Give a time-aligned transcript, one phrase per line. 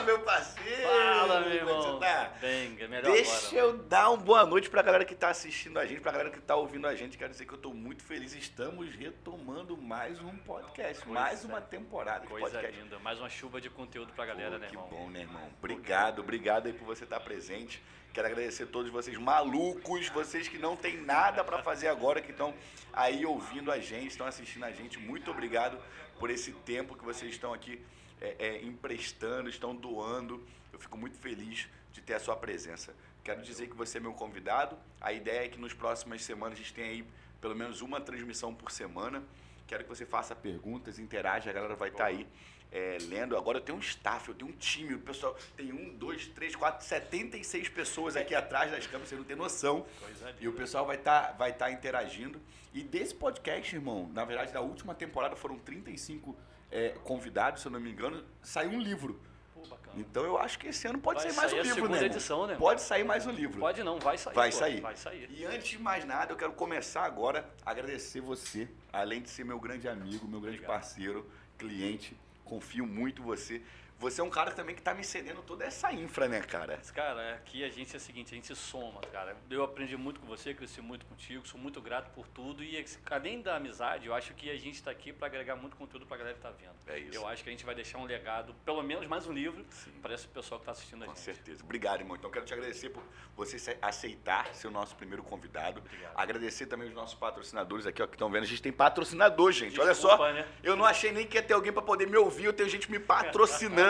[0.00, 0.88] Fala, meu parceiro!
[0.88, 1.82] Fala, meu é que irmão.
[1.82, 2.32] você tá?
[2.40, 3.56] Bem, melhor Deixa agora.
[3.56, 6.40] eu dar uma boa noite pra galera que tá assistindo a gente, pra galera que
[6.40, 7.18] tá ouvindo a gente.
[7.18, 8.32] Quero dizer que eu tô muito feliz.
[8.34, 12.80] Estamos retomando mais um podcast, Coisa- mais uma temporada de Coisa podcast.
[12.80, 12.98] linda.
[13.00, 14.88] Mais uma chuva de conteúdo pra galera, Pô, né, que irmão?
[14.88, 15.48] bom, né, irmão?
[15.58, 17.82] Obrigado, obrigado aí por você estar presente.
[18.12, 22.32] Quero agradecer a todos vocês malucos, vocês que não tem nada pra fazer agora, que
[22.32, 22.52] estão
[22.92, 24.98] aí ouvindo a gente, estão assistindo a gente.
[24.98, 25.78] Muito obrigado
[26.18, 27.80] por esse tempo que vocês estão aqui
[28.20, 30.44] é, é, emprestando, estão doando.
[30.72, 32.94] Eu fico muito feliz de ter a sua presença.
[33.24, 34.76] Quero dizer que você é meu convidado.
[35.00, 37.04] A ideia é que nos próximas semanas a gente tenha aí
[37.40, 39.22] pelo menos uma transmissão por semana.
[39.66, 42.26] Quero que você faça perguntas, interaja, a galera vai estar aí
[42.72, 43.36] é, lendo.
[43.36, 44.94] Agora eu tenho um staff, eu tenho um time.
[44.94, 49.24] O pessoal tem um, dois, três, quatro, 76 pessoas aqui atrás das câmeras, você não
[49.24, 49.86] tem noção.
[49.98, 50.34] Coisa.
[50.40, 52.40] E o pessoal vai estar vai tá interagindo.
[52.72, 56.36] E desse podcast, irmão, na verdade, da última temporada foram 35
[56.70, 59.20] é, convidados, se eu não me engano, saiu um livro.
[59.54, 59.62] Pô.
[59.96, 62.04] Então eu acho que esse ano pode Vai sair mais sair um livro, né?
[62.04, 62.56] edição, né?
[62.56, 63.58] Pode sair mais um livro.
[63.58, 64.34] Pode não, vai sair.
[64.34, 64.80] Vai pô, sair.
[64.80, 65.28] Vai sair.
[65.30, 69.44] E antes de mais nada, eu quero começar agora a agradecer você, além de ser
[69.44, 70.80] meu grande amigo, meu grande Obrigado.
[70.80, 71.28] parceiro,
[71.58, 73.62] cliente, confio muito em você.
[74.00, 76.76] Você é um cara também que tá me cedendo toda essa infra, né, cara?
[76.78, 79.36] Mas, Cara, aqui a gente é o seguinte, a gente se soma, cara.
[79.50, 82.64] Eu aprendi muito com você, cresci muito contigo, sou muito grato por tudo.
[82.64, 86.06] E além da amizade, eu acho que a gente está aqui para agregar muito conteúdo
[86.06, 86.72] para a galera que tá vendo.
[86.86, 87.14] É isso.
[87.14, 89.66] Eu acho que a gente vai deixar um legado, pelo menos mais um livro,
[90.00, 91.22] para esse pessoal que está assistindo a Com gente.
[91.22, 91.62] certeza.
[91.62, 92.16] Obrigado, irmão.
[92.16, 93.02] Então, quero te agradecer por
[93.36, 95.80] você aceitar ser o nosso primeiro convidado.
[95.80, 96.14] Obrigado.
[96.16, 98.44] Agradecer também os nossos patrocinadores aqui, ó, que estão vendo.
[98.44, 99.78] A gente tem patrocinador, gente.
[99.78, 100.08] Olha só.
[100.08, 100.48] Desculpa, né?
[100.62, 102.90] Eu não achei nem que ia ter alguém para poder me ouvir, eu tenho gente
[102.90, 103.89] me patrocinando.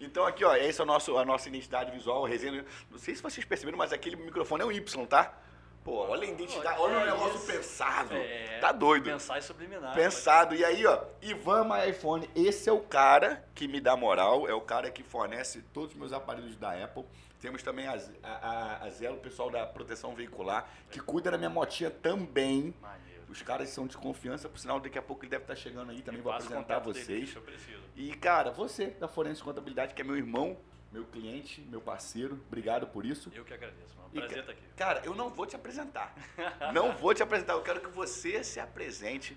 [0.00, 2.64] Então aqui, ó, esse é o nosso, a nossa identidade visual, a resenha.
[2.90, 5.36] Não sei se vocês perceberam, mas aquele microfone é um Y, tá?
[5.84, 7.46] Pô, olha a identidade, olha o É negócio isso.
[7.46, 8.14] pensado.
[8.14, 9.04] É, Tá doido.
[9.04, 9.94] Pensar e subliminar.
[9.94, 10.54] Pensado.
[10.54, 14.52] E aí, ó, Ivan My iPhone, esse é o cara que me dá moral, é
[14.52, 17.04] o cara que fornece todos os meus aparelhos da Apple.
[17.40, 21.38] Temos também a, a, a- a Zelo, o pessoal da proteção veicular, que cuida da
[21.38, 22.74] minha motinha também.
[22.82, 23.07] Maneiro.
[23.28, 26.02] Os caras são de confiança, por sinal, daqui a pouco ele deve estar chegando aí,
[26.02, 27.34] também vou apresentar dele, vocês.
[27.34, 27.82] preciso.
[27.94, 30.56] E, cara, você da Forense Contabilidade, que é meu irmão,
[30.90, 33.30] meu cliente, meu parceiro, obrigado por isso.
[33.34, 34.08] Eu que agradeço, mano.
[34.10, 34.62] Prazer estar aqui.
[34.74, 36.14] Cara, eu não vou te apresentar.
[36.72, 37.52] não vou te apresentar.
[37.52, 39.36] Eu quero que você se apresente.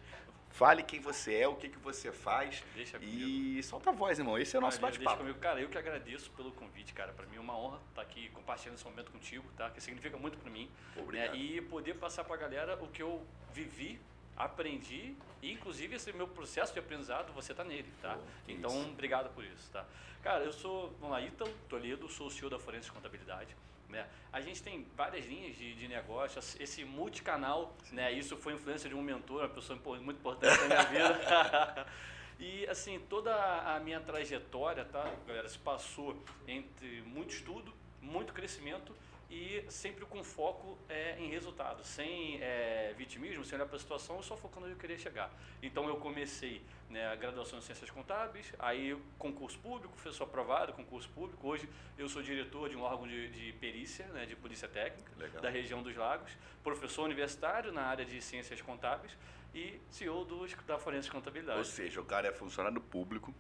[0.52, 2.64] Fale quem você é, o que, que você faz.
[2.76, 3.18] Deixa comigo.
[3.18, 4.38] E solta a voz, irmão.
[4.38, 5.20] Esse é o nosso deixa bate-papo.
[5.20, 5.40] comigo.
[5.40, 7.14] Cara, eu que agradeço pelo convite, cara.
[7.14, 9.70] Pra mim é uma honra estar aqui compartilhando esse momento contigo, tá?
[9.70, 10.70] Que significa muito pra mim.
[10.96, 11.32] Obrigado.
[11.32, 11.38] né?
[11.38, 14.00] E poder passar pra galera o que eu vivi,
[14.38, 18.18] aprendi e inclusive esse meu processo de aprendizado, você tá nele, tá?
[18.48, 18.90] Então, isso.
[18.90, 19.86] obrigado por isso, tá?
[20.22, 23.56] Cara, eu sou, vamos lá, Ítalo Toledo, sou o CEO da Forense Contabilidade.
[23.92, 24.08] Né?
[24.32, 28.12] A gente tem várias linhas de, de negócio, esse multicanal, né?
[28.12, 31.88] Isso foi influência de um mentor, uma pessoa muito importante na minha vida.
[32.44, 37.72] E assim, toda a minha trajetória, tá, galera, se passou entre muito estudo,
[38.02, 38.96] muito crescimento
[39.32, 44.22] e sempre com foco é, em resultado, sem é, vitimismo, sem olhar para a situação,
[44.22, 45.32] só focando onde eu queria chegar.
[45.64, 50.74] Então eu comecei né, a graduação em Ciências Contábeis, aí concurso público, fui sou aprovado,
[50.74, 51.48] concurso público.
[51.48, 55.42] Hoje eu sou diretor de um órgão de, de perícia, né, de polícia técnica, Legal.
[55.42, 59.18] da região dos lagos, professor universitário na área de Ciências Contábeis
[59.56, 61.58] e CEO do, da Forense Contabilidade.
[61.58, 63.34] Ou seja, o cara é funcionário público,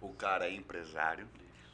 [0.00, 1.28] o cara é empresário,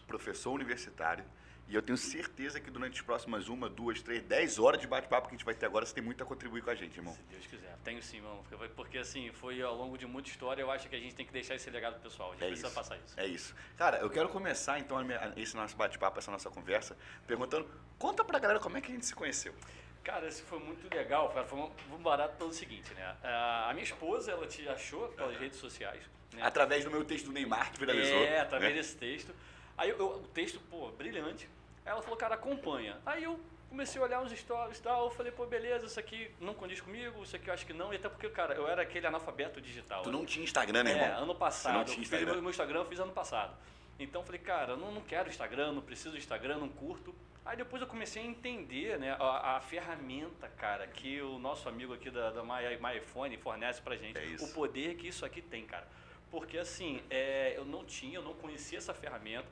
[0.07, 1.23] professor universitário.
[1.69, 5.29] E eu tenho certeza que durante as próximas uma, duas, três, dez horas de bate-papo
[5.29, 7.13] que a gente vai ter agora, você tem muito a contribuir com a gente, irmão.
[7.15, 7.77] Se Deus quiser.
[7.85, 8.43] Tenho sim, mano.
[8.75, 11.33] Porque- assim, foi ao longo de muita história, eu acho que a gente tem que
[11.33, 12.31] deixar esse legado pessoal.
[12.31, 12.75] A gente É precisa isso.
[12.75, 13.21] passar isso.
[13.21, 13.55] É isso.
[13.77, 16.97] Cara, eu quero começar então minha- esse nosso bate-papo, essa nossa conversa,
[17.27, 17.69] perguntando,
[17.99, 19.55] conta pra galera como é que a gente se conheceu.
[20.03, 21.45] Cara, isso foi muito legal, cara.
[21.47, 21.71] Foi um,
[22.03, 23.15] barato pelo seguinte, né?
[23.23, 26.03] A minha esposa, ela te achou pelas redes sociais.
[26.33, 26.41] Né?
[26.43, 28.23] Através do meu texto do Neymar, que viralizou.
[28.23, 28.79] É, através né?
[28.81, 29.35] desse texto.
[29.77, 31.49] Aí eu- eu- o texto, pô, brilhante.
[31.89, 32.99] Ela falou, cara, acompanha.
[33.07, 33.39] Aí eu
[33.69, 35.07] comecei a olhar uns stories e tal.
[35.07, 37.93] Eu falei, pô, beleza, isso aqui não condiz comigo, isso aqui eu acho que não.
[37.93, 40.03] E até porque, cara, eu era aquele analfabeto digital.
[40.03, 40.17] Tu né?
[40.19, 41.23] não tinha Instagram, né, É, irmão?
[41.23, 41.73] ano passado.
[41.75, 42.33] não Eu tinha fiz Instagram.
[42.33, 43.57] meu, meu Instagram eu fiz ano passado.
[43.99, 47.15] Então eu falei, cara, eu não, não quero Instagram, não preciso de Instagram, não curto.
[47.45, 51.95] Aí depois eu comecei a entender né, a, a ferramenta, cara, que o nosso amigo
[51.95, 54.19] aqui da, da My, My iPhone fornece pra gente.
[54.19, 54.45] É isso.
[54.45, 55.89] O poder que isso aqui tem, cara.
[56.31, 59.49] Porque assim, é, eu não tinha, eu não conhecia essa ferramenta.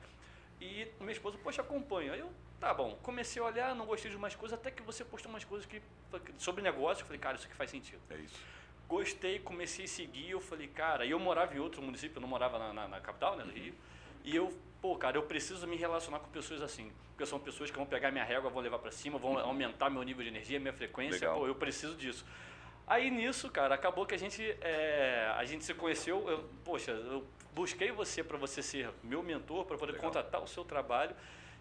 [0.59, 2.13] E minha esposa, poxa, acompanha.
[2.13, 5.03] Aí eu, tá bom, comecei a olhar, não gostei de umas coisas, até que você
[5.05, 5.81] postou umas coisas que
[6.37, 8.01] sobre negócio, eu falei, cara, isso aqui faz sentido.
[8.09, 8.35] É isso.
[8.87, 12.27] Gostei, comecei a seguir, eu falei, cara, e eu morava em outro município, eu não
[12.27, 13.73] morava na, na- na capital, né, do Rio.
[14.23, 16.91] E eu, pô, cara, eu preciso me relacionar com pessoas assim.
[17.09, 20.01] Porque são pessoas que vão pegar minha régua, vão levar pra cima, vão aumentar meu
[20.03, 21.19] nível de energia, minha frequência.
[21.19, 21.39] Legal.
[21.39, 22.25] Pô, eu preciso disso.
[22.85, 26.29] Aí nisso, cara, acabou que a gente, é, a gente se conheceu.
[26.29, 27.25] Eu, poxa, eu
[27.57, 30.05] busquei você para você ser meu mentor, para poder Legal.
[30.07, 31.15] contratar o seu trabalho.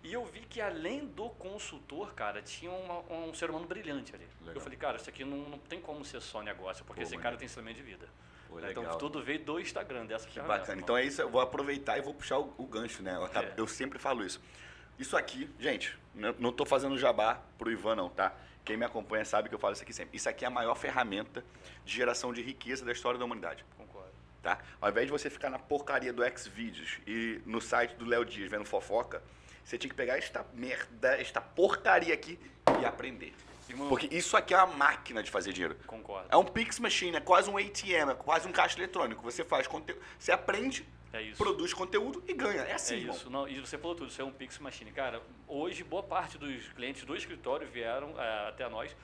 [0.05, 4.27] E eu vi que além do consultor, cara, tinha uma- um ser humano brilhante ali.
[4.41, 4.55] Legal.
[4.57, 7.17] Eu falei, cara, isso aqui não, não tem como ser só negócio, porque Pô, esse
[7.17, 8.07] cara tem excelente de vida.
[8.47, 8.99] Pô, Então legal.
[8.99, 10.81] tudo veio do Instagram, dessa Que bacana.
[10.81, 13.17] Então é isso, eu vou aproveitar e vou puxar o, o gancho, né?
[13.17, 13.55] Eu, É.
[13.57, 14.41] eu sempre falo isso.
[14.99, 18.35] Isso aqui, gente, não, tô fazendo jabá pro Ivan, não, tá?
[18.65, 20.17] Quem me acompanha sabe que eu falo isso aqui sempre.
[20.17, 21.43] Isso aqui é a maior ferramenta
[21.85, 23.65] de geração de riqueza da história da humanidade.
[24.47, 24.61] Tá?
[24.81, 28.49] Ao invés de você ficar na porcaria do Xvideos e no site do Léo Dias
[28.49, 29.21] vendo fofoca,
[29.65, 32.39] você tinha que pegar esta merda, esta porcaria aqui
[32.81, 33.35] e aprender.
[33.69, 35.75] Irmão, Porque isso aqui é uma máquina de fazer dinheiro.
[35.85, 36.29] Concordo.
[36.31, 39.21] É um Pix Machine, é quase um ATM, é quase um caixa eletrônico.
[39.25, 42.61] Você faz conteúdo, você aprende, É produz conteúdo e ganha.
[42.63, 43.17] É assim, É irmão.
[43.17, 43.29] isso.
[43.29, 44.93] Não, e você falou tudo, isso é um Pix Machine.
[44.93, 48.95] Cara, hoje boa parte dos clientes do escritório vieram eh, até nós,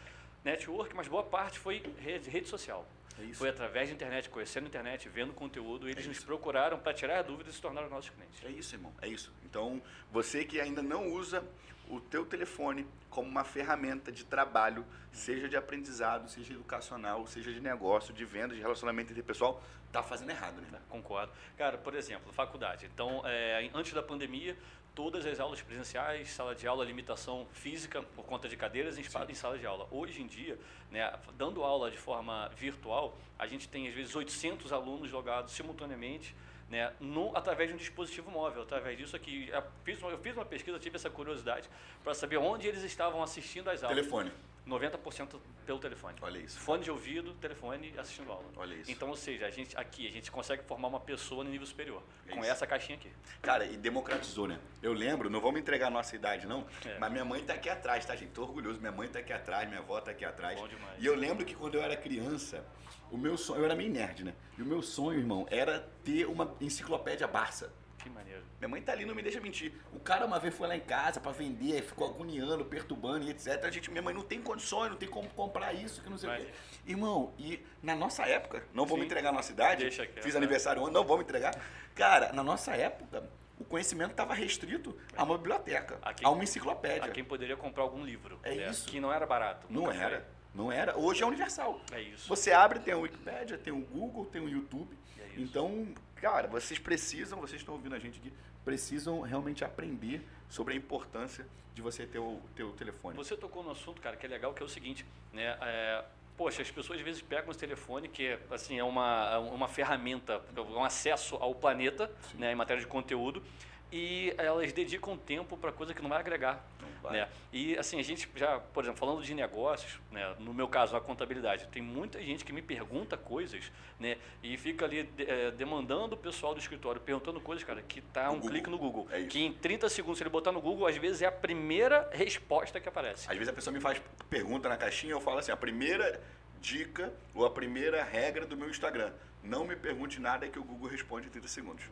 [0.44, 2.86] network, mas boa parte foi rede, rede social.
[3.18, 3.34] É.
[3.34, 7.22] Foi através da internet, conhecendo a internet, vendo conteúdo, eles É nos procuraram para tirar
[7.22, 8.42] dúvidas e se tornaram nossos clientes.
[8.44, 8.92] É isso, irmão.
[9.00, 9.32] É isso.
[9.44, 11.44] Então, você que ainda não usa
[11.92, 17.60] o teu telefone como uma ferramenta de trabalho, seja de aprendizado, seja educacional, seja de
[17.60, 19.62] negócio, de venda, de relacionamento interpessoal,
[19.92, 20.80] tá fazendo errado, né?
[20.88, 21.30] Concordo.
[21.58, 22.88] Cara, por exemplo, faculdade.
[22.92, 24.56] Então, é, antes da pandemia,
[24.94, 29.34] todas as aulas presenciais, sala de aula, limitação física por conta de cadeiras em, em
[29.34, 29.86] sala de aula.
[29.90, 30.58] Hoje em dia,
[30.90, 36.34] né, dando aula de forma virtual, a gente tem às vezes 800 alunos logados simultaneamente.
[36.72, 39.46] Né, no, através de um dispositivo móvel, através disso aqui.
[39.52, 41.68] Eu fiz uma, eu fiz uma pesquisa, tive essa curiosidade
[42.02, 43.98] para saber onde eles estavam assistindo às aulas.
[43.98, 44.32] Telefone.
[44.66, 46.16] 90% pelo telefone.
[46.22, 46.58] Olha isso.
[46.60, 48.44] Fone de ouvido, telefone assistindo aula.
[48.56, 48.90] Olha isso.
[48.90, 52.02] Então, ou seja, a gente, aqui a gente consegue formar uma pessoa no nível superior
[52.26, 52.50] É com isso.
[52.50, 53.10] essa caixinha aqui.
[53.40, 54.58] Cara, e democratizou, né?
[54.82, 56.98] Eu lembro, não vamos entregar a nossa idade, não, É.
[56.98, 58.30] mas minha mãe tá aqui atrás, tá, gente?
[58.30, 58.78] Tô orgulhoso.
[58.80, 60.58] Minha mãe tá aqui atrás, minha avó tá aqui atrás.
[60.58, 60.94] Bom demais.
[61.02, 62.64] E eu lembro que quando eu era criança,
[63.10, 64.34] o meu sonho, eu era meio nerd, né?
[64.56, 67.72] E o meu sonho, irmão, era ter uma enciclopédia Barça.
[68.02, 68.42] Que maneiro.
[68.58, 69.72] Minha mãe tá ali, não me deixa mentir.
[69.92, 73.30] O cara uma vez foi lá em casa pra vender, aí ficou agoniando, perturbando e
[73.30, 73.64] etc.
[73.64, 76.28] A gente, minha mãe não tem condições, não tem como comprar isso, que não sei
[76.28, 76.50] o Mas- quê.
[76.86, 79.06] Irmão, e na nossa época, não vou me Sim.
[79.06, 80.38] entregar a nossa idade, Deixa quieto, fiz né?
[80.38, 81.54] aniversário ontem, não vou me entregar.
[81.94, 83.22] Cara, na nossa época,
[83.58, 87.04] o conhecimento estava restrito a uma biblioteca, A quem- a uma enciclopédia.
[87.04, 88.40] A quem poderia comprar algum livro.
[88.42, 88.88] É né, isso.
[88.88, 89.66] Que não era barato.
[89.70, 90.02] Não nunca foi.
[90.02, 90.98] era, não era.
[90.98, 91.80] Hoje é universal.
[91.92, 92.28] É isso.
[92.28, 94.98] Você abre, tem o Wikipedia, tem o Google, tem o YouTube.
[95.20, 95.40] É isso.
[95.42, 95.86] Então,
[96.22, 98.32] cara, vocês precisam, vocês estão ouvindo a gente aqui,
[98.64, 103.16] precisam realmente aprender sobre a importância de você ter o teu telefone.
[103.16, 105.58] Você tocou no assunto, cara, que é legal, que é o seguinte, né?
[105.60, 106.04] é,
[106.36, 110.40] poxa, as pessoas às vezes pegam esse telefone, que é, assim, é uma, uma ferramenta,
[110.56, 112.38] um acesso ao planeta, Sim.
[112.38, 113.42] né, em matéria de conteúdo,
[113.90, 116.64] e elas dedicam tempo para coisa que não vai agregar.
[117.02, 117.12] Vai.
[117.14, 117.28] Né?
[117.52, 121.00] E assim, a gente já, por exemplo, falando de negócios, né, no meu caso, a
[121.00, 126.16] contabilidade, tem muita gente que me pergunta coisas, né, e fica ali eh, demandando o
[126.18, 128.50] pessoal do escritório, perguntando coisas, cara, que tá No um Google.
[128.50, 129.08] clique no Google.
[129.10, 132.08] É que em 30 segundos, se ele botar no Google, às vezes é a primeira
[132.12, 133.28] resposta que aparece.
[133.28, 134.00] Às vezes a pessoa me faz
[134.30, 136.22] pergunta na caixinha, eu falo assim, a primeira
[136.60, 139.12] dica ou a primeira regra do meu Instagram,
[139.42, 141.84] não me pergunte nada que o Google responde em 30 segundos.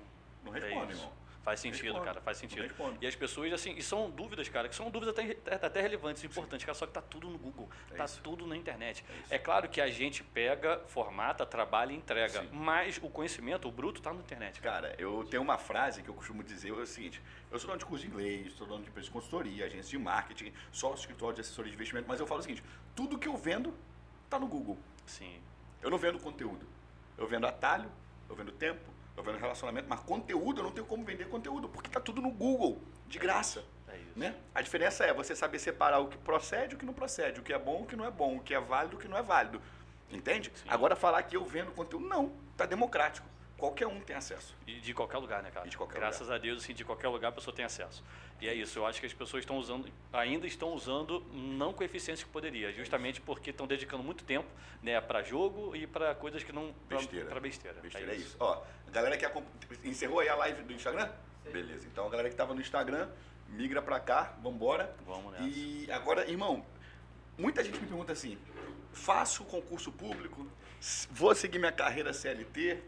[0.44, 1.02] Não É responde, isso.
[1.02, 1.12] irmão.
[1.42, 2.04] Faz sentido, Responde.
[2.04, 2.62] cara, faz sentido.
[2.62, 2.98] responde.
[3.00, 6.66] E as pessoas, assim, e são dúvidas, cara, que são dúvidas até, até relevantes, importantes,
[6.66, 8.20] cara, só que tá tudo no Google, É tá isso.
[8.22, 9.02] tudo na internet.
[9.30, 9.36] É.
[9.36, 12.48] É, claro que a gente pega, formata, trabalha e entrega, Sim.
[12.52, 14.60] mas o conhecimento, o bruto, tá na internet.
[14.60, 14.88] Cara.
[14.90, 17.78] Cara, eu tenho uma frase que eu costumo dizer, é o seguinte, eu sou dono
[17.78, 21.36] de curso de inglês, sou dono de empresa de consultoria, agência de marketing, só escritório
[21.36, 22.62] de assessoria de investimento, mas eu falo o seguinte,
[22.94, 23.74] tudo que eu vendo
[24.28, 24.78] tá no Google.
[25.06, 25.40] Sim,
[25.82, 26.66] Eu não vendo conteúdo.
[27.16, 27.90] Eu vendo atalho,
[28.28, 28.80] eu vendo tempo,
[29.22, 32.80] vendo relacionamento, mas conteúdo eu não tenho como vender conteúdo, porque tá tudo no Google,
[33.06, 33.64] de graça.
[33.88, 34.18] é isso.
[34.18, 34.34] Né?
[34.54, 37.42] A diferença é você saber separar o que procede e o que não procede, o
[37.42, 39.00] que é bom e o que não é bom, o que é válido e o
[39.00, 39.60] que não é válido.
[40.10, 40.52] Entende?
[40.54, 40.68] Sim.
[40.68, 42.32] Agora falar que eu vendo conteúdo, não.
[42.56, 43.26] Tá democrático.
[43.60, 44.56] Qualquer um tem acesso.
[44.66, 45.66] E de qualquer lugar, né, cara?
[45.66, 48.02] E de qualquer Graças a Deus, assim, de qualquer lugar a pessoa tem acesso.
[48.40, 51.82] E é isso, eu acho que as pessoas estão usando, ainda estão usando, não com
[51.82, 54.48] a eficiência que poderia, justamente porque estão dedicando muito tempo,
[54.82, 56.72] né, para jogo e para coisas que não...
[56.88, 57.26] pra- Besteira.
[57.26, 57.80] Pra besteira.
[57.82, 58.36] Besteira é isso.
[58.40, 59.26] Ó, a galera que
[59.86, 61.10] encerrou aí a live do Instagram?
[61.52, 61.86] Beleza.
[61.86, 63.10] Então a galera que tava no Instagram,
[63.48, 64.94] migra pra cá, vambora.
[65.06, 65.44] Vamos nessa.
[65.46, 66.64] E agora, irmão,
[67.36, 68.38] muita gente me pergunta assim:
[68.92, 70.46] faço concurso público,
[71.10, 72.82] vou seguir minha carreira CLT,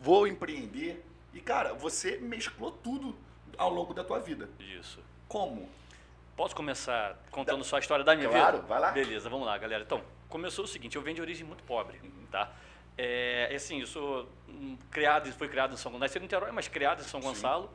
[0.00, 1.04] vou empreender.
[1.32, 3.14] E, cara, você mesclou tudo
[3.56, 4.48] ao longo da tua vida.
[4.58, 5.00] Isso.
[5.28, 5.68] Como?
[6.36, 8.68] Posso começar contando só a história da minha Claro, vida?
[8.68, 8.90] vai lá.
[8.92, 9.82] Beleza, vamos lá, galera.
[9.84, 12.00] Então, começou o seguinte, eu venho de origem muito pobre,
[12.30, 12.52] tá?
[12.96, 14.28] É, assim, eu sou
[14.90, 17.28] criado, fui criado em São Gonçalo, nasci no Niterói, mas criado em São Sim.
[17.28, 17.70] Gonçalo.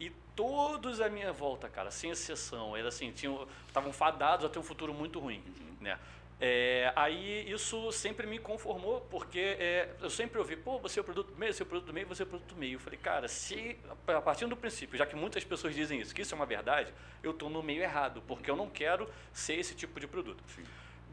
[0.00, 4.58] E todos à minha volta, cara, sem exceção, era assim, tinham, estavam fadados a ter
[4.58, 5.76] um futuro muito ruim, Uhum.
[5.80, 5.98] né?
[6.40, 11.04] É, aí isso sempre me conformou, porque é, eu sempre ouvi, pô, você é o
[11.04, 12.74] produto do meio, você é o produto do meio, você é o produto do meio.
[12.74, 16.22] Eu falei, cara, se a partir do princípio, já que muitas pessoas dizem isso, que
[16.22, 19.74] isso é uma verdade, eu estou no meio errado, porque eu não quero ser esse
[19.74, 20.42] tipo de produto.
[20.48, 20.64] Sim.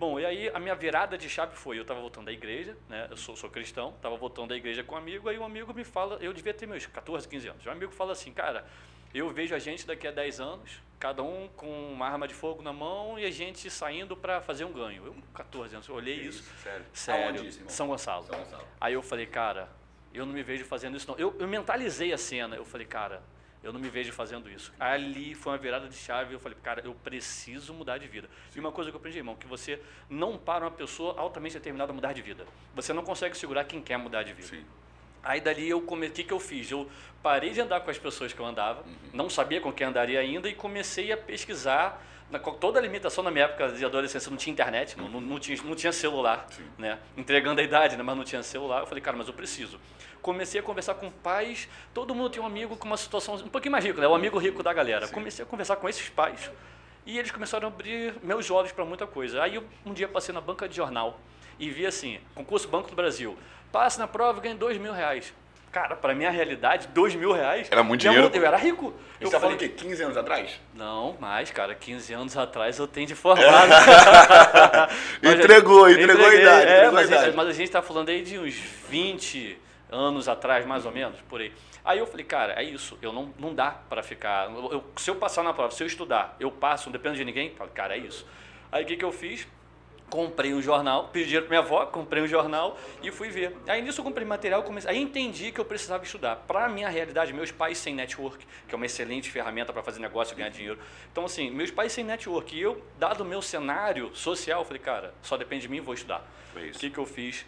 [0.01, 3.05] Bom, e aí a minha virada de chave foi, eu estava voltando da igreja, né?
[3.11, 5.83] Eu sou, sou cristão, estava voltando da igreja com um amigo, aí um amigo me
[5.83, 7.65] fala, eu devia ter meus 14, 15 anos.
[7.67, 8.65] Um amigo fala assim, cara,
[9.19, 12.61] eu vejo a gente daqui a 10 anos, cada um com uma arma de fogo
[12.61, 15.05] na mão e a gente saindo para fazer um ganho.
[15.05, 16.43] Eu, 14 anos, eu olhei que isso.
[16.61, 16.85] Sério?
[16.93, 17.45] Sério.
[17.45, 18.25] Isso, São Gonçalo.
[18.25, 18.67] São Gonçalo.
[18.79, 19.69] Aí eu falei, cara,
[20.13, 21.17] eu não me vejo fazendo isso não.
[21.17, 23.21] Eu, eu mentalizei a cena, eu falei, cara,
[23.63, 24.73] eu não me vejo fazendo isso.
[24.79, 26.33] Ali foi uma virada de chave.
[26.33, 28.27] Eu falei, cara, eu preciso mudar de vida.
[28.49, 28.57] Sim.
[28.57, 31.91] E uma coisa que eu aprendi, irmão, que você não para uma pessoa altamente determinada
[31.91, 32.45] a mudar de vida.
[32.73, 34.47] Você não consegue segurar quem quer mudar de vida.
[34.47, 34.65] Sim.
[35.23, 36.71] Aí dali eu cometi, o que eu fiz?
[36.71, 36.89] Eu
[37.21, 38.95] parei de andar com as pessoas que eu andava, uhum.
[39.13, 42.03] não sabia com quem andaria ainda e comecei a pesquisar.
[42.29, 45.09] Na, toda a limitação na minha época de adolescência não tinha internet, uhum.
[45.09, 46.63] não, não, tinha, não tinha celular, Sim.
[46.77, 46.97] né?
[47.17, 48.03] Entregando a idade, né?
[48.03, 48.79] mas não tinha celular.
[48.79, 49.79] Eu falei, cara, mas eu preciso
[50.21, 53.71] comecei a conversar com pais, todo mundo tem um amigo com uma situação um pouquinho
[53.71, 54.07] mais rico, né?
[54.07, 55.07] o amigo rico da galera.
[55.07, 55.13] Sim.
[55.13, 56.51] Comecei a conversar com esses pais
[57.05, 59.41] e eles começaram a abrir meus olhos para muita coisa.
[59.41, 61.19] Aí eu, um dia passei na banca de jornal
[61.59, 63.37] e vi assim, concurso Banco do Brasil,
[63.71, 65.33] passe na prova e ganhe dois mil reais.
[65.71, 67.67] Cara, para minha realidade, dois mil reais.
[67.71, 68.29] Era muito dinheiro.
[68.33, 68.93] Eu era rico.
[69.17, 69.69] Você está falando o quê?
[69.69, 70.59] 15 anos atrás?
[70.73, 71.73] Não, mais, cara.
[71.73, 73.71] 15 anos atrás eu tenho de formado.
[75.23, 76.67] entregou, entregou a idade.
[76.67, 77.37] É, entregou mas, a idade.
[77.37, 78.53] mas a gente está falando aí de uns
[78.89, 79.57] 20
[79.89, 81.53] anos atrás, mais ou menos, por aí.
[81.83, 84.51] Aí eu falei, cara, é isso, eu não, não dá para ficar.
[84.51, 87.53] Eu, se eu passar na prova, se eu estudar, eu passo, não dependo de ninguém,
[87.55, 88.25] falei, cara, é isso.
[88.71, 89.47] Aí o que, que eu fiz?
[90.11, 93.55] Comprei um jornal, pedi dinheiro para minha avó, comprei um jornal e fui ver.
[93.65, 96.35] Aí nisso eu comprei material, comecei, aí entendi que eu precisava estudar.
[96.35, 100.01] Para a minha realidade, meus pais sem network, que é uma excelente ferramenta para fazer
[100.01, 100.77] negócio e ganhar dinheiro.
[101.09, 102.53] Então, assim, meus pais sem network.
[102.53, 106.29] E eu, dado o meu cenário social, falei, cara, só depende de mim, vou estudar.
[106.53, 107.45] O que, que eu fiz?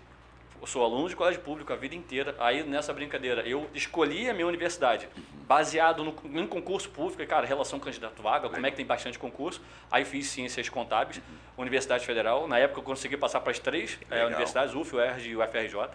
[0.64, 2.34] Eu sou aluno de colégio público a vida inteira.
[2.40, 5.10] Aí, nessa brincadeira, eu escolhi a minha universidade
[5.46, 7.22] baseado no, em concurso público.
[7.28, 9.62] cara, relação candidato-vaga, como é que tem bastante concurso.
[9.92, 11.22] Aí fiz ciências contábeis.
[11.58, 12.48] Universidade Federal.
[12.48, 15.90] Na época eu consegui passar para as três é, universidades, UF, UERJ e UFRJ.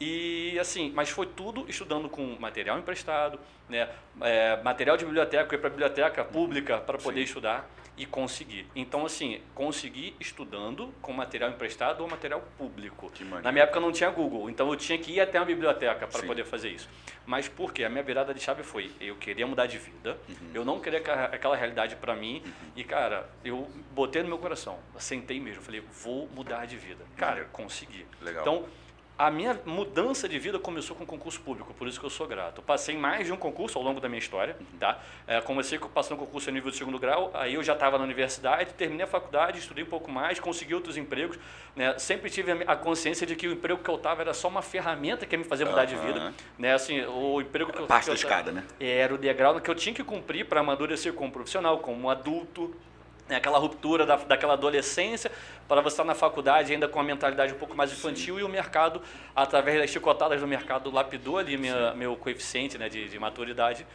[0.00, 3.38] E assim, mas foi tudo estudando com material emprestado,
[3.68, 3.86] né?
[4.22, 7.24] É, material de biblioteca, eu ia para a biblioteca pública para poder Sim.
[7.24, 7.68] estudar
[8.00, 8.66] e conseguir.
[8.74, 13.12] Então, assim, consegui estudando com material emprestado ou material público.
[13.42, 16.22] Na minha época não tinha Google, então eu tinha que ir até uma biblioteca para
[16.22, 16.88] poder fazer isso.
[17.26, 17.84] Mas por quê?
[17.84, 20.50] A minha virada de chave foi, eu queria mudar de vida, uhum.
[20.54, 22.52] eu não queria aquela realidade para mim, uhum.
[22.74, 27.04] e cara, eu botei no meu coração, sentei mesmo, falei, vou mudar de vida.
[27.18, 28.06] Cara, consegui.
[28.22, 28.40] Legal.
[28.40, 28.64] Então,
[29.20, 32.62] a minha mudança de vida começou com concurso público, por isso que eu sou grato.
[32.62, 34.98] Passei mais de um concurso ao longo da minha história, tá?
[35.26, 38.72] É, comecei passando concurso a nível de segundo grau, aí eu já estava na universidade,
[38.72, 41.38] terminei a faculdade, estudei um pouco mais, consegui outros empregos,
[41.76, 41.98] né?
[41.98, 45.26] Sempre tive a consciência de que o emprego que eu estava era só uma ferramenta
[45.26, 45.86] que ia me fazer mudar uhum.
[45.86, 46.72] de vida, né?
[46.72, 48.64] Assim, o emprego que eu, Parte que eu, da escada, né?
[48.80, 52.74] Era o degrau que eu tinha que cumprir para amadurecer como profissional, como adulto,
[53.30, 55.30] né, aquela ruptura da, daquela adolescência
[55.66, 58.40] para você estar na faculdade ainda com uma mentalidade um pouco mais infantil Sim.
[58.40, 59.00] e o mercado,
[59.34, 63.86] através das chicotadas do mercado, lapidou ali minha, meu coeficiente né, de, de, maturidade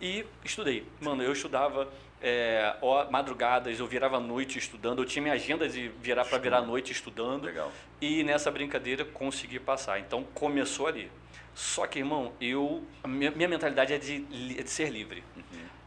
[0.00, 0.84] e estudei.
[1.00, 1.88] Mano, eu estudava
[2.20, 6.60] é, ó, madrugadas, eu virava noite estudando, eu tinha minha agenda de virar para virar
[6.60, 7.70] noite estudando Legal.
[8.00, 10.00] e nessa brincadeira consegui passar.
[10.00, 11.10] Então começou ali.
[11.54, 14.24] Só que, irmão, eu, minha, minha mentalidade é de,
[14.58, 15.22] é de ser livre.
[15.36, 15.42] Uhum.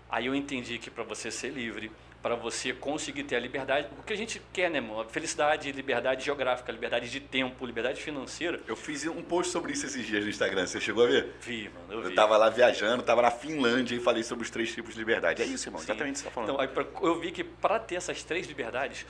[0.09, 1.91] Aí eu entendi que para você ser livre,
[2.25, 5.07] para você conseguir ter a liberdade, o que a gente quer, né, mano?
[5.07, 8.59] Felicidade, liberdade geográfica, liberdade de tempo, liberdade financeira.
[8.67, 11.35] Eu fiz um post sobre isso esses dias no Instagram, você chegou a ver?
[11.39, 12.15] Vi, mano, eu, eu vi.
[12.15, 15.43] tava lá viajando, tava na Finlândia e falei sobre os três tipos de liberdade.
[15.43, 15.85] É isso, irmão, Sim.
[15.85, 16.63] exatamente o que você tá falando.
[16.63, 19.05] Então, eu vi que para ter essas três liberdades,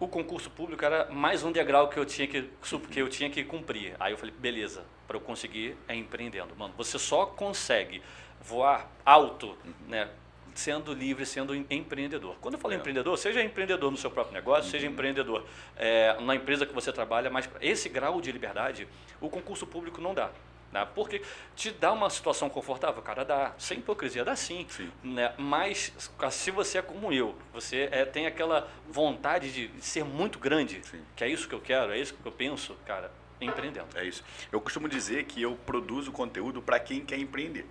[0.00, 2.48] o concurso público era mais um degrau que eu tinha que,
[2.90, 3.94] que, eu tinha que cumprir.
[4.00, 6.56] Aí eu falei, beleza, para eu conseguir é empreendendo.
[6.56, 8.00] Mano, você só consegue
[8.40, 9.54] voar alto,
[9.86, 10.08] né?
[10.54, 12.36] Sendo livre, sendo empreendedor.
[12.40, 12.76] Quando eu falo é.
[12.76, 14.70] empreendedor, seja empreendedor no seu próprio negócio, uhum.
[14.70, 15.44] seja empreendedor
[15.76, 18.88] é, na empresa que você trabalha, mas esse grau de liberdade,
[19.20, 20.30] o concurso público não dá.
[20.74, 20.86] Né?
[20.92, 21.22] Porque
[21.54, 23.54] te dá uma situação confortável, cara, dá.
[23.56, 24.66] Sem hipocrisia, dá sim.
[24.68, 24.90] sim.
[25.04, 25.32] Né?
[25.38, 25.92] Mas
[26.30, 31.00] se você é como eu, você é, tem aquela vontade de ser muito grande, sim.
[31.14, 33.86] que é isso que eu quero, é isso que eu penso, cara, empreendendo.
[33.94, 34.24] É isso.
[34.50, 37.66] Eu costumo dizer que eu produzo conteúdo para quem quer empreender.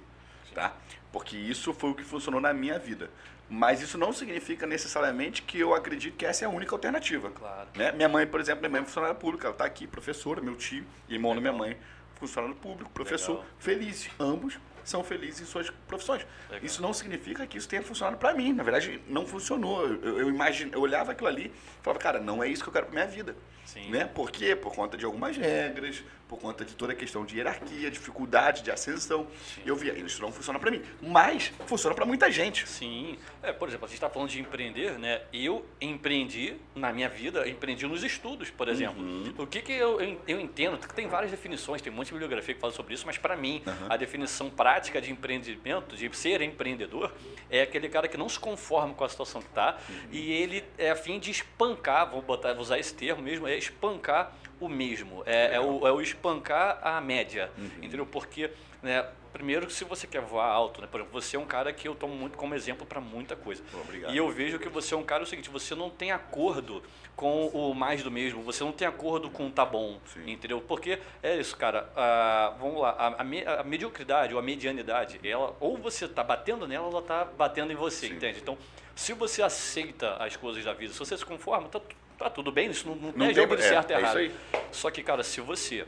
[0.53, 0.73] Tá?
[1.11, 3.09] Porque isso foi o que funcionou na minha vida.
[3.49, 7.29] Mas isso não significa necessariamente que eu acredito que essa é a única alternativa.
[7.29, 7.69] Claro.
[7.75, 7.91] Né?
[7.91, 10.85] Minha mãe, por exemplo, minha mãe é funcionária pública, ela está aqui, professora, meu tio,
[11.07, 11.77] irmão da minha mãe,
[12.15, 13.47] funcionário público, professor, Legal.
[13.59, 16.25] feliz, ambos, são felizes em suas profissões.
[16.49, 16.65] Legal.
[16.65, 18.53] Isso não significa que isso tenha funcionado para mim.
[18.53, 19.85] Na verdade, não funcionou.
[19.85, 22.73] Eu, eu, imagine, eu olhava aquilo ali e falava, cara, não é isso que eu
[22.73, 23.35] quero para minha vida.
[23.65, 23.89] Sim.
[23.89, 24.05] Né?
[24.05, 24.55] Por quê?
[24.55, 28.71] Por conta de algumas regras, por conta de toda a questão de hierarquia, dificuldade de
[28.71, 29.27] ascensão.
[29.65, 30.81] Eu via, isso não funciona para mim.
[31.01, 32.67] Mas funciona para muita gente.
[32.67, 33.17] Sim.
[33.41, 35.21] É, por exemplo, a gente está falando de empreender, né?
[35.31, 39.01] Eu empreendi na minha vida, empreendi nos estudos, por exemplo.
[39.03, 39.33] Uhum.
[39.37, 40.77] O que, que eu, eu, eu entendo?
[40.95, 43.61] Tem várias definições, tem um monte de bibliografia que fala sobre isso, mas para mim,
[43.65, 43.87] Uhum.
[43.89, 47.11] a definição prática de empreendimento, de ser empreendedor,
[47.49, 49.95] é aquele cara que não se conforma com a situação que está Uhum.
[50.11, 53.57] e ele é a fim de espancar, vou, botar, vou usar esse termo mesmo, é
[53.57, 57.69] espancar o mesmo, é, é, o, é o espancar a média, Uhum.
[57.81, 58.05] entendeu?
[58.05, 58.49] Porque,
[58.81, 61.87] né, primeiro, se você quer voar alto, né, por exemplo, você é um cara que
[61.87, 63.61] eu tomo muito como exemplo para muita coisa.
[63.73, 64.13] Obrigado.
[64.13, 66.81] E eu vejo que você é um cara é o seguinte, você não tem acordo
[67.15, 70.23] com o mais do mesmo, você não tem acordo com o tá bom, Sim.
[70.31, 70.61] entendeu?
[70.61, 75.19] Porque é isso, cara, ah, vamos lá, a, a me- a mediocridade ou a medianidade,
[75.27, 78.13] ela ou você tá batendo nela ela tá batendo em você, Sim.
[78.15, 78.39] entende?
[78.41, 78.57] Então,
[78.95, 82.51] se você aceita as coisas da vida, se você se conforma, tá, tu- tá tudo
[82.51, 84.21] bem, isso não, não, Não é tem- jogo de certo e é errado.
[84.21, 84.35] isso
[84.71, 85.85] Só que, cara, se você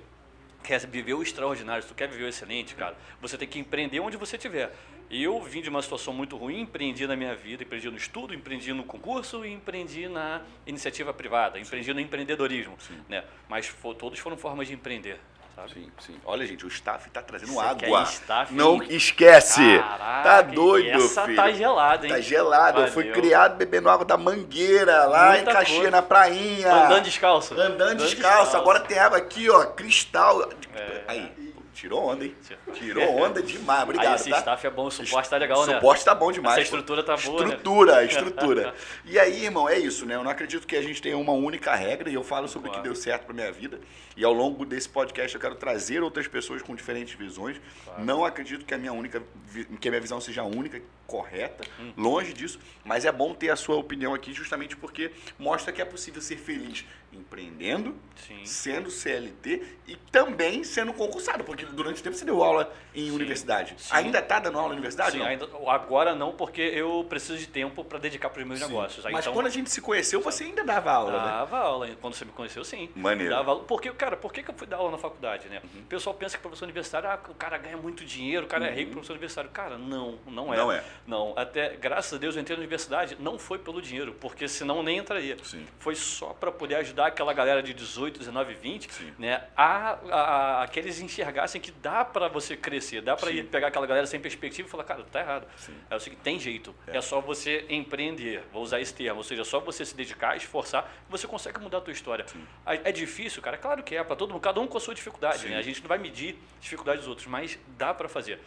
[0.63, 4.00] quer viver o extraordinário, se tu quer viver o excelente, cara, você tem que empreender
[4.00, 4.72] onde você estiver.
[5.10, 8.74] Eu vim de uma situação muito ruim, empreendi na minha vida, empreendi no estudo, empreendi
[8.74, 12.75] no concurso e empreendi na iniciativa privada, empreendi no empreendeddorismo,
[13.08, 13.24] né?
[13.48, 15.20] Mas fo- todos foram formas de empreender,
[15.56, 15.74] sabe?
[15.74, 16.16] Sim, sim.
[16.26, 18.04] Olha, gente, o staff tá trazendo água.
[18.04, 18.54] staff?
[18.54, 19.80] Não esquece.
[19.80, 21.36] Caraca, tá doido, essa filho.
[21.36, 22.14] tá gelada, hein?
[22.14, 22.82] Tá gelado.
[22.82, 23.22] Eu fui Valeu.
[23.22, 25.92] criado bebendo água da mangueira lá Muita em Caxias, coisa.
[25.92, 26.74] na prainha.
[26.74, 27.60] Andando descalço.
[27.60, 28.58] Andando descalço.
[28.58, 30.50] Agora tem água aqui, ó, cristal.
[30.76, 31.02] É.
[31.08, 31.45] Aí,
[31.75, 32.36] tirou onda, hein?
[32.74, 33.84] Tirou onda demais.
[33.84, 34.38] Obrigado, Aí esse tá?
[34.39, 35.74] staff é bom, o suporte tá legal, o né?
[35.75, 36.58] suporte tá bom demais.
[36.58, 36.77] Essa pô.
[36.77, 37.48] estrutura tá boa, né?
[37.50, 38.74] Estrutura, estrutura.
[39.03, 40.15] E aí, irmão, é isso, né?
[40.15, 42.72] Eu não acredito que a gente tenha uma única regra e eu falo sobre o
[42.72, 42.89] que Claro.
[42.91, 43.79] deu certo pra minha vida.
[44.17, 47.60] E ao longo desse podcast eu quero trazer outras pessoas com diferentes visões.
[48.00, 49.22] Não acredito que a minha única
[49.79, 51.94] que a minha visão seja a única correta, Hum.
[51.98, 55.86] longe disso, mas é bom ter a sua opinião aqui justamente porque mostra que é
[55.86, 57.96] possível ser feliz empreendendo,
[58.28, 58.46] Sim.
[58.46, 63.74] sendo CLT e também sendo concursado, porque durante o tempo você deu aula em universidade.
[63.78, 63.90] Sim.
[63.96, 65.14] Ainda tá dando aula na universidade?
[65.14, 65.26] Sim, não?
[65.26, 68.68] ainda, agora não, porque eu preciso de tempo para dedicar para os meus Sim.
[68.68, 69.06] negócios.
[69.06, 71.18] Aí, Mas então, quando a gente se conheceu, você ainda dava aula, né?
[71.32, 72.90] Dava aula, quando você me conheceu, sim.
[72.96, 73.34] Maneiro.
[73.34, 73.64] Dava aula.
[73.64, 75.62] Porque, cara, por que, que eu fui dar aula na faculdade, né?
[75.74, 78.74] O pessoal pensa que professor universitário, ah, o cara ganha muito dinheiro, o cara é
[78.74, 79.50] rico, professor universitário.
[79.51, 80.58] Cara, não, não é.
[80.58, 80.84] Não é.
[81.05, 84.81] Não, até, graças a Deus, eu entrei na universidade, não foi pelo dinheiro, porque senão
[84.81, 85.38] nem entraria.
[85.44, 85.66] Sim.
[85.79, 89.14] Foi só para poder ajudar aquela galera de 18, 19, 20, Sim.
[89.20, 89.44] né?
[89.55, 93.68] A, a, a- que eles enxergassem que dá para você crescer, dá para ir pegar
[93.68, 95.48] aquela galera sem perspectiva e falar, cara, tá errado.
[95.58, 95.74] Sim.
[95.90, 96.74] É o seguinte, tem jeito.
[96.88, 96.98] É.
[96.98, 97.01] É.
[97.01, 101.27] só você empreender, vou usar esse termo, ou seja, só você se dedicar, esforçar, você
[101.27, 102.25] consegue mudar a tua história.
[102.66, 103.58] É é difícil, cara?
[103.58, 105.58] Claro que é, para todo mundo, cada um com a sua dificuldade, né?
[105.58, 108.40] A gente não vai medir a dificuldade dos outros, mas dá para fazer.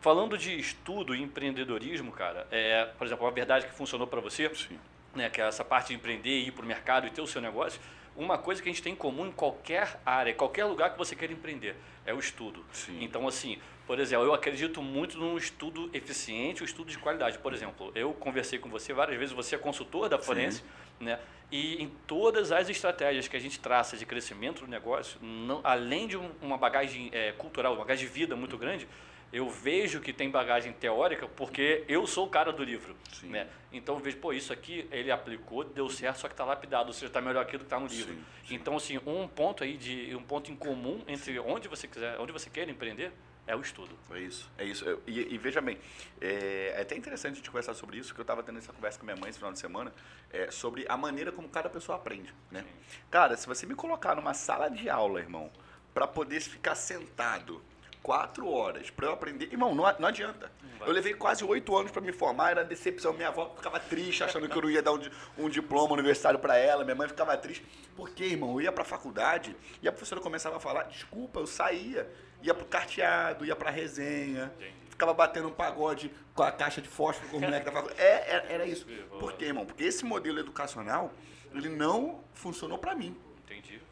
[0.00, 4.48] Falando de estudo e empreendedorismo, cara, é, por exemplo, uma verdade que funcionou para você,
[4.54, 4.78] Sim.
[5.14, 7.40] né, que é essa parte de empreender, ir para o mercado e ter o seu
[7.42, 7.78] negócio,
[8.16, 11.14] uma coisa que a gente tem em comum em qualquer área, qualquer lugar que você
[11.14, 12.64] queira empreender, é o estudo.
[12.72, 12.96] Sim.
[13.02, 17.38] Então, assim, por exemplo, eu acredito muito num estudo eficiente, um estudo de qualidade.
[17.38, 20.64] Por exemplo, eu conversei com você várias vezes, você é consultor da Forense,
[20.98, 21.18] né?
[21.52, 26.06] E em todas as estratégias que a gente traça de crescimento do negócio, não- além
[26.06, 28.88] de um- uma bagagem eh, cultural, uma bagagem de vida muito grande,
[29.32, 32.96] eu vejo que tem bagagem teórica porque eu sou o cara do livro.
[33.12, 33.28] Sim.
[33.28, 33.48] Né?
[33.72, 36.92] Então eu vejo, pô, isso aqui ele aplicou, deu certo, só que está lapidado, ou
[36.92, 38.12] seja, está melhor aquilo que está no livro.
[38.12, 38.54] Sim, sim.
[38.54, 42.32] Então, assim, um ponto aí de um ponto em comum entre onde você quiser, onde
[42.32, 43.12] você quer empreender
[43.46, 43.96] é o estudo.
[44.10, 44.84] É isso, é isso.
[45.06, 45.78] E, e veja bem,
[46.20, 48.98] é, é até interessante a gente conversar sobre isso, que eu estava tendo essa conversa
[48.98, 49.92] com minha mãe esse final de semana,
[50.32, 52.64] é, sobre a maneira como cada pessoa aprende, né?
[53.10, 55.50] Cara, se você me colocar numa sala de aula, irmão,
[55.92, 57.62] para poder ficar sentado
[58.02, 60.50] quatro horas para eu aprender, irmão, não, não adianta.
[60.86, 63.12] Eu levei quase oito anos para me formar, era decepção.
[63.12, 65.00] Minha avó ficava triste, achando que eu não ia dar um,
[65.36, 66.84] um diploma universitário para ela.
[66.84, 67.64] Minha mãe ficava triste.
[67.94, 71.46] Porque, irmão, eu ia para a faculdade e a professora começava a falar, desculpa, eu
[71.46, 72.10] saía,
[72.42, 74.72] ia pro carteado, ia pra resenha, Entendi.
[74.88, 78.00] ficava batendo um pagode com a caixa de fósforo com o moleque da faculdade.
[78.00, 78.86] É, era, era isso.
[79.18, 79.66] Por quê, irmão?
[79.66, 81.12] Porque esse modelo educacional,
[81.52, 83.14] ele não funcionou para mim.
[83.44, 83.82] Entendi.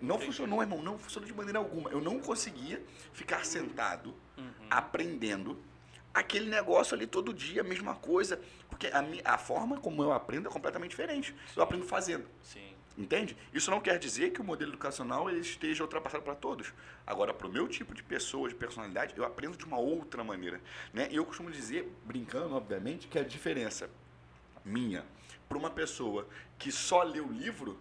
[0.00, 0.26] Não Entendi.
[0.32, 1.90] funcionou, irmão, não funcionou de maneira alguma.
[1.90, 4.66] Eu não conseguia ficar sentado, Uhum.
[4.70, 5.56] aprendendo
[6.12, 8.40] aquele negócio ali todo dia, a mesma coisa.
[8.68, 11.34] Porque a, mi- a forma como eu aprendo é completamente diferente.
[11.56, 12.26] Eu aprendo fazendo.
[12.42, 12.72] Sim.
[12.96, 13.36] Entende?
[13.52, 16.72] Isso não quer dizer que o modelo educacional ele esteja ultrapassado para todos.
[17.04, 20.60] Agora, para o meu tipo de pessoa, de personalidade, eu aprendo de uma outra maneira.
[20.92, 21.08] Né?
[21.10, 23.90] E eu costumo dizer, brincando, obviamente, que a diferença
[24.64, 25.04] minha
[25.48, 26.26] para uma pessoa
[26.58, 27.78] que só lê o livro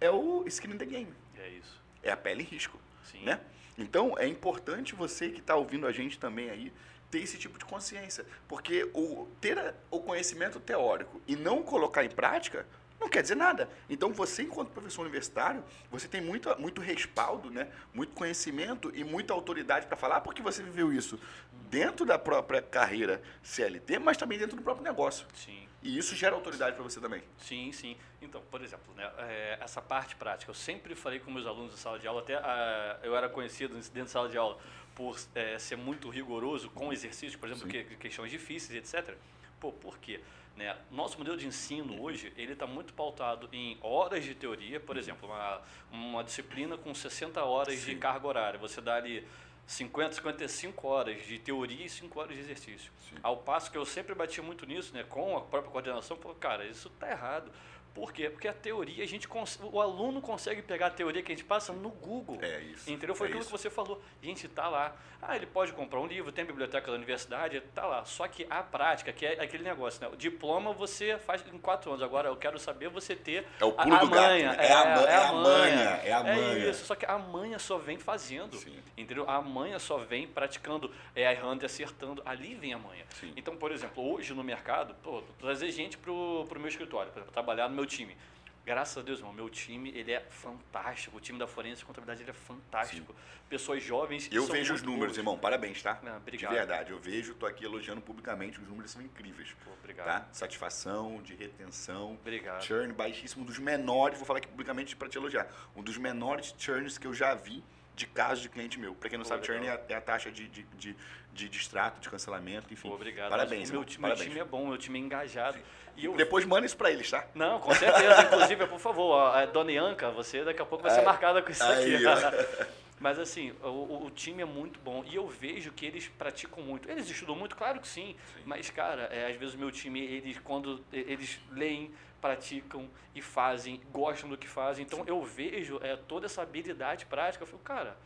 [0.00, 1.12] é o skin in the game.
[1.38, 1.80] É isso.
[2.02, 2.78] É a pele em risco.
[3.04, 3.22] Sim.
[3.24, 3.40] Né?
[3.78, 6.72] Então, é importante você que está ouvindo a gente também aí,
[7.10, 8.24] ter esse tipo de consciência.
[8.48, 12.66] Porque o, ter a- o conhecimento teórico e não colocar em prática
[12.98, 13.68] não quer dizer nada.
[13.90, 17.68] Então, você, enquanto professor universitário, você tem muito, muito respaldo, né?
[17.92, 21.20] muito conhecimento e muita autoridade para falar, porque você viveu isso
[21.68, 25.26] dentro da própria carreira CLT, mas também dentro do próprio negócio.
[25.34, 25.65] Sim.
[25.86, 27.22] E isso gera autoridade para você também.
[27.38, 27.96] Sim, sim.
[28.20, 31.76] Então, por exemplo, né, é, essa parte prática, eu sempre falei com meus alunos em
[31.76, 34.58] sala de aula, até ah, eu era conhecido dentro de sala de aula
[34.96, 39.14] por é, ser muito rigoroso com exercícios, por exemplo, que, questões difíceis, etc.
[39.60, 40.20] Pô, por quê?
[40.56, 44.96] Né, nosso modelo de ensino hoje, ele está muito pautado em horas de teoria, por
[44.96, 47.98] exemplo, uma, uma disciplina com 60 horas de Sim.
[47.98, 48.58] carga horária.
[48.58, 49.24] Você dá ali
[49.66, 52.92] 50, 55 horas de teoria e 5 horas de exercício.
[53.08, 53.16] Sim.
[53.22, 56.64] Ao passo que eu sempre bati muito nisso, né, com a própria coordenação, falou, cara,
[56.64, 57.50] isso tá errado.
[57.96, 58.28] Por quê?
[58.28, 59.26] Porque a teoria, a gente
[59.72, 62.38] o aluno consegue pegar a teoria que a gente passa no Google.
[62.42, 62.90] É isso.
[62.90, 63.14] Entendeu?
[63.14, 63.50] Foi é aquilo isso.
[63.50, 64.02] que você falou.
[64.22, 64.94] Gente, tá lá.
[65.22, 68.04] Ah, ele pode comprar um livro, tem a biblioteca da universidade, tá lá.
[68.04, 70.08] Só que a prática, que é aquele negócio, né?
[70.12, 72.02] O diploma você faz em quatro anos.
[72.02, 74.52] Agora, eu quero saber você ter É o a- pulo a do gato, manha.
[74.52, 74.66] né?
[74.66, 76.68] É a ma- é a manha, é a É manha.
[76.70, 76.84] isso.
[76.84, 78.56] Só que a manha só vem fazendo.
[78.58, 78.76] Sim.
[78.94, 79.28] Entendeu?
[79.28, 82.20] A manha só vem praticando, é, errando e acertando.
[82.26, 83.06] Ali vem a manha.
[83.18, 83.32] Sim.
[83.36, 87.68] Então, por exemplo, hoje no mercado, pô, trazer gente pro, pro meu escritório, para trabalhar
[87.70, 88.16] no meu time.
[88.64, 91.16] Graças a Deus, irmão, meu time, ele é fantástico.
[91.16, 93.14] O time da Forense e Contabilidade, ele é fantástico.
[93.48, 95.18] Pessoas jovens Eu são vejo os números, boas.
[95.18, 95.38] irmão.
[95.38, 96.00] Parabéns, tá?
[96.04, 96.50] Ah, obrigado.
[96.50, 99.54] De verdade, eu vejo, tô aqui elogiando publicamente, os números são incríveis.
[99.64, 100.06] Pô, obrigado.
[100.06, 100.28] Tá?
[100.32, 102.14] Satisfação, de retenção.
[102.14, 102.64] Obrigado.
[102.64, 105.46] Churn baixíssimo, um dos menores, vou falar aqui publicamente para te elogiar,
[105.76, 107.62] um dos menores churns que eu já vi
[107.96, 108.94] de casos de cliente meu.
[108.94, 109.86] Para quem não Pô, sabe, churn é legal.
[109.88, 110.96] a, é a taxa de, de, de,
[111.32, 112.88] de distrato, de cancelamento, enfim.
[112.88, 113.30] Pô, obrigado.
[113.30, 114.28] Parabéns, meu, parabéns.
[114.28, 115.58] time é bom, meu time é engajado.
[115.96, 117.26] E eu Depois manda isso para eles, tá?
[117.34, 118.20] Não, com certeza.
[118.28, 121.50] Inclusive, por favor, a Dona Ianca, você daqui a pouco vai ser Aí- marcada com
[121.50, 121.96] isso aqui.
[123.00, 126.90] Mas assim, o- o, time é muito bom e eu vejo que eles praticam muito.
[126.90, 128.16] Eles estudam muito, claro que sim.
[128.44, 131.90] Mas, cara, é, às vezes o meu time, eles quando eles leem,
[132.26, 134.84] praticam e fazem, gostam do que fazem.
[134.84, 137.44] Então eu vejo é, toda essa habilidade prática.
[137.44, 137.96] Eu falo, cara,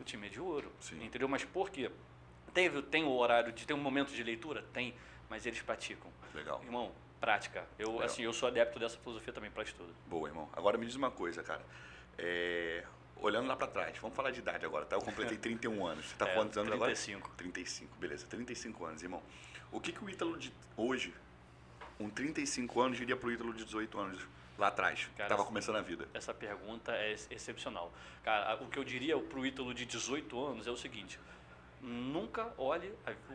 [0.00, 0.72] o time é de ouro.
[0.80, 1.04] Sim.
[1.04, 1.28] Entendeu?
[1.28, 1.90] Mas por quê?
[2.52, 4.64] Teve, tem o horário de tem um momento de leitura?
[4.72, 4.94] Tem,
[5.28, 6.10] mas eles praticam.
[6.34, 6.60] Legal.
[6.64, 7.66] Irmão, prática.
[7.78, 8.06] Eu, Legal.
[8.06, 9.94] assim, eu sou adepto dessa filosofia também para estudo.
[10.06, 10.48] Boa, irmão.
[10.52, 11.64] Agora me diz uma coisa, cara.
[12.16, 12.84] É,
[13.20, 14.94] Olhando lá para trás, vamos falar de idade agora, tá?
[14.94, 16.06] Eu completei 31 anos.
[16.06, 16.92] Você tá É, quantos anos agora?
[16.92, 17.30] 35.
[17.36, 18.26] 35, beleza.
[18.26, 19.22] 35 anos, irmão.
[19.72, 21.12] O que, que o Ítalo de hoje,
[22.00, 25.08] um 35 anos, diria pro Ítalo de 18 anos lá atrás?
[25.16, 26.08] Cara, Tava essa- começando a vida.
[26.14, 27.92] Essa pergunta é ex- excepcional.
[28.22, 31.18] Cara, o que eu diria pro Ítalo de 18 anos é o seguinte:
[31.80, 32.92] nunca olhe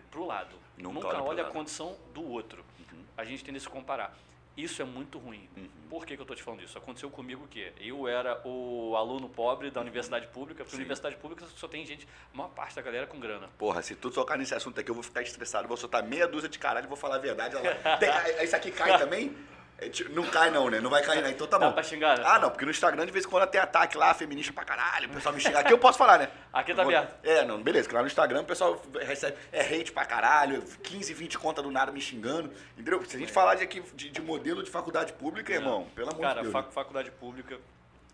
[0.10, 0.56] para o lado.
[0.78, 1.54] Nunca Nunca, olhe a lado.
[1.54, 2.64] condição do outro.
[2.92, 3.04] Uhum.
[3.18, 4.16] A gente tem que se comparar.
[4.56, 5.50] Isso é muito ruim.
[5.58, 5.68] Uhum.
[5.90, 6.78] Por que, que eu estou te falando isso?
[6.78, 7.74] Aconteceu comigo o quê?
[7.80, 10.82] Eu era o aluno pobre da universidade pública, porque Sim.
[10.84, 13.50] universidade pública só tem gente, a maior parte da galera com grana.
[13.58, 16.50] Porra, se tu tocar nesse assunto aqui, eu vou ficar estressado, vou soltar meia dúzia
[16.50, 17.56] de caralho e vou falar a verdade.
[17.56, 18.10] Ela, tem,
[18.46, 19.36] isso aqui cai também?
[19.80, 20.80] É, Não cai não, né?
[20.80, 21.32] Não vai cair, né?
[21.32, 21.74] Então tá Dá bom.
[21.74, 22.24] pra xingar, né?
[22.26, 25.10] Ah, não, porque no Instagram de vez em quando tem ataque lá, feminista pra caralho,
[25.10, 25.60] o pessoal me xinga.
[25.60, 26.30] Aqui eu posso falar, né?
[26.54, 27.16] Aqui tá aberto.
[27.24, 31.14] É, não, beleza, que lá no Instagram o pessoal recebe, é hate pra caralho, 15,
[31.14, 33.04] 20 conta do nada me xingando, entendeu?
[33.06, 36.22] Se a gente falar de, aqui, de, de modelo de faculdade pública, irmão, pelo amor
[36.22, 36.54] Cara, de Deus.
[36.54, 37.58] fac- faculdade pública,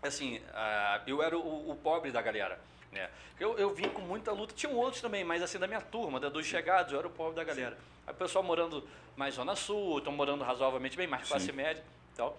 [0.02, 2.58] assim, ah, eu era o, o pobre da galera.
[2.90, 3.08] Né?
[3.38, 6.28] Eu, eu vim com muita luta, tinham outros também, mas assim, da minha turma, da,
[6.28, 7.76] dos chegados, eu era o pobre da galera.
[7.76, 11.52] Aí o pessoal morando mais Zona Sul, estão morando razoavelmente bem, mais classe Sim.
[11.52, 12.36] média e tal.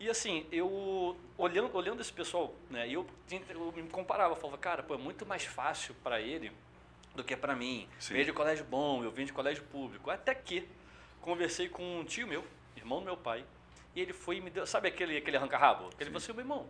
[0.00, 3.06] E assim, eu olhando, olhando esse pessoal, né, eu,
[3.48, 6.52] eu me comparava, falava, cara, pô, é muito mais fácil para ele
[7.14, 7.88] do que para mim.
[7.98, 8.14] Sim.
[8.14, 10.10] Veio de colégio bom, eu vim de colégio público.
[10.10, 10.68] Até que
[11.20, 12.44] conversei com um tio meu,
[12.76, 13.44] irmão do meu pai,
[13.94, 15.88] e ele foi e me deu, sabe aquele, aquele arranca-rabo?
[15.98, 16.66] Ele falou assim, meu irmão,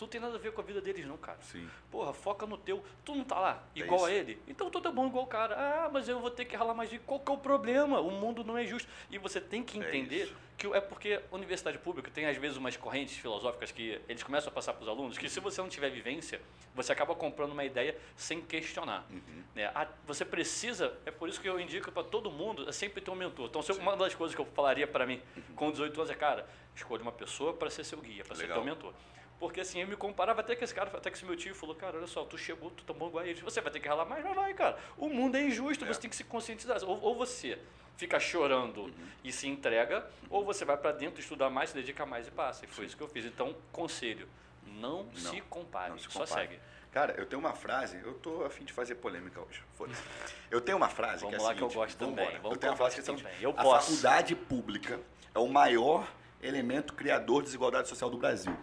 [0.00, 1.38] tu não tem nada a ver com a vida deles não, cara.
[1.42, 1.68] Sim.
[1.90, 2.82] Porra, foca no teu.
[3.04, 4.18] Tu não tá lá, É igual a isso.
[4.20, 4.42] ele.
[4.48, 5.54] Então tu tá bom igual o cara.
[5.56, 6.98] Ah, mas eu vou ter que ralar mais de.
[7.00, 8.00] Qual que é o problema?
[8.00, 8.88] O mundo não é justo.
[9.10, 10.36] E você tem que É entender isso.
[10.56, 14.50] que é porque a universidade pública tem às vezes umas correntes filosóficas que eles começam
[14.50, 16.40] a passar para os alunos, que se você não tiver vivência,
[16.74, 19.04] você acaba comprando uma ideia sem questionar.
[19.10, 19.42] Uhum.
[19.54, 19.66] né?
[19.74, 23.10] A- Você precisa, é por isso que eu indico para todo mundo, é sempre ter
[23.10, 23.46] um mentor.
[23.48, 25.20] Então, uma das coisas que eu falaria para mim
[25.54, 28.64] com 18 anos é, cara, escolha uma pessoa para ser seu guia, para ser teu
[28.64, 28.92] mentor.
[29.40, 31.74] Porque assim, eu me comparava até que esse cara, até que esse meu tio falou,
[31.74, 34.04] cara, olha só, tu chegou, tu bom igual a eles, você vai ter que ralar
[34.04, 34.78] mais, mas vai, cara.
[34.98, 35.88] O mundo é injusto, É.
[35.88, 36.78] você tem que se conscientizar.
[36.84, 37.58] Ou, ou você
[37.96, 38.92] fica chorando
[39.24, 42.66] e se entrega, ou você vai para dentro estudar mais, se dedica mais e passa.
[42.66, 43.24] E foi isso que eu fiz.
[43.24, 44.28] Então, conselho,
[44.66, 46.48] não, se compare, não se só compare.
[46.48, 46.60] segue.
[46.92, 50.02] Cara, eu tenho uma frase, eu tô a fim de fazer polêmica hoje, foda-se.
[50.50, 52.50] Eu tenho uma frase Vamos que é a lá que eu seguinte, gosto também, vamos
[52.50, 53.86] eu tenho uma frase que é a seguinte, eu a posso.
[53.92, 55.00] faculdade pública
[55.34, 56.06] é o maior
[56.42, 58.54] elemento criador de desigualdade social do Brasil.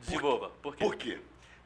[0.00, 0.06] Uhum.
[0.06, 0.50] Desenvolva.
[0.62, 0.84] Por quê?
[0.84, 1.18] Por quê?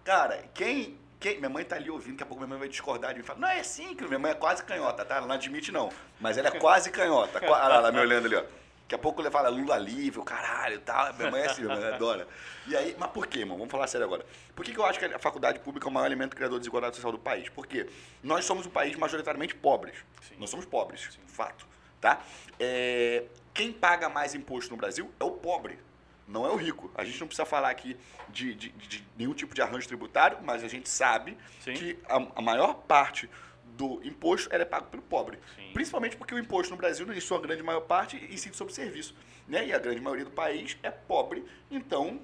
[0.04, 3.12] Cara, quem, quem, minha mãe tá ali ouvindo, daqui a pouco minha mãe vai discordar
[3.12, 5.16] de mim e falar, não é assim, que minha mãe é quase canhota, tá?
[5.16, 7.38] Ela não admite não, mas ela é quase canhota.
[7.42, 8.44] Olha lá, ela me olhando ali, ó.
[8.84, 11.14] Daqui a pouco ele fala Lula livre, o caralho e tal.
[11.14, 12.28] Minha mãe é assim, minha mãe adora.
[12.66, 13.56] E aí, mas por quê, irmão?
[13.56, 14.26] Vamos falar sério agora.
[14.54, 16.64] Por que, que eu acho que a faculdade pública é o maior elemento criador de
[16.64, 17.48] desigualdade social do país?
[17.48, 17.88] Porque
[18.22, 19.96] nós somos um país majoritariamente pobres.
[20.28, 20.34] Sim.
[20.38, 21.66] Nós somos pobres, fato.
[21.98, 22.20] Tá?
[22.60, 25.78] É, quem paga mais imposto no Brasil é o pobre,
[26.26, 26.90] não é o rico.
[26.94, 27.96] A gente não precisa falar aqui
[28.28, 31.74] de, de- de nenhum tipo de arranjo tributário, mas a gente sabe Sim.
[31.74, 33.28] que a, a maior parte
[33.76, 35.38] do imposto é pago pelo pobre.
[35.56, 35.70] Sim.
[35.72, 39.14] Principalmente porque o imposto no Brasil, em sua grande maior parte, incide sobre serviço.
[39.48, 39.66] Né?
[39.66, 42.20] E a grande maioria do país é pobre, então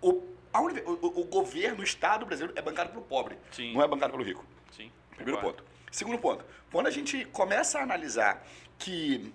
[0.00, 3.72] o, a o, o governo, o Estado brasileiro é bancado pelo pobre, Sim.
[3.72, 4.44] não é bancado pelo rico.
[4.70, 4.92] Sim.
[5.16, 5.64] Primeiro ponto.
[5.90, 8.46] Segundo ponto, quando a gente começa a analisar
[8.78, 9.32] que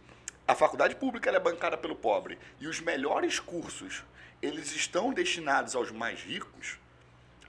[0.48, 4.04] a faculdade pública é bancada pelo pobre e os melhores cursos
[4.42, 6.80] eles estão destinados aos mais ricos,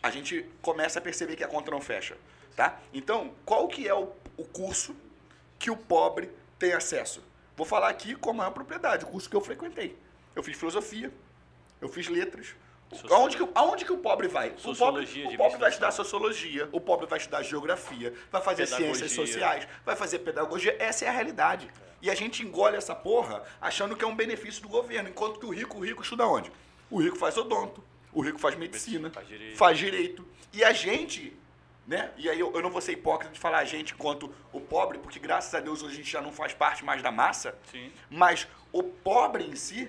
[0.03, 2.17] a gente começa a perceber que a conta não fecha,
[2.55, 2.79] tá?
[2.93, 4.95] Então, qual que é o, o curso
[5.59, 7.23] que o pobre tem acesso?
[7.57, 9.97] Vou falar aqui com a maior propriedade, o curso que eu frequentei.
[10.35, 11.11] Eu fiz filosofia,
[11.81, 12.55] eu fiz letras.
[12.95, 13.17] Sociologia.
[13.17, 14.49] Aonde que, aonde que o pobre vai?
[14.49, 18.65] O pobre, Sociologia o pobre vai estudar sociologia, o pobre vai estudar geografia, vai fazer
[18.65, 18.95] Pedagogia.
[18.95, 20.77] ciências sociais, vai fazer pedagogia.
[20.79, 21.71] Essa é a realidade.
[22.01, 25.47] E a gente engole essa porra achando que é um benefício do governo, enquanto que
[25.47, 26.51] o rico, o rico estuda onde?
[26.91, 29.57] O rico faz odonto, o rico faz medicina, Faz direito.
[29.57, 30.27] faz direito.
[30.53, 31.35] E a gente,
[31.87, 32.11] né?
[32.17, 34.99] E aí eu, eu não vou ser hipócrita de falar a gente enquanto o pobre,
[34.99, 37.57] porque graças a Deus hoje a gente já não faz parte mais da massa.
[37.71, 37.91] Sim.
[38.11, 39.89] Mas o pobre em si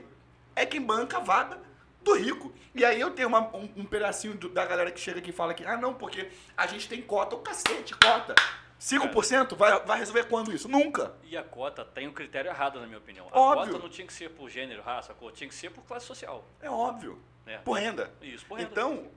[0.56, 1.60] é quem banca a vaga
[2.04, 2.54] do rico.
[2.76, 5.34] E aí eu tenho uma- um, um pedacinho do- da galera que chega aqui e
[5.34, 7.36] fala que, ah, não, porque a gente tem cota.
[7.36, 8.36] O cacete, cota.
[8.78, 10.68] 5% vai, vai resolver quando isso?
[10.68, 11.14] Nunca.
[11.24, 13.28] E a cota tem um critério errado, na minha opinião.
[13.32, 13.72] A Óbvio.
[13.74, 16.44] cota não tinha que ser por gênero, raça, cor, tinha que ser por classe social.
[16.62, 17.18] É óbvio.
[17.46, 17.60] né?
[17.64, 18.10] Por renda.
[18.22, 18.70] Isso, por renda.
[18.72, 19.08] Então,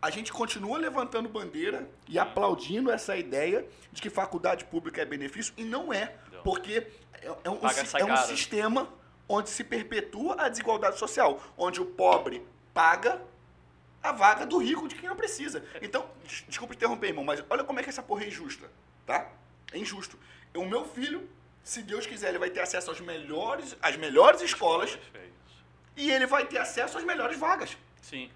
[0.00, 5.52] a gente continua levantando bandeira e aplaudindo essa ideia de que faculdade pública é benefício
[5.56, 6.42] e não é, Não.
[6.42, 7.58] porque é, é um,
[7.98, 8.88] é um sistema
[9.32, 13.20] onde se perpetua a desigualdade social, onde o pobre paga
[14.02, 15.64] a vaga do rico de quem não precisa.
[15.80, 18.68] Então, des- desculpa interromper, irmão, mas olha como é que essa porra é injusta,
[19.06, 19.30] tá?
[19.72, 20.18] É injusto.
[20.54, 21.28] O meu filho,
[21.62, 25.22] se Deus quiser, ele vai ter acesso às melhores, às melhores escolas É
[25.96, 27.76] e ele vai ter acesso às melhores vagas.
[28.00, 28.30] Sim.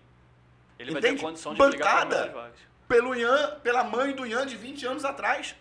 [0.78, 1.22] Ele vai ter Entende?
[1.22, 2.30] condição de Bancada.
[2.32, 2.58] vagas.
[2.86, 5.56] pelo Ian, pela mãe do Ian de 20 anos atrás.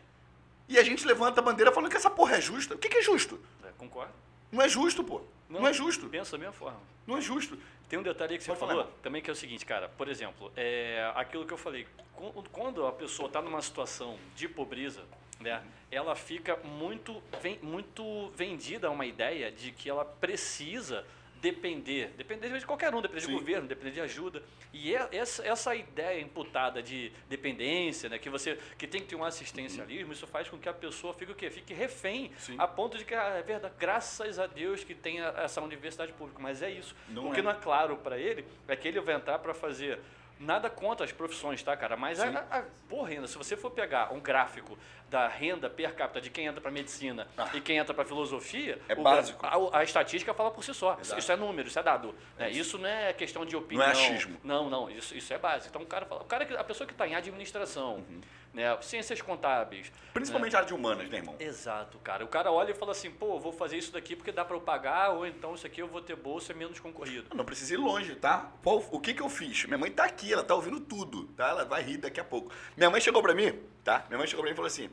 [0.67, 2.75] E a gente levanta a bandeira falando que essa porra é justa.
[2.75, 3.39] O que, que é justo?
[3.63, 4.13] É, concordo.
[4.55, 5.21] Não é justo, pô.
[5.49, 6.07] Não, é justo.
[6.07, 6.79] Pensa da mesma forma.
[7.05, 7.57] Não é justo.
[7.89, 8.99] Tem um detalhe aí que você Pode falar, falou irmão.
[9.03, 9.89] também que é o seguinte, cara.
[9.89, 11.85] Por exemplo, é, aquilo que eu falei.
[12.13, 15.03] quan- Quando a pessoa está numa situação de pobreza,
[15.39, 17.21] né, ela fica muito,
[17.61, 21.05] muito vendida a uma ideia de que ela precisa
[21.45, 23.34] depender, depender de qualquer um, depender Sim.
[23.34, 24.41] de governo, depender de ajuda.
[24.73, 29.15] E é- essa, essa ideia imputada de dependência, né, que você que tem que ter
[29.15, 31.51] um assistencialismo, isso faz com que a pessoa fique o quê?
[31.51, 32.55] Fique refém, Sim.
[32.58, 36.41] a ponto de que ah, é verdade, graças a Deus que tem essa universidade pública,
[36.41, 36.95] mas é isso.
[37.10, 37.36] Não o é.
[37.36, 39.99] que não é claro para ele é que ele vai entrar para fazer
[40.39, 41.95] nada contra as profissões, tá, cara?
[41.95, 44.77] Mas a, a, porra, ainda, se você for pegar um gráfico
[45.09, 47.49] da renda per capita de quem entra para medicina Ah.
[47.53, 49.45] e quem entra para filosofia, É o básico.
[49.45, 50.97] A, a estatística fala por si só.
[50.99, 51.19] Exato.
[51.19, 52.13] Isso é número, isso é dado.
[52.37, 52.49] né?
[52.51, 53.85] Isso não é questão de opinião.
[53.87, 54.37] Não é achismo.
[54.43, 55.69] Não, não, isso, isso é básico.
[55.69, 58.21] Então o cara fala, o cara, a pessoa que está em administração, Uhum.
[58.55, 61.35] Né, ciências contábeis, Principalmente a área de humanas, né, irmão?
[61.39, 62.23] Exato, cara.
[62.23, 64.61] O cara olha e fala assim, pô, vou fazer isso daqui porque dá para eu
[64.61, 67.35] pagar, ou então isso aqui eu vou ter bolsa é menos concorrido.
[67.35, 68.49] Não precisa ir longe, tá?
[68.63, 69.65] Qual- o que que eu fiz?
[69.65, 71.49] Minha mãe tá aqui, ela tá ouvindo tudo, tá?
[71.49, 72.51] Ela vai rir daqui a pouco.
[72.77, 74.05] Minha mãe chegou pra mim, tá?
[74.07, 74.89] Minha mãe chegou pra mim e falou assim: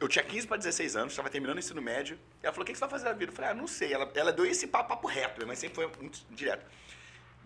[0.00, 2.18] eu tinha 15 para 16 anos, estava terminando o ensino médio.
[2.42, 3.30] Ela falou: o que que você vai fazer na vida?
[3.32, 3.92] Eu falei: ah, não sei.
[3.92, 5.36] Ela, ela deu esse papo, papo reto.
[5.38, 6.66] Minha mãe sempre foi muito direto.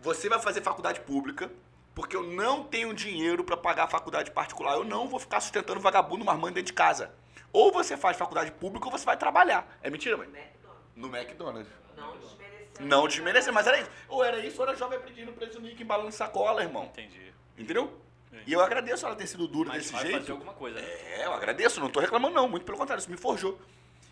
[0.00, 1.50] Você vai fazer faculdade pública
[1.94, 4.74] porque eu não tenho dinheiro para pagar a faculdade particular.
[4.74, 7.14] Eu não vou ficar sustentando vagabundo marmando dentro de casa.
[7.52, 9.78] Ou você faz faculdade pública ou você vai trabalhar.
[9.82, 10.26] É mentira, mãe?
[10.28, 10.96] McDonald's.
[10.96, 11.68] No McDonald's.
[11.96, 12.88] Não desmerecendo.
[12.88, 13.90] Não desmerecer, mas era isso.
[14.08, 16.84] Ou era isso, ou era jovem aprendido preso nico embalando sacola, irmão.
[16.84, 17.32] Entendi.
[17.58, 17.92] Entendeu?
[18.28, 18.44] Entendi.
[18.46, 20.20] E eu agradeço ela ter sido dura Mas desse vai jeito.
[20.20, 20.86] fazer alguma coisa, né?
[20.86, 23.60] É, eu agradeço, não tô reclamando não, muito pelo contrário, isso me forjou.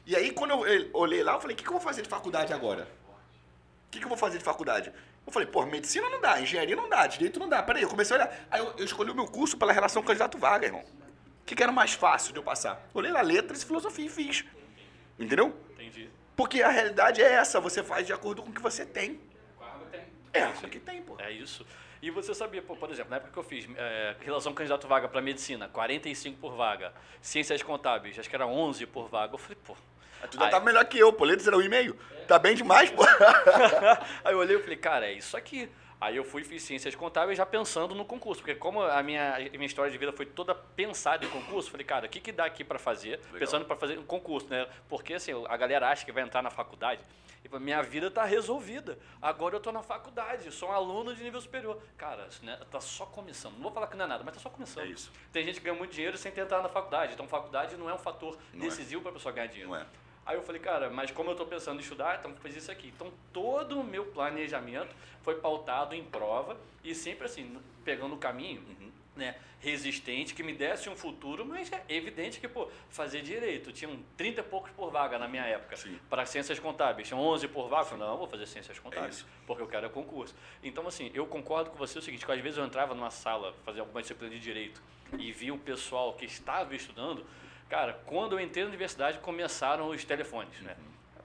[0.07, 2.03] E aí quando eu eu olhei lá, eu falei, o que, que eu vou fazer
[2.03, 2.87] de faculdade agora?
[3.87, 4.93] O que, que eu vou fazer de faculdade?
[5.27, 7.63] Eu falei, pô, medicina não dá, engenharia não dá, direito não dá.
[7.63, 8.47] Peraí, eu comecei a olhar.
[8.51, 10.83] Aí eu, eu escolhi o meu curso pela relação candidato-vaga, irmão.
[10.83, 12.89] O que, que era mais fácil de eu passar?
[12.95, 14.45] Olhei lá letras e filosofia e fiz.
[15.19, 15.55] Entendeu?
[15.73, 16.11] Entendi.
[16.37, 19.21] Porque a realidade é essa, você faz de acordo com o que você tem.
[20.33, 21.17] É, isso o que tem, pô.
[21.19, 21.67] É isso.
[22.03, 25.21] E você sabia, pô, por exemplo, na época que eu fiz é, relação candidato-vaga para
[25.21, 26.95] medicina, 45 por vaga.
[27.21, 29.35] Ciências contábeis, acho que era 11 por vaga.
[29.35, 29.77] Eu falei, pô.
[30.29, 31.25] Tu já Aí- tá melhor que eu, pô.
[31.25, 31.97] Letras era um e meio.
[32.27, 33.03] Tá bem demais, pô.
[34.25, 35.69] Aí eu olhei e falei, cara, é isso aqui.
[36.01, 39.39] Aí eu fui fiz ciências contábeis já pensando no concurso, porque como a minha, a
[39.39, 42.47] minha história de vida foi toda pensada em concurso, falei, cara, o que, que dá
[42.47, 43.21] aqui para fazer?
[43.27, 43.39] Legal.
[43.41, 44.67] Pensando para fazer um concurso, né?
[44.89, 47.03] Porque assim, a galera acha que vai entrar na faculdade
[47.45, 48.99] e fala, minha vida está resolvida.
[49.21, 51.83] Agora eu estou na faculdade, sou um aluno de nível superior.
[51.99, 53.57] Cara, né, tá só começando.
[53.57, 54.85] Não vou falar que não é nada, mas tá só começando.
[54.85, 55.13] É isso.
[55.31, 57.13] Tem gente que ganha muito dinheiro sem ter entrado na faculdade.
[57.13, 58.69] Então faculdade não é um fator Não é.
[58.71, 59.69] decisivo para a pessoa ganhar dinheiro.
[59.69, 59.85] Não é.
[60.25, 62.89] Aí eu falei, cara, mas como eu estou pensando em estudar, então fazer isso aqui.
[62.89, 68.61] Então todo o meu planejamento foi pautado em prova e sempre assim, pegando o caminho,
[68.63, 68.91] Uhum.
[69.17, 73.99] né, resistente, que me desse um futuro, mas é evidente que, pô, fazer direito, tinham
[74.17, 75.77] 30 e poucos por vaga na minha época.
[75.77, 75.99] Sim.
[76.09, 77.83] Para ciências contábeis, tinham 11 por vaga.
[77.83, 79.27] Eu falei, não, vou fazer ciências contábeis, isso.
[79.47, 80.35] porque eu quero é concurso.
[80.63, 83.53] Então, assim, eu concordo com você o seguinte, que às vezes eu entrava numa sala,
[83.65, 84.81] fazer alguma disciplina de direito,
[85.19, 87.27] e via o pessoal que estava estudando,
[87.71, 90.75] cara, quando eu entrei na universidade, começaram os telefones, né?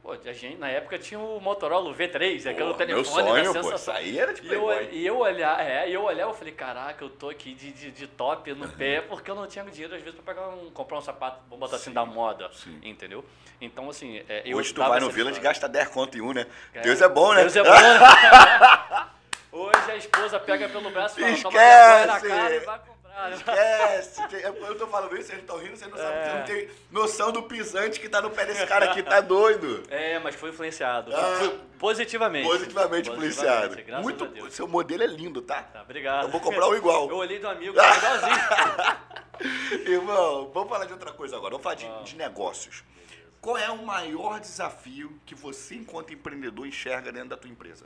[0.04, 3.26] Pô, a gente, na época tinha o Motorola o V3, aquele Pô, telefone meu sonho,
[3.26, 3.76] da pô, sensação.
[3.76, 6.54] isso aí era de E eu, e eu olhar, é, e eu olhar, eu falei,
[6.54, 9.96] caraca, eu tô aqui de, de, de top no pé, porque eu não tinha dinheiro,
[9.96, 12.80] às vezes, pra pegar um, comprar um sapato, vamos botar assim, Sim, da moda, sim.
[12.84, 13.26] entendeu?
[13.60, 16.34] Então, assim, é, eu Hoje tu vai no Village e gasta 10 conto em um,
[16.34, 16.46] né?
[16.72, 16.82] É.
[16.82, 17.42] Deus é bom, né?
[17.42, 19.08] Deus é bom, né?
[19.52, 22.36] Hoje a esposa pega pelo braço e fala, toma vergonha na Esquece!
[22.36, 22.95] cara e vai comprar.
[23.34, 24.22] Esquece!
[24.44, 26.24] Eu tô falando isso, vocês estão rindo, vocês não sabem, É.
[26.24, 29.84] vocês não têm noção do pisante que tá no pé desse cara aqui, tá doido.
[29.90, 31.16] É, mas foi influenciado.
[31.16, 31.36] Ah.
[31.40, 32.48] Foi positivamente.
[32.48, 33.78] Positivamente influenciado.
[34.02, 35.64] Muito, seu modelo é lindo, tá?
[35.64, 36.24] Tá, obrigado.
[36.26, 37.10] Eu vou comprar um igual.
[37.10, 39.90] Eu olhei do amigo, tá igualzinho.
[39.92, 41.52] Irmão, vamos falar de outra coisa agora.
[41.52, 42.10] Vamos falar de, Vamos.
[42.10, 42.84] de negócios.
[43.42, 47.86] Qual é o maior desafio que você, enquanto empreendedor, enxerga dentro da tua empresa?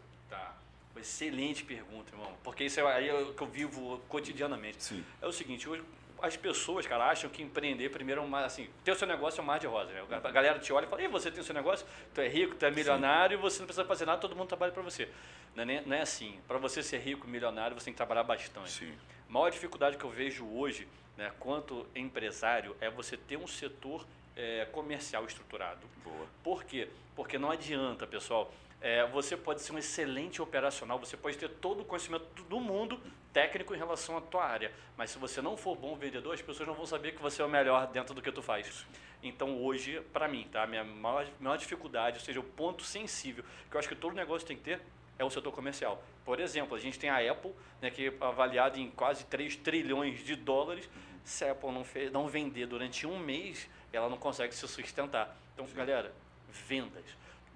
[1.00, 2.34] Excelente pergunta, irmão.
[2.44, 4.84] Porque isso é aí é o que eu vivo cotidianamente.
[4.84, 5.04] Sim.
[5.22, 5.84] É o seguinte, hoje
[6.22, 9.44] as pessoas, cara, acham que empreender primeiro é uma, assim, ter o seu negócio é
[9.44, 10.04] um mar de rosa, né?
[10.12, 12.56] A galera te olha e fala, e você tem o seu negócio, tu é rico,
[12.56, 15.10] tu é milionário e você não precisa fazer nada, todo mundo trabalha para você.
[15.56, 16.40] Não é, não é assim.
[16.48, 18.70] Para você ser rico, milionário, você tem que trabalhar bastante.
[18.70, 18.94] Sim.
[19.28, 24.06] A maior dificuldade que eu vejo hoje, né, quanto empresário, é você ter um setor
[24.36, 25.88] eh, comercial estruturado.
[26.04, 26.28] Boa.
[26.44, 26.90] Por quê?
[27.16, 28.54] Porque não adianta, pessoal.
[28.82, 33.00] É, você pode ser um excelente operacional, você pode ter todo o conhecimento do mundo
[33.34, 36.66] técnico em relação à tua área, mas se você não for bom vendedor, as pessoas
[36.68, 38.86] não vão saber que você é o melhor dentro do que tu faz.
[39.22, 43.44] Então hoje, para mim, tá, a minha maior, maior dificuldade, ou seja, o ponto sensível
[43.70, 44.82] que eu acho que todo negócio tem que ter
[45.18, 46.02] é o setor comercial.
[46.24, 50.24] Por exemplo, a gente tem a Apple, né, que é avaliada em quase 3 trilhões
[50.24, 50.90] de dólares.
[51.26, 55.36] Se a Apple não, fe- não vender durante um mês, ela não consegue se sustentar.
[55.54, 56.14] Então, galera,
[56.50, 57.04] vendas.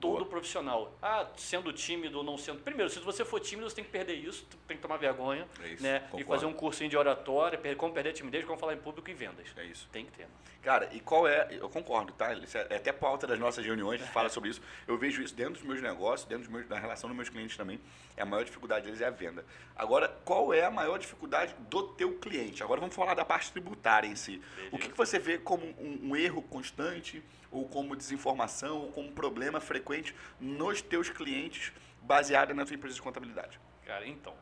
[0.04, 2.60] Todo profissional, ah, sendo tímido ou não sendo.
[2.60, 5.68] Primeiro, se você for tímido, você tem que perder isso, tem que tomar vergonha, É
[5.70, 6.04] isso, né?
[6.18, 9.14] E fazer um cursinho de oratória, como perder a timidez, como falar em público e
[9.14, 9.48] vendas.
[9.56, 9.88] É isso.
[9.94, 10.28] Tem que ter.
[10.62, 11.48] Cara, e qual é.
[11.52, 12.34] Eu concordo, tá?
[12.34, 14.62] Isso é é até pauta das nossas reuniões, a gente fala sobre isso.
[14.88, 17.80] Eu vejo isso dentro dos meus negócios, dentro meus, da relação dos meus clientes também.
[18.18, 19.46] É a maior dificuldade deles é a venda.
[19.76, 22.64] Agora, qual é a maior dificuldade do teu cliente?
[22.64, 24.42] Agora vamos falar da parte tributária em si.
[24.72, 29.12] O que, que você vê como um, um erro constante, ou como desinformação, ou como
[29.12, 33.60] problema frequente nos teus clientes baseado na tua empresa de contabilidade?
[33.86, 34.34] Cara, então,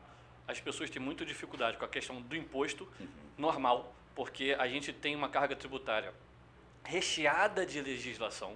[0.48, 2.88] as pessoas têm muita dificuldade com a questão do imposto
[3.36, 6.12] normal, porque a gente tem uma carga tributária
[6.84, 8.54] recheada de legislação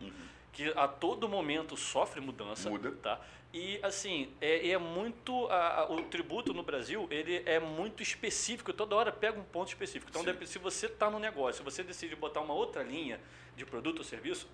[0.57, 2.91] que a todo momento sofre mudança, Muda.
[3.03, 3.21] tá?
[3.53, 8.73] E assim, é, é muito a- a- o tributo no Brasil, ele é muito específico,
[8.73, 10.11] toda hora pega um ponto específico.
[10.11, 10.47] Então, Sim.
[10.47, 13.21] se você está no negócio, se você decide botar uma outra linha
[13.55, 14.49] de produto ou serviço,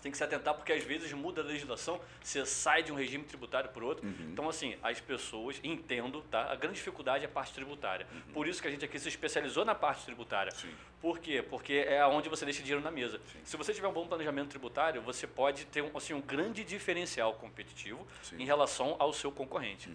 [0.00, 2.94] você tem que se atentar porque às vezes muda a legislação, você sai de um
[2.94, 4.08] regime tributário para outro.
[4.20, 6.50] Então, assim, as pessoas, entendo, tá?
[6.50, 8.06] A grande dificuldade é a parte tributária.
[8.32, 10.50] Por isso que a gente aqui se especializou na parte tributária.
[10.52, 10.70] Sim.
[11.00, 11.42] Por quê?
[11.42, 13.20] Porque é onde você deixa dinheiro na mesa.
[13.44, 17.34] Se você tiver um bom planejamento tributário, você pode ter um, assim, um grande diferencial
[17.34, 18.36] competitivo Sim.
[18.42, 19.90] em relação ao seu concorrente.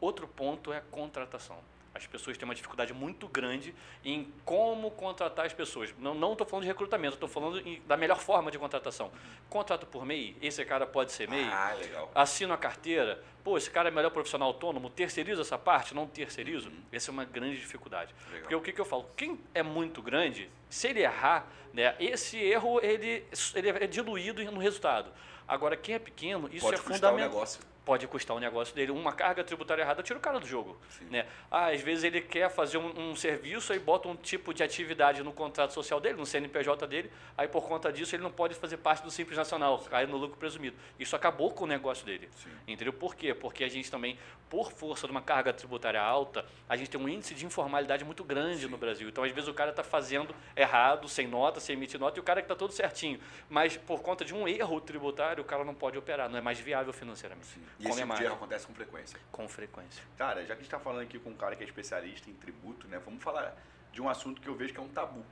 [0.00, 1.58] Outro ponto é a contratação.
[1.92, 3.74] As pessoas têm uma dificuldade muito grande
[4.04, 5.92] em como contratar as pessoas.
[5.98, 9.10] Não estou falando de recrutamento, estou falando em- da melhor forma de contratação.
[9.48, 11.48] Contrato por MEI, esse cara pode ser MEI.
[11.50, 12.10] Ah, legal.
[12.14, 16.70] Assino a carteira, pô, esse cara é melhor profissional autônomo, terceirizo essa parte, não terceirizo.
[16.92, 18.14] Essa é uma grande dificuldade.
[18.14, 18.26] Uhum.
[18.26, 18.40] Legal.
[18.42, 19.10] Porque o que, que eu falo?
[19.16, 23.24] Quem é muito grande, se ele errar, né, esse erro ele,
[23.54, 25.10] ele é diluído no resultado.
[25.46, 27.60] Agora, quem é pequeno, isso Pode é fundamental negócio.
[27.84, 28.90] Pode custar o negócio dele.
[28.90, 30.78] Uma carga tributária errada tira o cara do jogo.
[30.88, 31.06] Sim.
[31.10, 31.26] Né?
[31.50, 35.22] Ah, às vezes ele quer fazer um, um serviço e bota um tipo de atividade
[35.22, 38.76] no contrato social dele, no CNPJ dele, aí por conta disso ele não pode fazer
[38.76, 40.76] parte do Simples Nacional, cai no lucro presumido.
[40.98, 42.28] Isso acabou com o negócio dele.
[42.36, 42.50] Sim.
[42.66, 42.92] Entendeu?
[42.92, 43.34] Por quê?
[43.34, 47.08] Porque a gente também, por força de uma carga tributária alta, a gente tem um
[47.08, 49.08] índice de informalidade muito grande no Brasil.
[49.08, 52.22] Então, às vezes, o cara está fazendo errado, sem nota, sem emitir nota, e o
[52.22, 53.18] cara que está todo certinho.
[53.48, 56.58] Mas por conta de um erro tributário, o cara não pode operar, não é mais
[56.58, 57.58] viável financeiramente.
[57.78, 59.18] E esse erro acontece com frequência?
[59.32, 60.02] Com frequência.
[60.16, 62.34] Cara, já que a gente está falando aqui com um cara que é especialista em
[62.34, 62.98] tributo, né?
[63.04, 63.56] Vamos falar
[63.92, 65.24] de um assunto que eu vejo que é um tabu.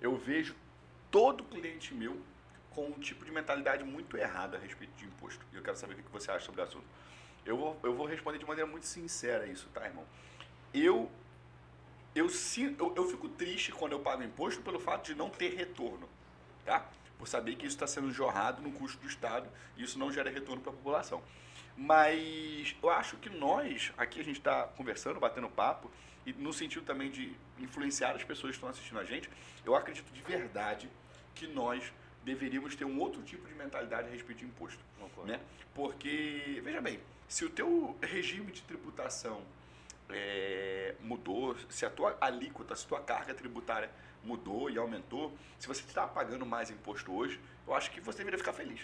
[0.00, 0.54] Eu vejo
[1.10, 2.20] todo cliente meu
[2.70, 5.44] com um tipo de mentalidade muito errada a respeito de imposto.
[5.52, 6.84] E eu quero saber o que você acha sobre o assunto.
[7.44, 10.04] Eu vou, eu vou responder de maneira muito sincera isso, tá, irmão?
[10.74, 11.10] Eu,
[12.14, 16.08] eu, eu, eu fico triste quando eu pago imposto pelo fato de não ter retorno,
[16.64, 16.86] tá?
[17.16, 20.28] Por saber que isso está sendo jorrado no custo do Estado e isso não gera
[20.28, 21.22] retorno para a população.
[21.76, 25.90] Mas eu acho que nós, aqui a gente está conversando, batendo papo,
[26.24, 29.28] e no sentido também de influenciar as pessoas que estão assistindo a gente,
[29.64, 30.88] eu acredito de verdade
[31.34, 31.92] que nós
[32.24, 34.84] deveríamos ter um outro tipo de mentalidade a respeito de imposto.
[35.24, 35.40] Né?
[35.74, 36.98] Porque, veja bem,
[37.28, 39.42] se o teu regime de tributação
[40.08, 43.90] é, mudou, se a tua alíquota, se a tua carga tributária
[44.24, 48.38] mudou e aumentou, se você está pagando mais imposto hoje, eu acho que você deveria
[48.38, 48.80] ficar feliz.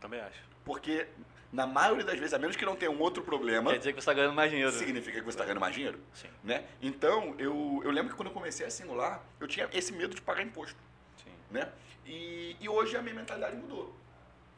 [0.00, 0.42] Também acho.
[0.64, 1.06] Porque,
[1.56, 3.70] na maioria das vezes, a menos que não tenha um outro problema...
[3.70, 4.70] Quer dizer que você está ganhando mais dinheiro.
[4.72, 5.98] Significa que você está ganhando mais dinheiro.
[6.12, 6.28] Sim.
[6.44, 6.66] Né?
[6.82, 10.20] Então, eu, eu lembro que quando eu comecei a simular, eu tinha esse medo de
[10.20, 10.78] pagar imposto.
[11.24, 11.30] Sim.
[11.50, 11.72] Né?
[12.04, 13.96] E, e hoje a minha mentalidade mudou.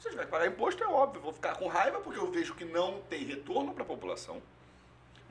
[0.01, 2.53] Se eu tiver que pagar imposto, é óbvio, vou ficar com raiva porque eu vejo
[2.57, 4.42] que não tem retorno para a população.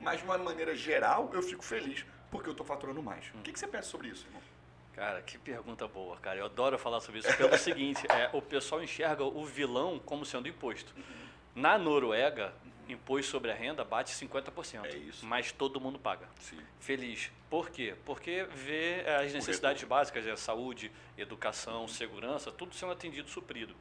[0.00, 3.26] Mas de uma maneira geral, eu fico feliz porque eu estou faturando mais.
[3.26, 3.40] Hum.
[3.40, 4.40] O que, que, você pensa sobre isso, irmão?
[4.94, 6.38] Cara, que pergunta boa, cara.
[6.38, 10.48] Eu adoro falar sobre isso pelo seguinte, é, o pessoal enxerga o vilão como sendo
[10.48, 10.94] imposto.
[10.96, 11.27] Uhum.
[11.58, 12.54] Na Noruega,
[12.88, 14.84] imposto sobre a renda bate 50%.
[14.84, 15.26] É isso.
[15.26, 16.28] Mas todo mundo paga.
[16.38, 16.58] Sim.
[16.78, 17.32] Feliz.
[17.50, 17.96] Por quê?
[18.04, 23.74] Porque vê as necessidades básicas, é saúde, educação, segurança, tudo sendo atendido, suprido.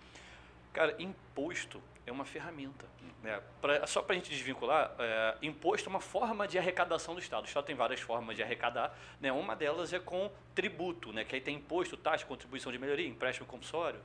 [0.73, 2.86] Cara, imposto é uma ferramenta.
[3.21, 3.39] Né?
[3.61, 7.43] Pra, só para a gente desvincular, é, imposto é uma forma de arrecadação do Estado.
[7.43, 8.97] O Estado tem várias formas de arrecadar.
[9.21, 9.32] Né?
[9.32, 11.23] Uma delas é com tributo, né?
[11.23, 13.99] que aí tem imposto, taxa, contribuição de melhoria, empréstimo compulsório,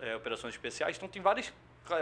[0.00, 0.96] é, operações especiais.
[0.96, 1.52] Então tem várias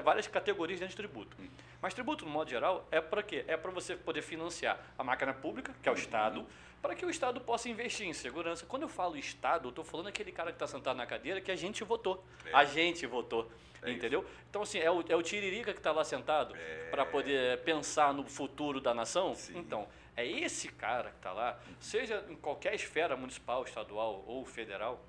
[0.03, 1.37] várias categorias dentro de tributo.
[1.81, 3.45] Mas tributo, no modo geral, é para quê?
[3.49, 6.47] É para você poder financiar a máquina pública, que é o Estado,
[6.81, 8.65] para que o Estado possa investir em segurança.
[8.67, 11.51] Quando eu falo Estado, eu estou falando aquele cara que está sentado na cadeira que
[11.51, 12.25] a gente votou.
[12.47, 12.51] É.
[12.53, 13.51] A gente votou.
[13.83, 14.21] É entendeu?
[14.21, 14.31] Isso.
[14.49, 16.89] Então, assim, é o, é o Tiririca que está lá sentado é.
[16.91, 19.35] para poder pensar no futuro da nação?
[19.35, 19.59] Sim.
[19.59, 25.05] Então, é esse cara que está lá, seja em qualquer esfera municipal, estadual ou federal,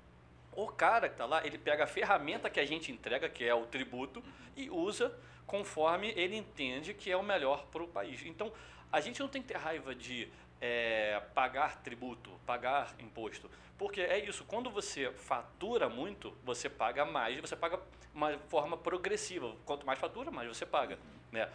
[0.56, 3.54] o cara que está lá, ele pega a ferramenta que a gente entrega, que é
[3.54, 4.22] o tributo,
[4.56, 5.14] e usa
[5.46, 8.22] conforme ele entende que é o melhor para o país.
[8.24, 8.52] Então,
[8.90, 10.28] a gente não tem que ter raiva de
[10.60, 13.50] é, pagar tributo, pagar imposto.
[13.76, 17.80] Porque é isso, quando você fatura muito, você paga mais, você paga
[18.14, 19.54] uma forma progressiva.
[19.64, 20.98] Quanto mais fatura, mais você paga.
[21.32, 21.50] Né?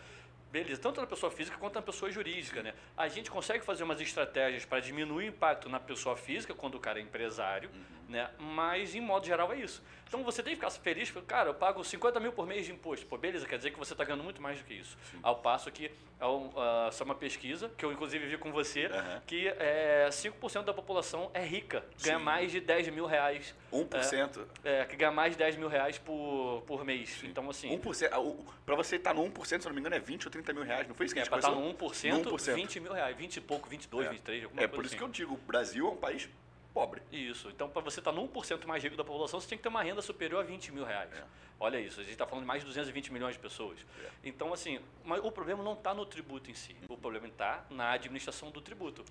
[0.51, 2.73] Beleza, tanto na pessoa física quanto na pessoa jurídica, né?
[2.97, 6.79] A gente consegue fazer umas estratégias para diminuir o impacto na pessoa física quando o
[6.79, 8.11] cara é empresário, uhum.
[8.11, 8.29] né?
[8.39, 9.83] Mas, em modo geral, é isso.
[10.09, 12.71] Então, você tem que ficar feliz, porque, cara, eu pago 50 mil por mês de
[12.71, 13.05] imposto.
[13.05, 14.97] Pô, beleza, quer dizer que você está ganhando muito mais do que isso.
[15.11, 15.19] Sim.
[15.21, 19.21] Ao passo que, ao, uh, é uma pesquisa, que eu, inclusive, vi com você, uhum.
[19.27, 22.23] que é, 5% da população é rica, ganha Sim.
[22.23, 23.53] mais de 10 mil reais.
[23.71, 24.47] 1%?
[24.63, 27.09] É, é, que ganha mais de 10 mil reais por, por mês.
[27.09, 27.27] Sim.
[27.27, 27.69] Então, assim...
[27.77, 28.35] 1%,
[28.65, 30.63] para você estar tá no 1%, se não me engano, é 20 ou 30 mil
[30.63, 30.87] reais.
[30.87, 32.93] Não foi isso que a gente É, para estar no 1%, no 1%, 20 mil
[32.93, 33.15] reais.
[33.15, 34.09] 20 e pouco, 22, é.
[34.09, 34.97] 23, alguma é, coisa por isso assim.
[34.97, 36.29] que eu digo, o Brasil é um país
[36.73, 37.01] pobre.
[37.11, 37.49] Isso.
[37.49, 39.83] Então, para você estar no 1% mais rico da população, você tem que ter uma
[39.83, 41.11] renda superior a 20 mil reais.
[41.13, 41.23] É.
[41.59, 43.79] Olha isso, a gente está falando de mais de 220 milhões de pessoas.
[44.01, 44.09] É.
[44.23, 44.79] Então, assim,
[45.23, 46.75] o problema não está no tributo em si.
[46.87, 49.03] O problema está na administração do tributo.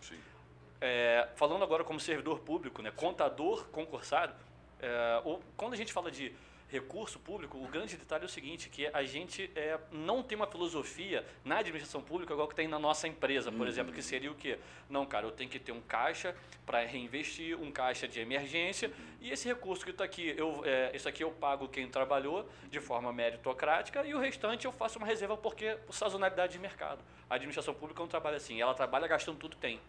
[0.81, 4.35] É, falando agora como servidor público, né, contador concursado,
[4.81, 6.33] é, ou, quando a gente fala de
[6.69, 10.47] recurso público, o grande detalhe é o seguinte, que a gente é, não tem uma
[10.47, 13.67] filosofia na administração pública igual que tem na nossa empresa, por uhum.
[13.67, 14.59] exemplo, que seria o quê?
[14.89, 19.31] Não, cara, eu tenho que ter um caixa para reinvestir, um caixa de emergência, e
[19.31, 23.13] esse recurso que está aqui, eu, é, isso aqui eu pago quem trabalhou de forma
[23.13, 27.03] meritocrática, e o restante eu faço uma reserva porque sazonalidade de mercado.
[27.31, 29.81] A administração pública não trabalha assim, ela trabalha gastando tudo que tem.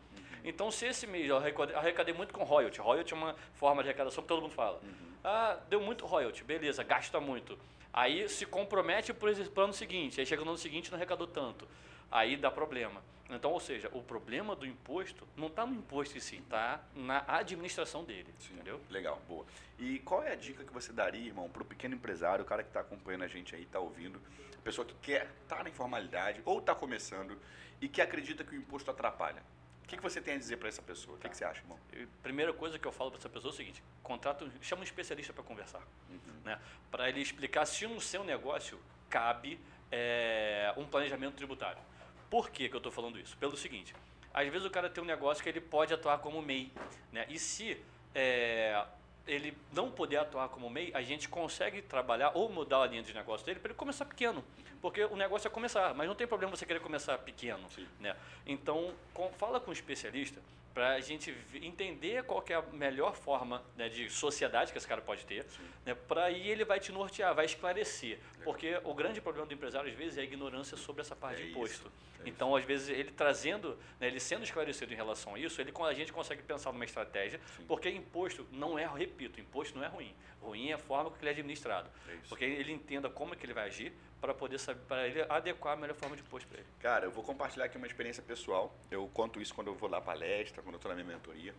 [0.43, 1.35] Então, se esse mês eu
[1.75, 4.79] arrecadei muito com royalty, royalty é uma forma de arrecadação que todo mundo fala.
[4.81, 5.08] Uhum.
[5.23, 7.57] Ah, deu muito royalty, beleza, gasta muito.
[7.91, 11.27] Aí se compromete para o ano seguinte, aí chega no ano seguinte e não arrecadou
[11.27, 11.67] tanto.
[12.11, 13.01] Aí dá problema.
[13.29, 17.23] Então, ou seja, o problema do imposto não está no imposto em si, está na
[17.27, 18.33] administração dele.
[18.39, 18.81] Sim, entendeu?
[18.89, 19.45] Legal, boa.
[19.77, 22.63] E qual é a dica que você daria, irmão, para o pequeno empresário, o cara
[22.63, 24.19] que está acompanhando a gente aí, está ouvindo,
[24.57, 27.37] a pessoa que quer estar tá na informalidade ou está começando
[27.79, 29.43] e que acredita que o imposto atrapalha?
[29.89, 31.17] Que, que você tem a dizer para essa pessoa?
[31.17, 31.79] O que, que, você acha, irmão?
[32.21, 35.33] Primeira coisa que eu falo para essa pessoa é o seguinte: contrato, chama um especialista
[35.33, 35.81] para conversar.
[36.09, 36.41] Uhum.
[36.45, 36.59] Né?
[36.91, 38.79] Para ele explicar se no seu negócio
[39.09, 39.59] cabe
[39.91, 41.81] é, um planejamento tributário.
[42.29, 43.35] Por que, que eu estou falando isso?
[43.37, 43.95] Pelo seguinte:
[44.31, 46.71] às vezes o cara tem um negócio que ele pode atuar como MEI.
[47.11, 47.25] Né?
[47.27, 47.83] E se
[48.13, 48.85] é,
[49.29, 53.13] ele não poder atuar como MEI, a gente consegue trabalhar ou mudar a linha de
[53.13, 54.43] negócio dele para ele começar pequeno.
[54.81, 57.67] Porque o negócio é começar, mas não tem problema você querer começar pequeno.
[57.99, 58.15] Né?
[58.45, 60.41] Então, com, fala com um especialista
[60.73, 65.01] para a gente entender qual é a melhor forma né, de sociedade que esse cara
[65.01, 65.45] pode ter,
[65.85, 68.19] né, para aí ele vai te nortear, vai esclarecer.
[68.43, 71.45] Porque o grande problema do empresário, às vezes, é a ignorância sobre essa parte É
[71.45, 71.87] de imposto.
[71.87, 71.91] isso,
[72.25, 75.73] é então, às vezes, ele trazendo, né, ele sendo esclarecido em relação a isso, ele,
[75.77, 80.13] a gente consegue pensar numa estratégia, porque imposto não é, repito, imposto não é ruim.
[80.41, 81.89] Ruim é a forma que ele é administrado.
[82.07, 82.29] É isso.
[82.29, 85.73] porque ele entenda como é que ele vai agir para poder saber, para ele adequar
[85.73, 86.67] a melhor forma de imposto para ele.
[86.79, 88.75] Cara, eu vou compartilhar aqui uma experiência pessoal.
[88.91, 91.53] Eu conto isso quando eu vou dar palestra, quando eu estou na minha mentoria.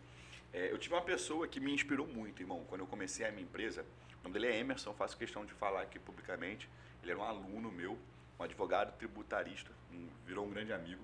[0.52, 2.64] É, eu tive uma pessoa que me inspirou muito, irmão.
[2.68, 3.82] Quando eu comecei a minha empresa,
[4.20, 6.68] o nome dele é Emerson, faço questão de falar aqui publicamente.
[7.02, 7.98] Ele era um aluno meu,
[8.38, 11.02] um advogado tributarista, um- virou um grande amigo.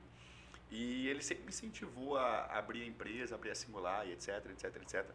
[0.71, 5.07] E ele sempre me incentivou a abrir a empresa, abrir a singular etc, etc, etc.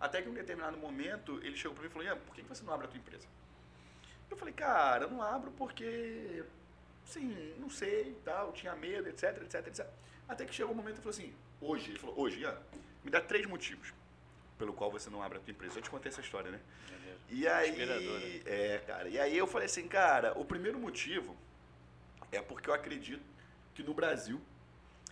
[0.00, 2.42] Até que em um determinado momento ele chegou para mim e falou: Ian, por que
[2.42, 3.26] você não abre a tua empresa?
[4.30, 6.44] Eu falei, cara, eu não abro porque,
[7.04, 9.86] sim, não sei, tal, tinha medo, etc, etc, etc.
[10.28, 12.58] Até que chegou um momento e falou assim, hoje, ele falou, hoje, Ian,
[13.04, 13.92] me dá três motivos
[14.58, 15.78] pelo qual você não abre a tua empresa.
[15.78, 16.60] Eu te contei essa história, né?
[17.28, 18.42] E aí, Inspirador, né?
[18.46, 21.36] é, cara, e aí eu falei assim, cara, o primeiro motivo
[22.30, 23.24] é porque eu acredito
[23.74, 24.40] que no Brasil,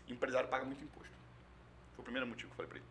[0.08, 1.12] empresário paga muito imposto.
[1.94, 2.88] Foi o primeiro motivo que eu falei pra ele.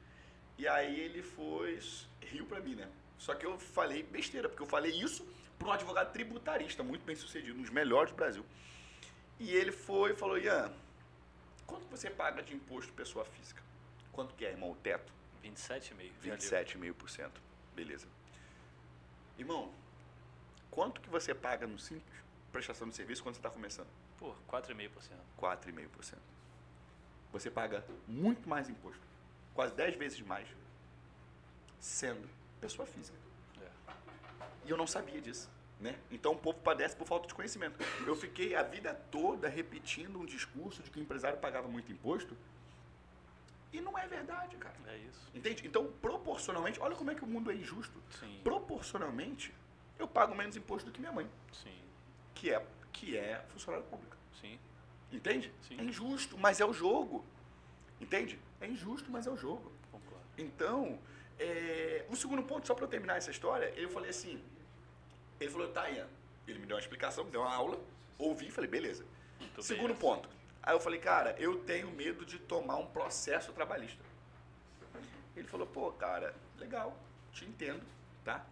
[0.57, 1.79] E aí ele foi,
[2.21, 2.89] riu pra mim, né?
[3.17, 5.25] Só que eu falei besteira, porque eu falei isso
[5.63, 8.45] para um advogado tributarista, muito bem sucedido, um dos melhores do Brasil.
[9.39, 10.71] E ele foi e falou, Ian,
[11.65, 13.63] quanto você paga de imposto pessoa física?
[14.11, 15.11] Quanto que é, irmão, o teto?
[15.43, 16.11] 27,5.
[16.21, 16.93] já deu.
[16.95, 17.31] 27,5%.
[17.75, 18.07] Beleza.
[19.37, 19.73] Irmão,
[20.69, 22.13] quanto que você paga no simples
[22.51, 23.87] prestação de serviço quando você está começando?
[24.19, 24.89] Pô, 4,5%.
[25.39, 26.17] 4,5%.
[27.31, 29.01] Você paga muito mais imposto,
[29.55, 30.47] quase 10 vezes mais,
[31.79, 32.29] sendo
[32.61, 33.22] pessoa física.
[34.65, 35.49] E eu não sabia disso.
[35.79, 35.95] Né?
[36.09, 37.77] Então o povo padece por falta de conhecimento.
[38.07, 42.37] Eu fiquei a vida toda repetindo um discurso de que o empresário pagava muito imposto
[43.73, 44.75] e não é verdade, cara.
[44.87, 45.31] É isso.
[45.33, 45.65] Entende?
[45.65, 47.99] Então, proporcionalmente, olha como é que o mundo é injusto.
[48.19, 48.39] Sim.
[48.43, 49.51] Proporcionalmente,
[49.97, 51.75] eu pago menos imposto do que minha mãe, Sim.
[52.35, 54.15] que é, que é funcionária pública.
[54.39, 54.59] Sim.
[55.11, 55.51] Entende?
[55.67, 55.79] Sim.
[55.79, 57.25] É injusto, mas é o jogo.
[57.99, 58.39] Entende?
[58.61, 59.71] É injusto, mas é o jogo.
[59.91, 60.23] Concordo.
[60.37, 60.99] Então,
[61.39, 64.39] é, o segundo ponto, só para eu terminar essa história, eu falei assim,
[65.43, 66.07] ele falou, tá, Ian.
[66.47, 67.79] Ele me deu uma explicação, me deu uma aula,
[68.17, 69.05] ouvi e falei, beleza.
[69.39, 69.99] Muito bem segundo essa.
[69.99, 70.29] ponto,
[70.61, 74.03] aí eu falei, cara, eu tenho medo de tomar um processo trabalhista.
[75.35, 76.97] Ele falou, pô, cara, legal,
[77.31, 77.83] te entendo,
[78.23, 78.45] tá?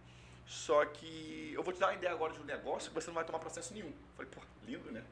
[0.46, 3.16] Só que eu vou te dar uma ideia agora de um negócio que você não
[3.16, 3.88] vai tomar processo nenhum.
[3.88, 5.04] Eu falei, pô, lindo, né?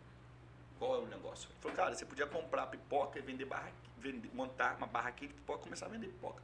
[0.77, 1.49] Qual é o negócio?
[1.49, 5.34] Ele falou, cara, você podia comprar pipoca e vender barra, vender, montar uma barraquinha de
[5.36, 6.41] pipoca e começar a vender pipoca.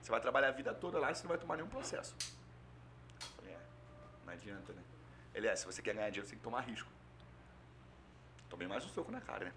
[0.00, 2.14] Você vai trabalhar a vida toda lá e você não vai tomar nenhum processo.
[4.28, 4.82] É, não adianta, né?
[5.34, 6.90] Ele é, se você quer ganhar dinheiro, você tem que tomar risco.
[8.48, 9.52] Tomei mais um soco na cara, né?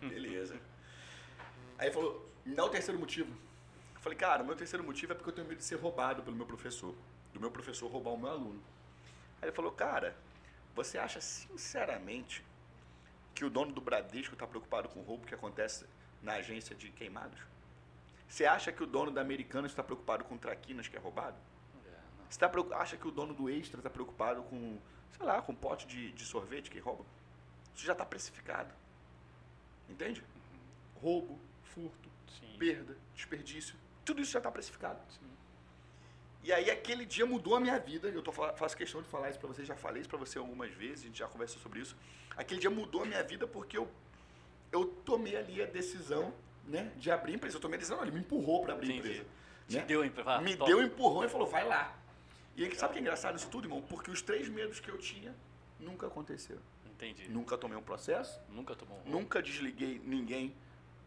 [0.00, 0.54] Beleza.
[1.78, 3.30] Aí ele falou, me dá o terceiro motivo.
[3.94, 6.22] Eu falei, cara, o meu terceiro motivo é porque eu tenho medo de ser roubado
[6.22, 6.94] pelo meu professor.
[7.32, 8.62] Do meu professor roubar o meu aluno.
[9.40, 10.16] Aí ele falou, cara,
[10.74, 12.44] você acha sinceramente
[13.34, 15.86] que o dono do Bradesco está preocupado com o roubo que acontece
[16.22, 17.40] na agência de queimados?
[18.28, 21.36] Você acha que o dono da Americanas está preocupado com traquinas que é roubado?
[22.30, 24.78] Você tá, acha que o dono do Extra está preocupado com,
[25.16, 27.04] sei lá, com pote de, de sorvete que rouba?
[27.74, 28.72] Isso já está precificado.
[29.88, 30.22] Entende?
[31.02, 32.08] Roubo, furto,
[32.38, 32.56] Sim.
[32.58, 33.74] perda, desperdício,
[34.04, 35.00] tudo isso já está precificado.
[35.10, 35.28] Sim.
[36.44, 39.28] E aí aquele dia mudou a minha vida, eu tô, fa- faço questão de falar
[39.30, 41.80] isso para você, já falei isso para você algumas vezes, a gente já conversou sobre
[41.80, 41.96] isso.
[42.36, 43.90] Aquele dia mudou a minha vida porque eu,
[44.70, 46.32] eu tomei ali a decisão
[46.64, 47.56] né, de abrir a empresa.
[47.56, 49.26] Eu tomei a decisão, não, ele me empurrou para abrir a empresa.
[49.68, 49.84] Te né?
[49.84, 50.70] deu, empre- ah, me top.
[50.70, 51.94] deu um empurrão e falou, vai lá.
[52.56, 53.80] E aí, sabe o que é engraçado isso tudo, irmão?
[53.82, 55.34] Porque os três medos que eu tinha
[55.78, 56.60] nunca aconteceram.
[56.86, 57.28] Entendi.
[57.28, 59.18] Nunca tomei um processo, Nunca tomou um roubo.
[59.18, 60.54] nunca desliguei ninguém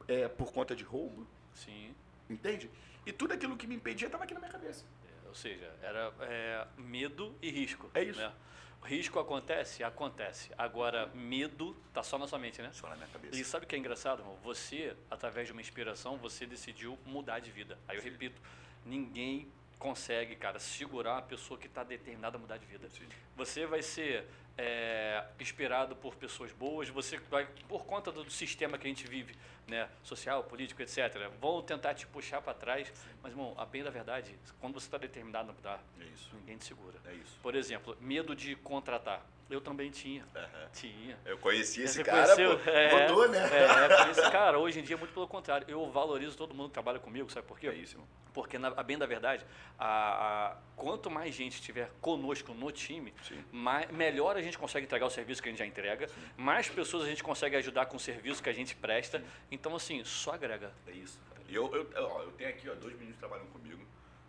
[0.08, 1.94] é, por conta de roubo, Sim.
[2.30, 2.70] entende?
[3.06, 4.86] E tudo aquilo que me impedia estava aqui na minha cabeça.
[5.06, 7.92] É, Ou seja, era é, medo e risco.
[7.94, 8.20] É isso.
[8.20, 8.34] Né?
[8.82, 9.84] O risco acontece?
[9.84, 10.52] Acontece.
[10.58, 12.72] Agora, medo tá só na sua mente, né?
[12.74, 13.36] Só na minha cabeça.
[13.40, 14.36] E sabe o que é engraçado, irmão?
[14.44, 17.78] Você, através de uma inspiração, você decidiu mudar de vida.
[17.88, 18.10] Aí eu Sim.
[18.10, 18.42] repito,
[18.86, 19.48] ninguém
[19.84, 22.90] consegue, cara, segurar uma pessoa que está determinada a mudar de vida.
[22.90, 23.06] Sim.
[23.36, 24.26] Você vai ser
[24.58, 29.36] é, inspirado por pessoas boas, você vai, por conta do sistema que a gente vive,
[29.68, 33.90] né, social, político, etc., vão tentar te puxar para trás, mas, irmão, a bem da
[33.90, 36.98] verdade, quando você está determinado a mudar, É ninguém te segura.
[37.06, 37.18] É.
[37.42, 39.22] Por exemplo, medo de contratar.
[39.50, 40.26] Eu também tinha.
[40.36, 40.70] Aham.
[40.74, 41.18] Tinha.
[41.26, 42.58] Eu conheci esse Você cara, conheceu?
[42.60, 42.70] pô.
[42.70, 43.40] É, Mudou, né?
[43.40, 45.66] É, conheci- cara, hoje em dia é muito pelo contrário.
[45.70, 47.68] Eu valorizo todo mundo que trabalha comigo, sabe por quê?
[47.68, 48.08] É isso, irmão.
[48.34, 49.46] Porque, na, a bem da verdade,
[49.78, 49.86] a,
[50.54, 53.44] a- quanto mais gente estiver conosco no time, Sim.
[53.52, 57.04] mais, melhor a gente consegue entregar o serviço que a gente já entrega, mais pessoas
[57.04, 59.24] a gente consegue ajudar com o serviço que a gente presta.
[59.52, 60.72] Então, assim, só agrega.
[60.88, 61.20] É isso.
[61.48, 63.84] E eu, eu, eu tenho aqui, ó, dois meninos que trabalham comigo.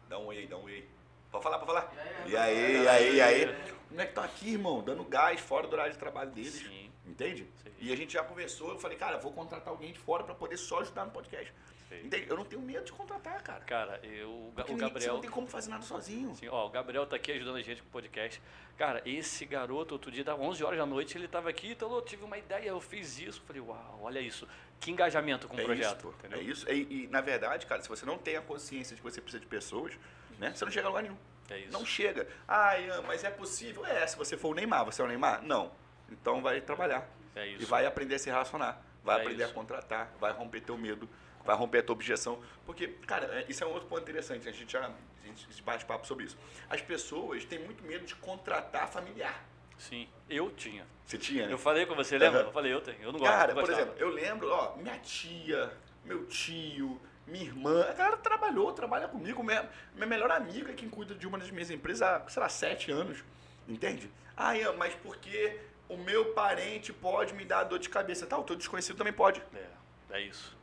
[0.07, 0.89] Dá um oi aí, dá um oi aí.
[1.35, 1.93] Pode falar, pode falar.
[2.26, 3.57] E aí, e aí, e aí.
[3.89, 4.80] Como é que tá aqui, irmão?
[4.82, 6.55] Dando gás fora do horário de trabalho deles.
[6.55, 6.91] Sim.
[7.07, 7.47] Entende?
[7.62, 7.70] Sim.
[7.80, 10.57] E a gente já conversou, eu falei, cara, vou contratar alguém de fora pra poder
[10.57, 11.53] só ajudar no podcast.
[11.89, 12.07] Sim.
[12.07, 12.26] Entende?
[12.28, 13.61] Eu não tenho medo de contratar, cara.
[13.64, 15.14] Cara, eu, o Porque o ninguém- Você Gabriel.
[15.14, 16.30] não tem como fazer nada sozinho.
[16.30, 18.41] Assim, ó, o Gabriel tá aqui ajudando a gente com o podcast.
[18.78, 22.01] Cara, esse garoto, outro dia, dá 11 horas da noite, ele tava aqui, então eu
[22.03, 23.43] tive uma ideia, eu fiz isso.
[23.47, 24.49] Falei, uau, olha isso.
[24.80, 26.14] Que engajamento com o é projeto.
[26.22, 26.35] isso?
[26.35, 26.70] É isso.
[26.72, 29.41] E, e, na verdade, cara, se você não tem a consciência de que você precisa
[29.41, 29.93] de pessoas,
[30.39, 30.53] né?
[30.55, 31.16] Você não chega a lugar nenhum.
[31.51, 31.66] É.
[31.70, 32.26] Não chega.
[32.49, 32.72] Ah,
[33.07, 33.85] mas é possível?
[33.85, 35.43] É, se você for o Neymar, você é o Neymar?
[35.43, 35.70] Não.
[36.11, 37.09] Então vai trabalhar.
[37.37, 37.62] É isso.
[37.62, 38.80] E vai aprender a se relacionar.
[39.03, 39.53] Vai É aprender isso.
[39.53, 40.12] a contratar.
[40.18, 41.09] Vai romper teu medo.
[41.45, 42.43] Vai romper a tua objeção.
[42.64, 44.49] Porque, cara, é- isso é um outro ponto interessante.
[44.49, 46.39] A gente já a gente bate papo sobre isso.
[46.70, 49.45] As pessoas têm muito medo de contratar familiar.
[49.76, 50.87] Sim, eu tinha.
[51.05, 51.53] Você tinha, né?
[51.53, 52.41] Eu falei com você, lembra?
[52.41, 52.49] Aham.
[52.49, 53.03] Eu falei, eu tenho.
[53.03, 53.30] Eu não gosto.
[53.32, 55.70] Cara, não por exemplo, eu lembro, ó, minha tia,
[56.05, 61.14] meu tio, minha irmã, a galera trabalhou, trabalha comigo, minha, minha melhor amiga, quem cuida
[61.14, 63.25] de uma das minhas empresas há, sei lá, sete anos,
[63.68, 64.11] entende?
[64.37, 68.27] Ah, Ian, mas porque o meu parente pode me dar dor de cabeça?
[68.27, 70.57] Tá, o teu desconhecido também pode, É, é isso.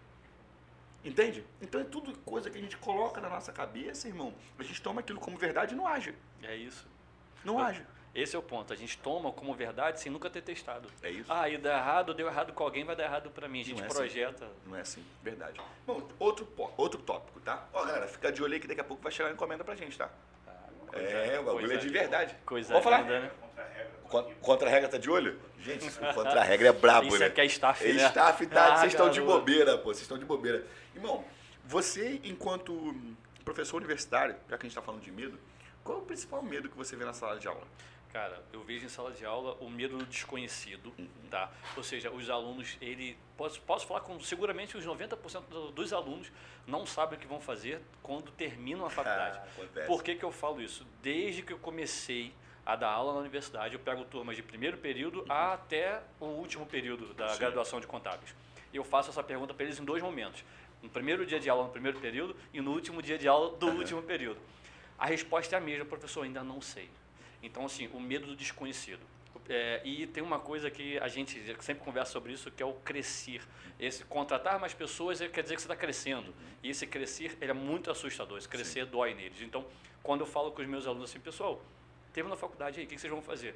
[1.04, 1.44] entende?
[1.62, 4.34] Então é tudo coisa que a gente coloca na nossa cabeça, irmão.
[4.60, 6.14] A gente toma aquilo como verdade e não age.
[6.44, 6.88] É isso.
[7.44, 7.84] Não Eu- age.
[8.14, 8.74] Esse é o ponto.
[8.74, 10.90] A gente toma como verdade sem nunca ter testado.
[11.02, 11.32] É isso.
[11.32, 13.62] Ah, e dá errado, deu errado com alguém, vai dar errado pra mim.
[13.62, 13.96] A gente Não é assim.
[13.96, 14.48] projeta.
[14.68, 15.62] Não é assim, verdade.
[15.88, 16.46] Bom, outro,
[16.76, 17.66] outro tópico, tá?
[17.74, 19.76] Ó, galera, fica de olho aí que daqui a pouco vai chegar uma encomenda pra
[19.76, 20.10] gente, tá?
[20.94, 22.36] É, o bagulho é de verdade.
[22.46, 23.04] Coisa Vamos falar?
[23.06, 23.32] né?
[24.10, 25.40] Con- Contra a regra tá de olho?
[25.60, 27.28] Gente, o contra a regra é brabo, Isso né?
[27.28, 28.08] aqui é staff, né?
[28.08, 29.40] Staff tá, Ah, vocês estão de garoto.
[29.40, 30.66] bobeira, pô, vocês estão de bobeira.
[30.94, 31.24] Irmão,
[31.64, 32.94] você, enquanto
[33.46, 35.40] professor universitário, já que a gente tá falando de medo,
[35.82, 37.64] qual é o principal medo que você vê na sala de aula?
[38.12, 41.08] Cara, eu vejo em sala de aula o medo do desconhecido, Uhum.
[41.30, 41.50] tá?
[41.78, 46.30] Ou seja, os alunos, ele posso, posso falar com seguramente os 90% do- dos alunos
[46.68, 48.90] não sabem o que vão fazer quando terminam a
[49.30, 49.40] faculdade.
[49.40, 49.86] Ah.
[49.88, 50.86] Por que, que eu falo isso?
[51.02, 52.34] Desde que eu comecei
[52.66, 57.14] a dar aula na universidade, eu pego turmas de primeiro período até o último período
[57.14, 57.34] da Uhum.
[57.34, 57.40] Sim.
[57.40, 58.36] graduação de contábeis.
[58.74, 60.44] E eu faço essa pergunta para eles em dois momentos.
[60.84, 63.68] No primeiro dia de aula no primeiro período e no último dia de aula do
[63.68, 63.78] Uhum.
[63.78, 64.40] último período.
[65.00, 66.90] A resposta é a mesma, professor, ainda não sei.
[67.42, 69.02] Então, assim, o medo do desconhecido.
[69.50, 72.74] É, e tem uma coisa que a gente sempre conversa sobre isso, que é o
[72.74, 73.42] crescer.
[73.80, 76.34] Esse contratar mais pessoas quer dizer que você está crescendo.
[76.64, 78.38] E esse crescer ele é muito assustador.
[78.38, 79.42] Esse crescer dói neles.
[79.42, 79.66] Então,
[80.04, 81.62] quando eu falo com os meus alunos assim, pessoal,
[82.14, 83.56] teve na faculdade aí, o que vocês vão fazer?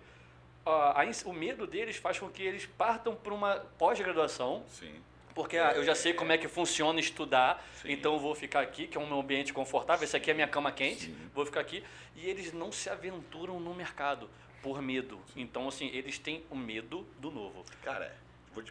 [0.66, 4.96] Ah, o medo deles faz com que eles partam para uma pós-graduação Sim.
[5.36, 7.92] Porque ah, eu já sei como é que funciona estudar, Sim.
[7.92, 10.48] então eu vou ficar aqui, que é um meu ambiente confortável, esse aqui é minha
[10.48, 11.30] cama quente, Sim.
[11.34, 11.84] vou ficar aqui.
[12.16, 14.30] E eles não se aventuram no mercado
[14.64, 15.20] por medo.
[15.36, 17.66] Então, assim, eles têm o medo do novo.
[17.84, 18.16] Cara,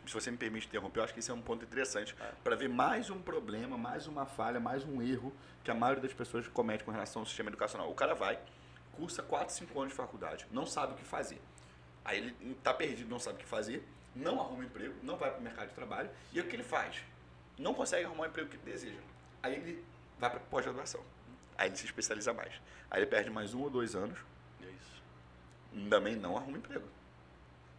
[0.07, 2.33] se você me permite interromper, eu acho que esse é um ponto interessante É.
[2.43, 5.31] para ver mais um problema, mais uma falha, mais um erro
[5.63, 7.91] que a maioria das pessoas comete com relação ao sistema educacional.
[7.91, 8.39] O cara vai,
[8.93, 11.41] cursa 4, 5 anos de faculdade, não sabe o que fazer.
[12.03, 15.41] Aí ele está perdido, não sabe o que fazer, não arruma emprego, não vai para
[15.41, 16.97] o mercado de trabalho, e o que ele faz?
[17.59, 18.99] Não consegue arrumar o emprego que ele deseja.
[19.43, 19.85] Aí ele
[20.19, 21.01] vai para pós-graduação.
[21.57, 22.53] Aí ele se especializa mais.
[22.91, 24.19] Aí ele perde mais um ou dois anos,
[24.63, 25.03] É isso.
[25.89, 26.89] também não arruma emprego.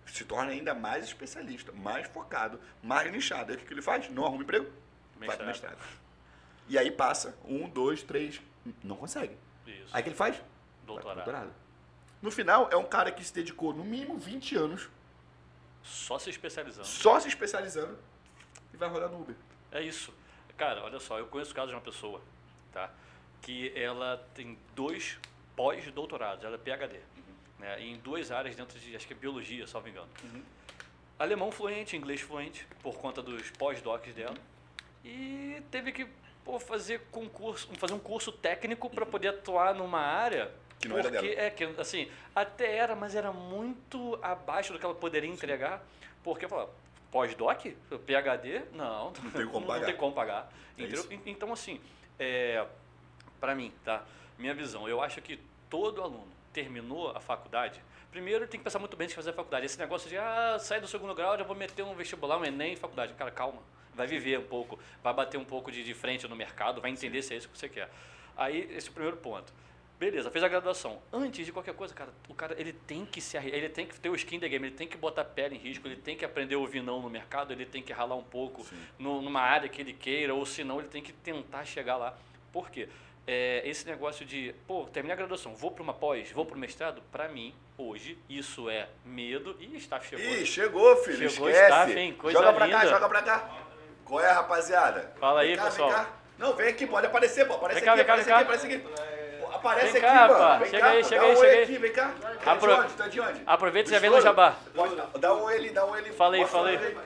[0.06, 3.52] Se torna ainda mais especialista, mais focado, mais nichado.
[3.52, 4.10] Aí o que ele faz?
[4.10, 4.66] Não arruma emprego?
[5.18, 5.72] Vai para Mestrado.
[5.78, 6.00] mestrado.
[6.68, 8.42] E aí passa um, dois, três,
[8.84, 9.36] não consegue.
[9.66, 9.90] Isso.
[9.92, 10.42] Aí o que ele faz?
[10.86, 11.16] Doutorado.
[11.16, 11.54] doutorado.
[12.22, 14.90] No final, é um cara que se dedicou no mínimo 20 anos
[15.86, 16.88] Só se especializando.
[16.88, 17.98] só se especializando
[18.74, 19.36] e vai rodar no Uber.
[19.72, 20.12] É isso.
[20.58, 22.22] Cara, olha só, eu conheço o caso de uma pessoa,
[22.72, 22.90] tá?
[23.42, 25.20] Que ela tem dois
[25.56, 27.00] pós-doutorados, ela é PhD,
[27.60, 27.82] né?
[27.82, 30.10] Em duas áreas dentro de, acho que é biologia, salvo engano.
[31.20, 34.36] Alemão fluente, inglês fluente, por conta dos pós-docs dela.
[35.04, 36.08] E teve que
[36.44, 41.10] pô, fazer concurso, fazer um curso técnico para poder atuar numa área Que não era
[41.10, 41.42] porque dela.
[41.48, 45.84] é que assim, até era, mas era muito abaixo do que ela poderia entregar,
[46.24, 46.74] porque falou,
[47.12, 47.66] pós-doc,
[48.06, 49.86] PhD, não, Não tem como não pagar.
[49.86, 50.52] tem como pagar.
[50.78, 50.84] É
[51.26, 51.80] Então assim,
[52.20, 52.66] é,
[53.40, 54.04] para mim, tá?
[54.38, 58.96] Minha visão, eu acho que todo aluno terminou a faculdade, primeiro tem que pensar muito
[58.96, 59.66] bem antes de fazer a faculdade.
[59.66, 62.76] Esse negócio de ah, sair do segundo grau, já vou meter um vestibular, um Enem,
[62.76, 63.14] faculdade.
[63.14, 63.62] Cara, calma.
[63.94, 67.22] Vai viver um pouco, vai bater um pouco de, de frente no mercado, vai entender
[67.22, 67.90] se é isso que você quer.
[68.38, 69.54] Aí, esse é o primeiro ponto.
[70.00, 71.02] Beleza, fez a graduação.
[71.12, 74.10] Antes de qualquer coisa, cara, o cara ele tem que se ele tem que ter
[74.10, 76.26] o skin the game, ele tem que botar a pele em risco, ele tem que
[76.26, 78.66] aprender a ouvir não no mercado, ele tem que ralar um pouco
[79.00, 82.18] no- numa área que ele queira, ou senão ele tem que tentar chegar lá.
[82.52, 82.90] Por quê?
[83.28, 86.60] É, esse negócio de, pô, terminei a graduação, vou para uma pós, vou para o
[86.60, 90.24] mestrado, para mim, hoje, isso é medo e está chegou.
[90.26, 91.30] Ih, chegou, filho.
[91.30, 91.72] Chegou, esquece.
[91.72, 92.14] staff, hein?
[92.14, 93.50] Coisa joga pra cá, joga pra cá.
[94.04, 95.14] Qual é, rapaziada?
[95.20, 95.90] Fala aí, Vem cá, pessoal.
[95.90, 96.12] Vem cá.
[96.38, 97.54] Não, vem aqui, pode aparecer, pô.
[97.54, 98.94] Aparece Vem cá, aqui, vem cá, aparece vem aqui, cá.
[98.94, 99.15] aparece aqui.
[99.56, 100.40] Aparece Vem aqui, cá, mano.
[100.40, 100.58] pá.
[100.58, 101.64] Vem Chega cá, aí, chega aí, um chega aí.
[101.64, 102.12] aqui, vem cá.
[102.22, 102.94] Tá de Apro- onde?
[102.94, 103.42] Tá de onde?
[103.46, 104.56] Aproveita e já vem no jabá.
[104.74, 106.12] Pode, dá um ele, dá um ele.
[106.14, 106.98] Fala aí, fala aí.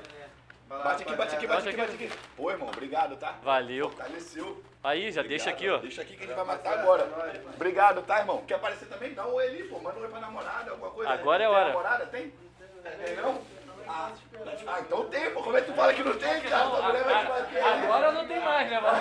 [0.69, 2.11] Bate aqui, bate aqui, bate aqui, bate aqui.
[2.37, 3.35] Pô, irmão, obrigado, tá?
[3.43, 3.89] Valeu.
[3.89, 4.63] Fortaleceu.
[4.83, 5.77] Aí, já deixa aqui, ó.
[5.77, 7.07] Deixa aqui que a gente vai matar agora.
[7.55, 8.43] Obrigado, tá, irmão?
[8.47, 9.13] Quer aparecer também?
[9.13, 9.79] Dá um oi ali, pô.
[9.79, 11.11] Manda um oi pra namorada, alguma coisa.
[11.11, 11.67] Agora é Tem hora.
[11.69, 12.05] namorada?
[12.05, 12.33] Tem?
[13.05, 13.41] Tem não?
[13.91, 14.11] Ah,
[14.67, 15.41] ah, então tem, pô.
[15.41, 16.69] Como é que tu fala que não tem, cara?
[16.69, 17.63] Tua mulher vai te bater.
[17.63, 17.83] aí.
[17.83, 18.99] Agora não tem mais, né, mano?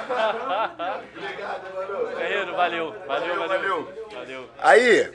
[1.17, 2.17] Obrigado, mano.
[2.17, 2.95] Guerreiro, valeu.
[3.07, 3.95] Valeu, valeu.
[4.15, 4.51] Valeu.
[4.63, 5.11] Aí.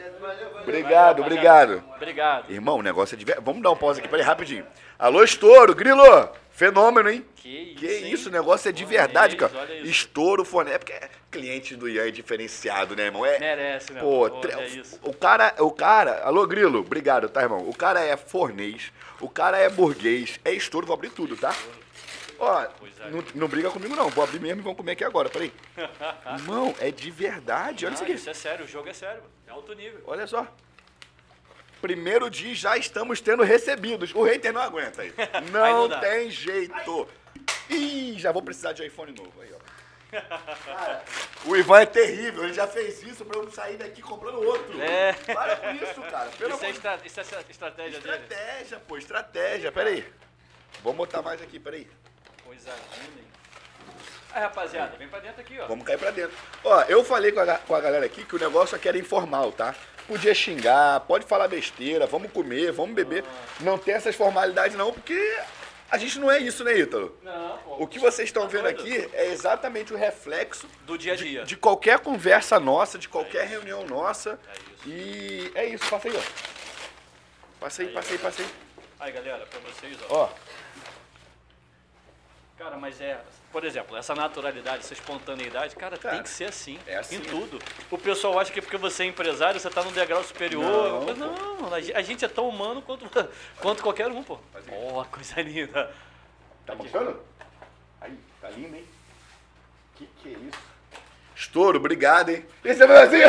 [0.62, 1.84] Obrigado, obrigado.
[1.96, 2.52] Obrigado.
[2.52, 3.26] Irmão, o negócio é de...
[3.26, 4.66] ver- Vamos dar um pause aqui, peraí, rapidinho.
[5.00, 6.30] Alô, Estouro, Grilo.
[6.54, 7.26] Fenômeno, hein?
[7.36, 9.52] Que isso, Que isso, o negócio é de verdade, cara.
[9.76, 9.86] Isso.
[9.90, 10.70] Estouro, fone.
[10.72, 10.94] É porque
[11.32, 13.26] cliente do Ian é diferenciado, né, irmão?
[13.26, 14.00] É, Merece, né?
[14.00, 15.00] Pô, Pô, tre- é isso.
[15.02, 17.68] o cara, o cara, alô Grilo, obrigado, tá, irmão?
[17.68, 21.54] O cara é fornês, o cara é burguês, é estouro, vou abrir tudo, tá?
[22.38, 25.30] Ó, Coisa não, não briga comigo não, vou abrir mesmo e vamos comer aqui agora,
[25.30, 25.52] peraí.
[26.38, 28.14] Irmão, é de verdade, olha isso Ah, aqui.
[28.16, 29.24] isso é sério, o jogo é sério.
[29.48, 30.02] É alto nível.
[30.06, 30.46] Olha só.
[31.84, 34.16] Primeiro dia já estamos tendo recebidos.
[34.16, 35.14] O hater não aguenta aí.
[35.52, 37.10] Não, não tem jeito.
[37.70, 40.18] Ih, já vou precisar de iPhone novo aí, ó.
[40.64, 41.04] Cara,
[41.44, 44.82] o Ivan é terrível, ele já fez isso pra eu sair daqui comprando outro.
[44.82, 45.12] É.
[45.12, 46.30] Para com isso, cara.
[46.38, 47.00] Pelo Isso é, estra...
[47.04, 48.14] isso é a estratégia dele.
[48.16, 49.72] Estratégia, pô, estratégia.
[49.74, 50.06] Pera aí.
[50.82, 51.90] Vamos botar mais aqui, peraí.
[52.46, 53.24] Coisa linda?
[54.32, 55.68] Aí, rapaziada, vem pra dentro aqui, ó.
[55.68, 56.38] Vamos cair pra dentro.
[56.64, 59.52] Ó, eu falei com a, com a galera aqui que o negócio aqui era informal,
[59.52, 59.76] tá?
[60.08, 63.24] Podia xingar, pode falar besteira, vamos comer, vamos beber.
[63.62, 65.38] Não tem essas formalidades não, porque
[65.90, 67.18] a gente não é isso, né, Ítalo?
[67.24, 67.84] Não, pô.
[67.84, 71.24] O que vocês estão Tá vendo aqui é exatamente o reflexo Do dia a de,
[71.24, 71.44] dia.
[71.46, 74.38] de qualquer conversa nossa, de qualquer reunião nossa.
[74.48, 74.90] É isso.
[74.90, 76.22] E é isso, passa aí, ó.
[77.60, 78.48] Passa aí, Aí, passa aí, passa aí.
[79.00, 80.24] Aí, galera, pra vocês, ó.
[80.26, 80.30] Ó,
[82.58, 83.20] Cara, mas é,
[83.52, 87.16] por exemplo, essa naturalidade, essa espontaneidade, cara, Cara, tem que ser assim, é assim.
[87.18, 87.60] em tudo.
[87.90, 90.64] O pessoal acha que porque você é empresário, você tá num degrau superior.
[90.64, 93.10] Não, mas não, a ge- a gente é tão humano quanto,
[93.60, 94.38] quanto qualquer um, pô.
[94.72, 95.92] Ó, coisa linda.
[96.66, 97.20] Tá mostrando?
[98.00, 98.88] Aí, tá lindo, hein?
[99.96, 100.60] Que que é isso?
[101.36, 102.46] Estouro, obrigado, hein?
[102.64, 103.28] Isso é pegadinha!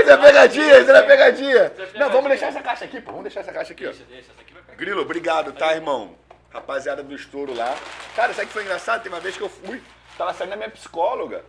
[0.00, 1.72] Isso é pegadinha, isso é pegadinha!
[1.96, 3.10] Não, vamos deixar essa caixa aqui, pô.
[3.12, 3.88] Vamos deixar essa caixa aqui, ó.
[3.90, 4.76] Deixa, deixa, essa aqui vai pegar.
[4.76, 6.14] Grilo, obrigado, tá, irmão?
[6.52, 7.76] Rapaziada do estouro lá.
[8.16, 9.02] Cara, sabe o que foi engraçado?
[9.02, 9.82] Tem uma vez que eu fui,
[10.18, 11.44] tava saindo da minha psicóloga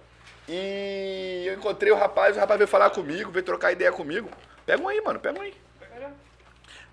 [0.48, 4.30] e eu encontrei o rapaz, o rapaz veio falar comigo, veio trocar ideia comigo.
[4.66, 5.54] Pega um aí, mano, pega um aí.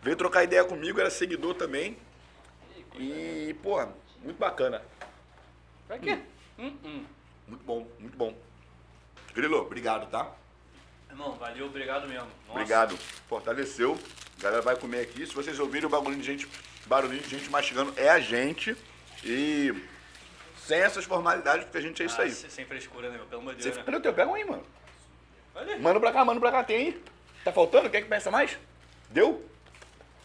[0.03, 1.99] Veio trocar ideia comigo, era seguidor também.
[2.97, 3.93] E, porra,
[4.23, 4.83] muito bacana.
[5.87, 6.19] Pra quê?
[6.59, 7.05] Hum, hum.
[7.47, 8.35] Muito bom, muito bom.
[9.35, 10.31] Grilo, obrigado, tá?
[11.11, 12.29] Irmão, valeu, obrigado mesmo.
[12.47, 12.61] Nossa.
[12.61, 12.97] Obrigado.
[13.29, 13.99] Fortaleceu.
[14.39, 15.27] A galera vai comer aqui.
[15.27, 16.49] Se vocês ouvirem o barulhinho de gente,
[16.89, 18.77] barulhinho de gente mastigando, é a gente.
[19.25, 19.73] E
[20.57, 22.31] sem essas formalidades, porque a gente é isso Ah, aí.
[22.33, 23.27] se- Sem frescura, né, meu?
[23.27, 24.01] Pelo amor de Você Deus, né?
[24.01, 24.65] teu, pega um aí, mano.
[25.55, 25.79] Olha.
[25.79, 27.05] Manda pra cá, manda pra cá, tem aí.
[27.45, 27.89] Tá faltando?
[27.91, 28.59] Quer que peça mais?
[29.11, 29.45] Deu?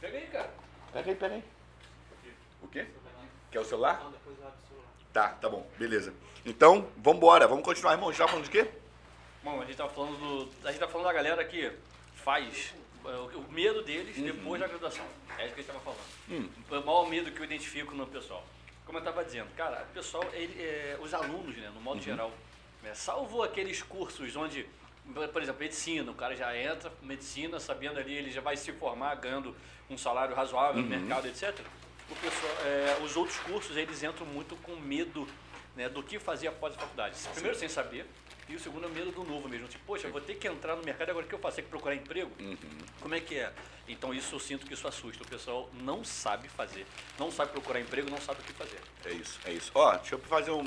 [0.01, 0.49] Pega aí, cara.
[0.91, 1.43] Pega aí, pega aí.
[2.61, 2.86] O quê?
[3.51, 4.11] Quer o celular?
[5.11, 6.14] Tá, tá bom, beleza.
[6.45, 8.09] Então, vambora, vamos continuar, irmão.
[8.09, 8.68] A gente tá falando de quê?
[9.43, 10.68] Bom, a gente tá falando do.
[10.68, 11.72] A gente tá falando da galera que
[12.24, 12.74] faz
[13.05, 14.24] é, o, medo deles Uhum.
[14.24, 15.05] depois da graduação.
[15.38, 15.99] É isso que a gente tava falando.
[16.30, 16.49] Hum.
[16.69, 18.45] O maior medo que eu identifico no pessoal.
[18.86, 22.01] Como eu tava dizendo, cara, o pessoal, ele, é, os alunos, né, no modo Uhum.
[22.03, 22.32] geral,
[22.82, 24.65] né, salvo aqueles cursos onde,
[25.32, 29.15] por exemplo, medicina, o cara já entra medicina sabendo ali, ele já vai se formar
[29.15, 29.55] ganhando
[29.89, 30.89] um salário razoável Uhum.
[30.89, 31.59] no mercado, etc.
[32.09, 35.28] O pessoal, é, os outros cursos, eles entram muito com medo
[35.76, 37.15] né, do que fazer após a faculdade.
[37.34, 38.05] Primeiro, sem saber,
[38.53, 39.67] e o segundo é o medo do novo mesmo.
[39.67, 41.55] Tipo, poxa, eu vou ter que entrar no mercado agora o que eu faço?
[41.55, 42.31] Tem que procurar emprego?
[42.39, 42.55] Uhum.
[43.01, 43.51] Como é que é?
[43.87, 45.23] Então isso eu sinto que isso assusta.
[45.23, 46.85] O pessoal não sabe fazer,
[47.17, 48.79] não sabe procurar emprego, não sabe o que fazer.
[49.05, 49.71] É isso, é isso.
[49.73, 50.63] Ó, deixa eu fazer um.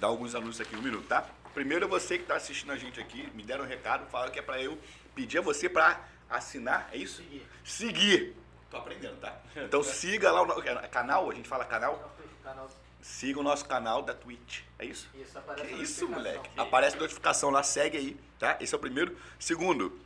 [0.00, 1.24] dar alguns anúncios aqui, um minuto, tá?
[1.54, 4.40] Primeiro é você que tá assistindo a gente aqui, me deram um recado, falaram que
[4.40, 4.76] é pra eu
[5.14, 7.22] pedir a você pra assinar, é isso?
[7.22, 7.46] Seguir.
[7.62, 8.36] Seguir.
[8.68, 9.40] Tô aprendendo, tá?
[9.54, 12.12] Então siga lá o canal, a gente fala canal?
[12.42, 12.68] Canal.
[13.02, 15.08] Siga o nosso canal da Twitch, é isso?
[15.12, 16.48] Isso, aparece Que a isso, moleque?
[16.56, 18.56] Aparece notificação lá, segue aí, tá?
[18.60, 19.16] Esse é o primeiro.
[19.40, 19.98] Segundo,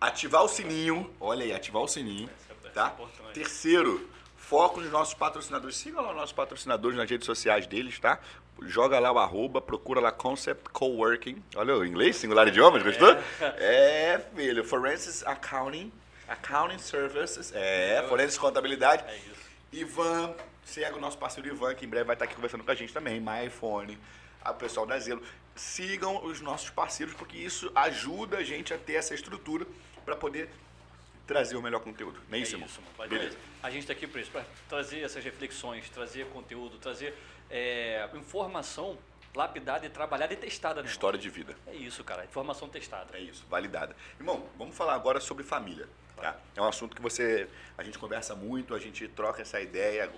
[0.00, 1.12] ativar o sininho.
[1.18, 2.86] Olha aí, ativar o sininho, Essa é tá?
[2.94, 3.34] importante.
[3.34, 5.76] Terceiro, foco nos nossos patrocinadores.
[5.76, 8.20] Siga lá os nossos patrocinadores nas redes sociais deles, tá?
[8.66, 11.42] Joga lá o arroba, procura lá Concept Coworking.
[11.56, 13.16] Olha o inglês, singular idiomas, gostou?
[13.58, 14.64] É, é filho.
[14.64, 15.92] Forensic Accounting,
[16.28, 17.50] Accounting Services.
[17.52, 19.04] É, Forensic Contabilidade.
[19.08, 19.42] É isso.
[19.72, 20.34] Ivan,
[20.64, 22.92] segue o nosso parceiro Ivan, que em breve vai estar aqui conversando com a gente
[22.92, 23.20] também.
[23.20, 23.98] My iPhone,
[24.44, 25.22] o pessoal da Zelo.
[25.54, 29.66] Sigam os nossos parceiros, porque isso ajuda a gente a ter essa estrutura
[30.04, 30.48] para poder
[31.26, 32.20] trazer o melhor conteúdo.
[32.28, 32.66] Nem É isso, irmão?
[32.66, 33.36] isso, Beleza.
[33.62, 37.14] A gente está aqui para isso, para trazer essas reflexões, trazer conteúdo, trazer
[37.50, 38.98] é, informação
[39.34, 40.88] lapidada e trabalhada e testada, né?
[40.88, 41.56] História de vida.
[41.66, 42.24] É isso, cara.
[42.24, 43.16] Informação testada.
[43.16, 43.96] É isso, validada.
[44.18, 45.88] Irmão, vamos falar agora sobre família.
[46.16, 46.36] Tá?
[46.54, 47.48] É um assunto que você.
[47.76, 50.12] A gente conversa muito, a gente troca essa ideia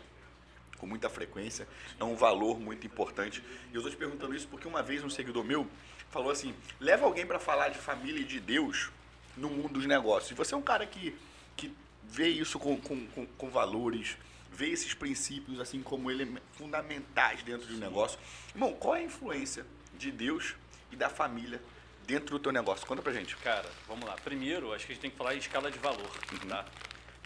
[0.85, 1.67] com muita frequência.
[1.99, 3.43] É um valor muito importante.
[3.73, 5.67] E eu estou te perguntando isso porque uma vez um seguidor meu
[6.11, 8.91] falou assim: leva alguém para falar de família e de Deus
[9.35, 10.31] no mundo dos negócios.
[10.31, 11.17] E você é um cara que,
[11.57, 14.17] que vê isso com, com, com, com valores,
[14.53, 18.19] vê esses princípios assim como ele, fundamentais dentro de um negócio.
[18.55, 19.65] Irmão, qual é a influência
[19.95, 20.55] de Deus
[20.93, 21.63] e da família
[22.07, 22.87] dentro do teu negócio?
[22.87, 23.35] Conta pra gente.
[23.39, 24.17] Cara, vamos lá.
[24.23, 26.49] Primeiro, acho que a gente tem que falar em escala de valor, Uhum.
[26.51, 26.67] tá?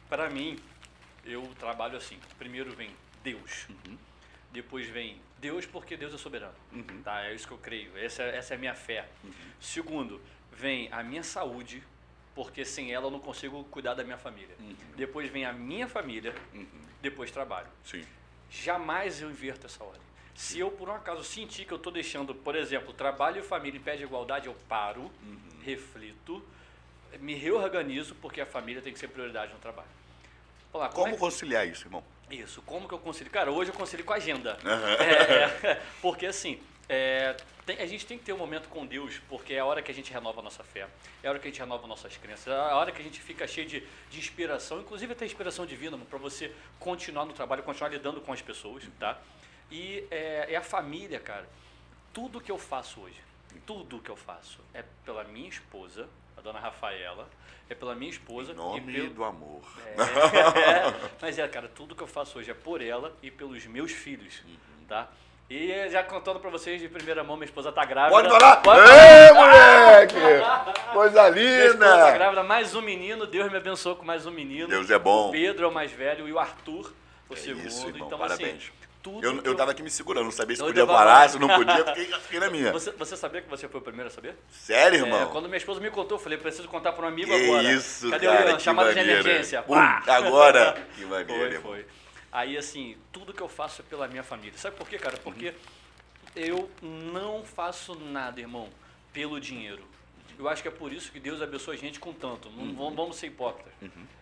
[0.08, 0.56] Para mim,
[1.24, 2.18] eu trabalho assim.
[2.38, 2.90] Primeiro vem
[3.32, 3.68] Deus.
[4.50, 6.54] Depois vem Deus porque Deus é soberano.
[6.72, 7.02] Uhum.
[7.02, 7.24] Tá?
[7.26, 7.96] É isso que eu creio.
[7.96, 9.08] Essa, essa é a minha fé.
[9.60, 10.20] Segundo,
[10.52, 11.82] vem a minha saúde,
[12.34, 14.56] porque sem ela eu não consigo cuidar da minha família.
[14.96, 16.34] Depois vem a minha família,
[17.00, 17.68] depois trabalho.
[17.84, 18.04] Sim.
[18.50, 20.08] Jamais eu inverto essa ordem.
[20.34, 23.76] Se eu, por um acaso, sentir que eu estou deixando, por exemplo, trabalho e família
[23.76, 25.10] em pé de igualdade, eu paro,
[25.64, 26.42] reflito,
[27.18, 29.88] me reorganizo, porque a família tem que ser prioridade no trabalho.
[30.72, 32.04] Vamos lá, como Como é conciliar isso, irmão?
[32.30, 33.32] Isso, como que eu concilio?
[33.32, 34.58] Cara, hoje eu concilio com a agenda.
[34.64, 34.92] Aham.
[34.94, 39.20] É, é, porque assim, é, tem- a gente tem que ter um momento com Deus,
[39.28, 40.86] porque é a hora que a gente renova a nossa fé,
[41.22, 43.20] é a hora que a gente renova nossas crenças, é a hora que a gente
[43.20, 47.90] fica cheio de, de inspiração, inclusive até inspiração divina, para você continuar no trabalho, continuar
[47.90, 49.18] lidando com as pessoas, tá?
[49.70, 51.46] E é, é a família, cara.
[52.12, 53.20] Tudo que eu faço hoje,
[53.66, 56.08] tudo que eu faço é pela minha esposa,
[56.38, 57.28] a dona Rafaela,
[57.68, 59.60] é pela minha esposa Em nome e pelo, do amor.
[59.96, 63.92] é, mas é, cara, tudo que eu faço hoje é por ela e pelos meus
[63.92, 64.86] filhos, Uhum.
[64.88, 65.08] tá?
[65.50, 68.14] E já contando pra vocês de primeira mão, minha esposa tá grávida.
[68.14, 68.56] Pode falar?
[68.58, 70.14] Pode Ê, moleque!
[70.92, 72.10] Coisa Minha esposa tá linda!
[72.12, 74.68] grávida, mais um menino, Deus me abençoou com mais um menino.
[74.68, 75.28] Deus é bom.
[75.28, 76.92] O Pedro é o mais velho e o Arthur
[77.30, 77.66] o É segundo.
[77.66, 78.56] isso, irmão, então, parabéns.
[78.64, 81.38] assim, tudo Eu, eu tava aqui me segurando, não sabia se Eu podia falar, se
[81.38, 82.72] não podia, fiquei, fiquei na minha.
[82.72, 84.36] Você, você sabia que você foi o primeiro a saber?
[84.50, 85.28] Sério, É, irmão?
[85.30, 87.62] quando minha esposa me contou, eu falei, preciso contar para um amigo Que agora.
[87.72, 88.58] isso, Cadê cara, o Ian?
[88.58, 89.62] Chamada de emergência.
[89.62, 90.86] Pum, agora.
[90.96, 91.86] Que maneiro, Foi, foi.
[92.30, 94.52] Aí, assim, tudo que eu faço é pela minha família.
[94.56, 95.16] Sabe por quê, cara?
[95.16, 95.54] Porque Uhum.
[96.36, 98.68] eu não faço nada, irmão,
[99.12, 99.82] pelo dinheiro.
[100.38, 102.48] Eu acho que é por isso que Deus abençoa a gente com tanto.
[102.48, 102.66] Uhum.
[102.66, 103.72] Não vamos, vamos ser hipócritas.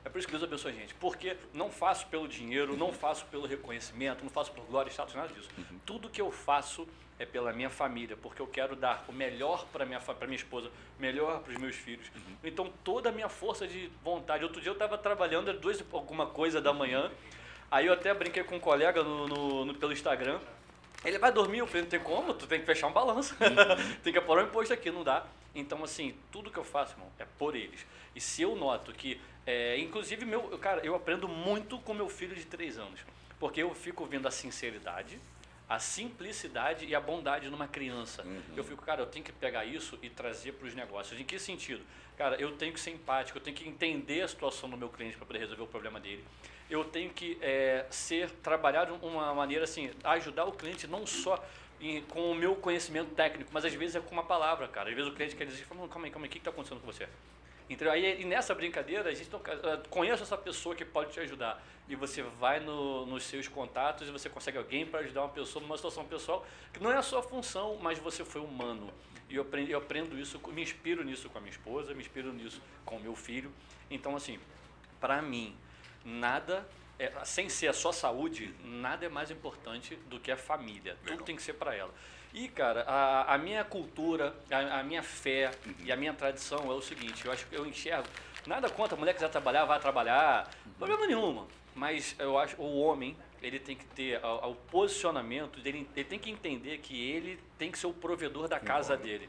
[0.04, 0.94] É por isso que Deus abençoa a gente.
[0.94, 5.14] Porque não faço pelo dinheiro, não faço pelo reconhecimento, não faço por glória e status,
[5.14, 5.48] nada disso.
[5.58, 5.78] Uhum.
[5.84, 6.88] Tudo que eu faço
[7.18, 10.68] é pela minha família, porque eu quero dar o melhor para minha, pra minha esposa,
[10.98, 12.06] o melhor para os meus filhos.
[12.14, 12.36] Uhum.
[12.44, 14.42] Então, toda a minha força de vontade.
[14.44, 17.10] Outro dia eu estava trabalhando, era duas alguma coisa da manhã.
[17.70, 20.38] Aí eu até brinquei com um colega no, no- no- pelo Instagram.
[21.04, 23.36] Ele vai dormir, eu falei, não tem como, tu tem que fechar um balanço.
[24.02, 25.26] tem que apurar o imposto aqui, não dá.
[25.54, 27.86] Então, assim, tudo que eu faço, irmão, é por eles.
[28.14, 32.34] E se eu noto que, é, inclusive, meu, cara, eu aprendo muito com meu filho
[32.34, 33.00] de três anos.
[33.38, 35.20] Porque eu fico vendo a sinceridade,
[35.68, 38.24] a simplicidade e a bondade numa criança.
[38.56, 41.20] Eu fico, cara, eu tenho que pegar isso e trazer para os negócios.
[41.20, 41.84] Em que sentido?
[42.16, 45.16] Cara, eu tenho que ser empático, eu tenho que entender a situação do meu cliente
[45.16, 46.24] para poder resolver o problema dele.
[46.68, 51.42] Eu tenho que é, ser, trabalhar de uma maneira assim, ajudar o cliente não só
[51.80, 54.88] em- com o meu conhecimento técnico, mas às vezes é com uma palavra, cara.
[54.90, 56.86] Às vezes o cliente quer dizer, calma aí, calma aí, o que está acontecendo com
[56.86, 57.08] você?
[57.68, 59.40] Então, aí, e nessa brincadeira, a gente não,
[60.04, 61.62] essa pessoa que pode te ajudar.
[61.88, 65.62] E você vai no- nos seus contatos e você consegue alguém para ajudar uma pessoa
[65.62, 68.92] numa situação pessoal que não é a sua função, mas você foi humano.
[69.28, 72.32] E eu aprendo, eu aprendo isso, me inspiro nisso com a minha esposa, me inspiro
[72.32, 73.50] nisso com o meu filho.
[73.90, 74.38] Então, assim,
[75.00, 75.56] para mim,
[76.06, 76.66] nada,
[76.98, 80.96] é, sem ser a sua saúde, nada é mais importante do que a família.
[81.04, 81.92] Tudo tem que ser para ela.
[82.32, 85.50] E, cara, a, a minha cultura, a, a minha fé
[85.84, 88.08] e a minha tradição é o seguinte: eu acho que eu enxergo.
[88.46, 90.48] Nada contra a mulher que quiser trabalhar, vai trabalhar,
[90.78, 91.46] problema nenhum.
[91.74, 96.30] Mas eu acho o homem, ele tem que ter o posicionamento, dele, ele tem que
[96.30, 99.28] entender que ele tem que ser o provedor da casa dele.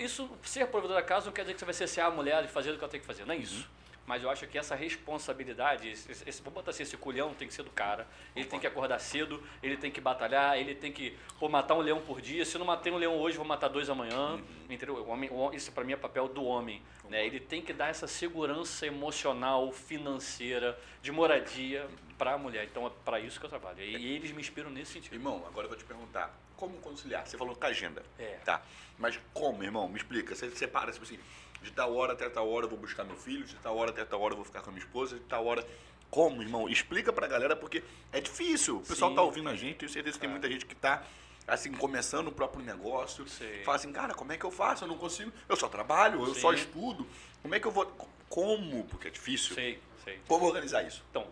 [0.00, 2.48] Isso, ser provedor da casa não quer dizer que você vai ser a mulher e
[2.48, 3.68] fazer o que ela tem que fazer, não é isso.
[4.06, 7.54] Mas eu acho que essa responsabilidade, esse, esse, vamos botar assim, esse culhão tem que
[7.54, 8.06] ser do cara.
[8.36, 11.80] Ele tem que acordar cedo, ele tem que batalhar, ele tem que pô, matar um
[11.80, 12.44] leão por dia.
[12.44, 14.32] Se eu não matei um leão hoje, vou matar dois amanhã.
[14.32, 14.44] Uhum.
[14.68, 14.96] Entendeu?
[14.96, 16.82] O homem, o, isso para mim é papel do homem.
[17.08, 17.24] Né?
[17.24, 21.88] Ele tem que dar essa segurança emocional, financeira, de moradia
[22.18, 22.64] para a mulher.
[22.64, 23.80] Então é para isso que eu trabalho.
[23.80, 25.14] E, e, eles me inspiram nesse sentido.
[25.14, 27.26] Irmão, agora eu vou te perguntar, como conciliar?
[27.26, 28.02] Você falou com a agenda.
[28.18, 28.38] É.
[28.44, 28.62] Tá.
[28.98, 29.88] Mas como, irmão?
[29.88, 30.34] Me explica.
[30.34, 31.18] Você separa, tipo assim,
[31.64, 34.04] de tal hora até tal hora eu vou buscar meu filho, de tal hora até
[34.04, 35.66] tal hora eu vou ficar com a minha esposa, de tal hora.
[36.10, 36.68] Como, irmão?
[36.68, 38.76] Explica pra galera, porque é difícil.
[38.76, 39.16] O pessoal Sim.
[39.16, 41.02] tá ouvindo a gente, tenho certeza que tem muita gente que tá
[41.46, 43.26] assim, começando o próprio negócio.
[43.26, 43.62] Sim.
[43.64, 44.84] Fala assim, cara, como é que eu faço?
[44.84, 45.32] Eu não consigo.
[45.48, 46.40] Eu só trabalho, eu Sim.
[46.40, 47.06] só estudo.
[47.42, 47.86] Como é que eu vou.
[48.28, 48.84] Como?
[48.84, 49.54] Porque é difícil.
[49.54, 50.20] Sei, sei.
[50.28, 51.02] Como organizar isso?
[51.10, 51.26] Então,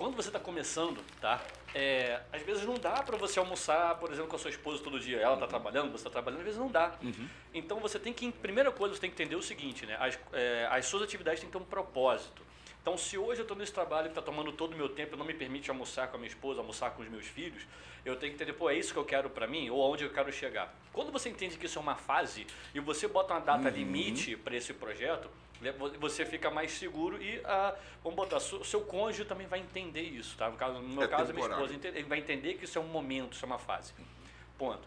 [0.00, 1.44] quando você está começando, tá?
[1.74, 4.98] É, às vezes não dá para você almoçar, por exemplo, com a sua esposa todo
[4.98, 5.18] dia.
[5.18, 5.50] Ela está uhum.
[5.50, 6.94] trabalhando, você está trabalhando, às vezes não dá.
[7.02, 7.28] Uhum.
[7.52, 9.98] Então você tem que, primeira coisa, você tem que entender o seguinte, né?
[10.00, 12.40] As, é, as suas atividades têm que ter um propósito.
[12.80, 15.18] Então, se hoje eu estou nesse trabalho que está tomando todo o meu tempo e
[15.18, 17.66] não me permite almoçar com a minha esposa, almoçar com os meus filhos,
[18.02, 20.10] eu tenho que entender, pô, é isso que eu quero para mim ou aonde eu
[20.10, 20.74] quero chegar.
[20.94, 23.74] Quando você entende que isso é uma fase e você bota uma data uhum.
[23.74, 25.28] limite para esse projeto,
[25.98, 30.36] você fica mais seguro e, ah, vamos botar, o seu cônjuge também vai entender isso,
[30.36, 30.48] tá?
[30.48, 32.86] No, caso, no meu é caso, a minha esposa vai entender que isso é um
[32.86, 33.92] momento, isso é uma fase.
[34.56, 34.80] Ponto.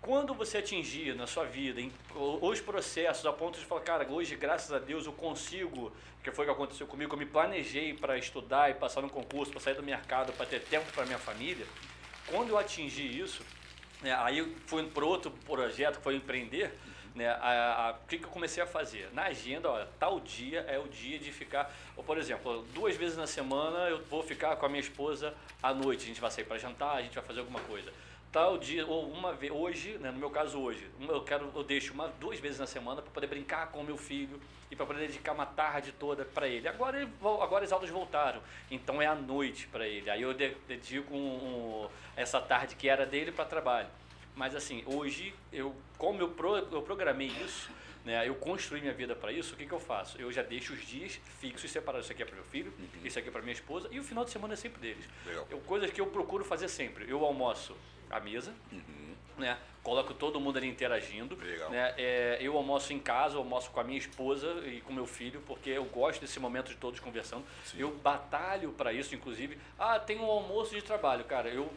[0.00, 4.36] Quando você atingir na sua vida em, os processos a ponto de falar, cara, hoje,
[4.36, 8.16] graças a Deus, eu consigo, que foi o que aconteceu comigo, eu me planejei para
[8.16, 11.66] estudar e passar no concurso, para sair do mercado, para ter tempo para minha família.
[12.26, 13.42] Quando eu atingi isso,
[14.00, 16.72] né, aí eu fui para outro projeto, que foi empreender,
[17.18, 19.10] né, a, a, o que, que eu comecei a fazer?
[19.12, 23.16] Na agenda, olha, tal dia é o dia de ficar, ou, por exemplo, duas vezes
[23.16, 26.44] na semana eu vou ficar com a minha esposa à noite, a gente vai sair
[26.44, 27.92] para jantar, a gente vai fazer alguma coisa.
[28.30, 31.94] Tal dia ou uma vez hoje né, no meu caso hoje eu quero eu deixo
[31.94, 34.38] uma duas vezes na semana para poder brincar com o meu filho
[34.70, 36.68] e para poder dedicar uma tarde toda para ele.
[36.68, 37.10] Agora ele,
[37.40, 40.10] agora as aulas voltaram então é à noite para ele.
[40.10, 43.88] Aí eu dedico um, um, essa tarde que era dele para trabalho
[44.38, 47.68] mas assim hoje eu como eu, pro, eu programei isso
[48.04, 50.18] né, eu construí minha vida para isso, o que, que eu faço?
[50.18, 52.06] Eu já deixo os dias fixos separados.
[52.06, 53.04] Isso aqui é para meu filho, uhum.
[53.04, 55.04] isso aqui é para minha esposa, e o final de semana é sempre deles.
[55.50, 57.10] Eu, coisas que eu procuro fazer sempre.
[57.10, 57.76] Eu almoço
[58.08, 59.14] à mesa, uhum.
[59.38, 59.58] Né?
[59.82, 61.36] Coloco todo mundo ali interagindo.
[61.36, 61.70] Legal.
[61.70, 61.94] Né?
[61.96, 65.70] É, eu almoço em casa, almoço com a minha esposa e com meu filho, porque
[65.70, 67.44] eu gosto desse momento de todos conversando.
[67.64, 67.80] Sim.
[67.80, 69.58] Eu batalho para isso, inclusive.
[69.78, 71.48] Ah, tem um almoço de trabalho, cara.
[71.48, 71.72] Eu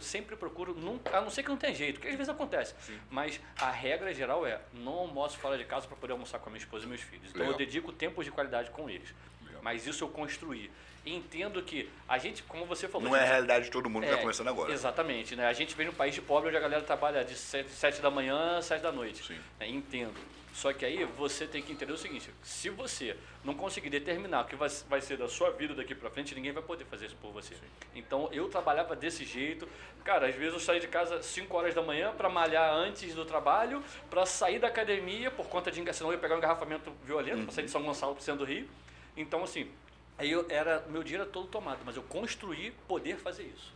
[0.00, 2.74] sempre procuro, nunca, a não ser que não tenha jeito, que às vezes acontece.
[2.80, 2.98] Sim.
[3.10, 6.52] Mas a regra geral é: não almoço fora de casa para poder almoçar com a
[6.52, 7.28] minha esposa e meus filhos.
[7.28, 7.52] Então Legal.
[7.52, 9.14] eu dedico tempo de qualidade com eles.
[9.44, 9.60] Legal.
[9.62, 10.70] Mas isso eu construí
[11.04, 13.08] entendo que a gente, como você falou.
[13.08, 14.72] Não é a realidade de todo mundo que está é, começando agora.
[14.72, 15.34] Exatamente.
[15.34, 15.46] Né?
[15.46, 18.10] A gente vem num país de pobre onde a galera trabalha de 7, 7 da
[18.10, 19.24] manhã a 7 da noite.
[19.24, 19.38] Sim.
[19.58, 19.68] Né?
[19.68, 20.14] Entendo.
[20.52, 24.44] Só que aí você tem que entender o seguinte: se você não conseguir determinar o
[24.44, 27.16] que vai, vai ser da sua vida daqui para frente, ninguém vai poder fazer isso
[27.16, 27.54] por você.
[27.54, 27.62] Sim.
[27.94, 29.66] Então eu trabalhava desse jeito.
[30.04, 33.24] Cara, às vezes eu saí de casa 5 horas da manhã para malhar antes do
[33.24, 37.38] trabalho, para sair da academia por conta de senão eu ia pegar um engarrafamento violento
[37.38, 37.44] uhum.
[37.44, 38.68] para sair de São Gonçalo para o centro do Rio.
[39.16, 39.70] Então, assim,
[40.18, 43.72] Aí eu era, meu dia era todo tomado, mas eu construí poder fazer isso.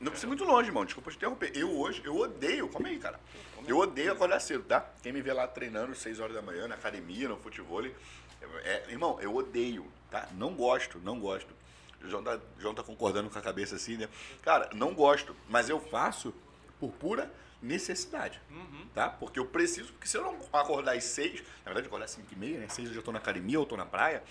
[0.00, 0.84] Não precisa ir muito longe, irmão.
[0.84, 1.52] Desculpa te interromper.
[1.54, 3.20] Eu hoje, eu odeio, calma aí, cara.
[3.66, 4.88] Eu odeio acordar cedo, tá?
[5.02, 7.84] Quem me vê lá treinando às 6 horas da manhã, na academia, no futebol.
[7.84, 10.26] É, irmão, eu odeio, tá?
[10.32, 11.54] Não gosto, não gosto.
[12.02, 14.08] O João tá, João tá concordando com a cabeça assim, né?
[14.40, 16.34] Cara, não gosto, mas eu faço
[16.80, 17.30] por pura
[17.62, 18.86] necessidade, uhum.
[18.94, 19.10] tá?
[19.10, 22.32] Porque eu preciso, porque se eu não acordar às seis, na verdade acordar às cinco
[22.32, 22.68] e meia, né?
[22.70, 24.22] Seis eu já estou na academia ou estou na praia,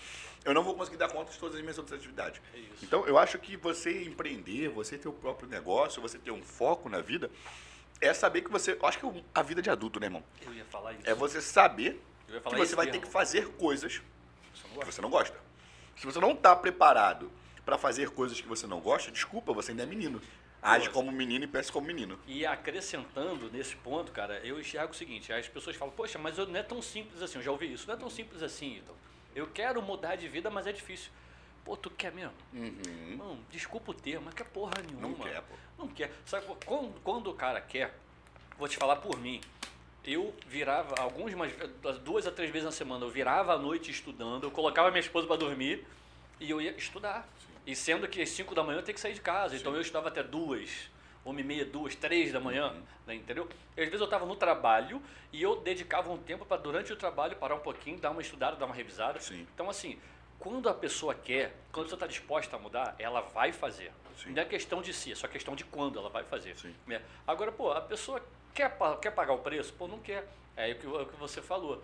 [0.44, 2.42] eu não vou conseguir dar conta de todas as minhas outras atividades.
[2.52, 6.42] É então eu acho que você empreender, você ter o próprio negócio, você ter um
[6.42, 7.30] foco na vida,
[8.00, 10.24] é saber que você, eu acho que a vida de adulto, né, irmão?
[10.44, 11.02] Eu ia falar isso.
[11.04, 15.36] É você saber que você vai ter que fazer coisas que você não gosta.
[15.96, 17.30] Se você não está preparado
[17.64, 20.20] para fazer coisas que você não gosta, desculpa, você ainda é menino.
[20.62, 22.18] Age como menino e pensa como menino.
[22.26, 26.56] E acrescentando nesse ponto, cara, eu enxergo o seguinte: as pessoas falam, poxa, mas não
[26.56, 28.94] é tão simples assim, eu já ouvi isso, não é tão simples assim, então.
[29.34, 31.10] Eu quero mudar de vida, mas é difícil.
[31.64, 32.32] Pô, tu quer mesmo?
[32.52, 33.16] Uhum.
[33.16, 35.08] Não, desculpa o termo, mas quer porra nenhuma.
[35.08, 35.54] Não quer, pô.
[35.78, 36.10] Não quer.
[36.26, 37.94] Sabe, quando, quando o cara quer,
[38.58, 39.40] vou te falar por mim,
[40.04, 41.52] eu virava, algumas,
[42.02, 45.26] duas a três vezes na semana, eu virava à noite estudando, eu colocava minha esposa
[45.26, 45.86] para dormir
[46.38, 47.28] e eu ia estudar.
[47.70, 49.54] E sendo que às 5 da manhã eu tenho que sair de casa.
[49.54, 49.60] Então Sim.
[49.60, 50.90] Então eu estudava até duas,
[51.24, 52.82] uma e meia, duas, três da manhã, uhum.
[53.06, 53.48] né, entendeu?
[53.76, 55.00] E às vezes eu estava no trabalho
[55.32, 58.56] e eu dedicava um tempo para durante o trabalho parar um pouquinho, dar uma estudada,
[58.56, 59.20] dar uma revisada.
[59.20, 59.46] Sim.
[59.54, 60.00] Então assim,
[60.36, 63.92] quando a pessoa quer, quando a pessoa está disposta a mudar, ela vai fazer.
[64.20, 64.32] Sim.
[64.32, 66.56] Não é questão de si, é só questão de quando ela vai fazer.
[66.88, 67.00] Né?
[67.24, 68.20] Agora, pô, a pessoa
[68.52, 69.72] quer, quer pagar o preço?
[69.74, 70.26] Pô, não quer.
[70.56, 71.80] É o que, é o que você falou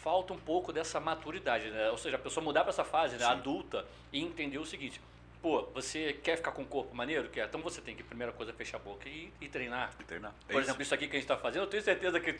[0.00, 1.90] falta um pouco dessa maturidade, né?
[1.90, 4.98] Ou seja, a pessoa mudar para essa fase né, adulta e entender o seguinte.
[5.42, 7.28] Pô, você quer ficar com um corpo maneiro?
[7.30, 7.46] Quer?
[7.46, 9.90] Então você tem que, primeira coisa, fechar a boca e, e treinar.
[9.98, 10.34] E treinar.
[10.48, 10.68] É Por isso.
[10.68, 12.30] exemplo, isso aqui que a gente está fazendo, eu tenho certeza que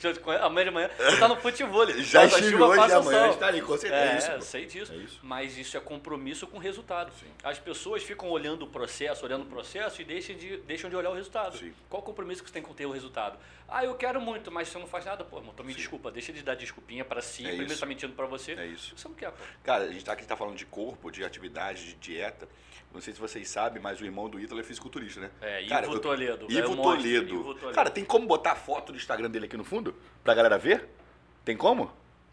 [0.42, 1.86] amanhã de manhã você tá no futebol.
[2.02, 3.30] Já estive hoje e faça amanhã sol.
[3.32, 4.02] estarei, com certeza.
[4.02, 4.92] É, É isso, sei disso.
[4.92, 5.18] É isso.
[5.22, 7.10] Mas isso é compromisso com o resultado.
[7.18, 7.28] Sim.
[7.42, 11.08] As pessoas ficam olhando o processo, olhando o processo e deixam de, deixam de olhar
[11.10, 11.56] o resultado.
[11.56, 11.72] Sim.
[11.88, 13.38] Qual o compromisso que você tem com ter o resultado?
[13.66, 15.24] Ah, eu quero muito, mas você não faz nada.
[15.24, 17.74] Pô, irmão, então me desculpa, deixa de dar desculpinha para si, É primeiro isso.
[17.74, 18.52] está mentindo para você.
[18.52, 18.94] É isso.
[18.94, 19.38] Você não quer, pô.
[19.64, 22.46] Cara, a gente tá aqui tá falando de corpo, de atividade, de dieta.
[22.92, 25.30] Não sei se vocês sabem, mas o irmão do Ítalo é fisiculturista, né?
[25.40, 26.46] É, Ivo Cara, eu- Toledo.
[26.48, 27.34] é Ivo um monstro, Toledo.
[27.34, 27.74] Ivo Toledo.
[27.74, 29.94] Cara, tem como botar a foto do Instagram dele aqui no fundo?
[30.24, 30.88] Pra galera ver?
[31.44, 31.92] Tem como?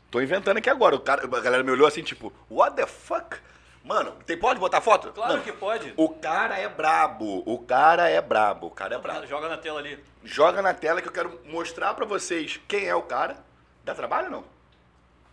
[0.10, 0.96] Tô inventando aqui agora.
[0.96, 3.38] O cara, a galera me olhou assim, tipo, what the fuck?
[3.84, 5.12] Mano, tem, pode botar foto?
[5.14, 5.42] Claro Não.
[5.44, 5.94] que pode.
[5.96, 7.44] O cara é brabo.
[7.46, 8.68] O cara é brabo.
[8.68, 9.28] O cara é brabo.
[9.28, 10.04] Joga na tela ali.
[10.24, 13.38] Joga na tela que eu quero mostrar pra vocês quem é o cara.
[13.86, 14.44] Dá trabalho ou não?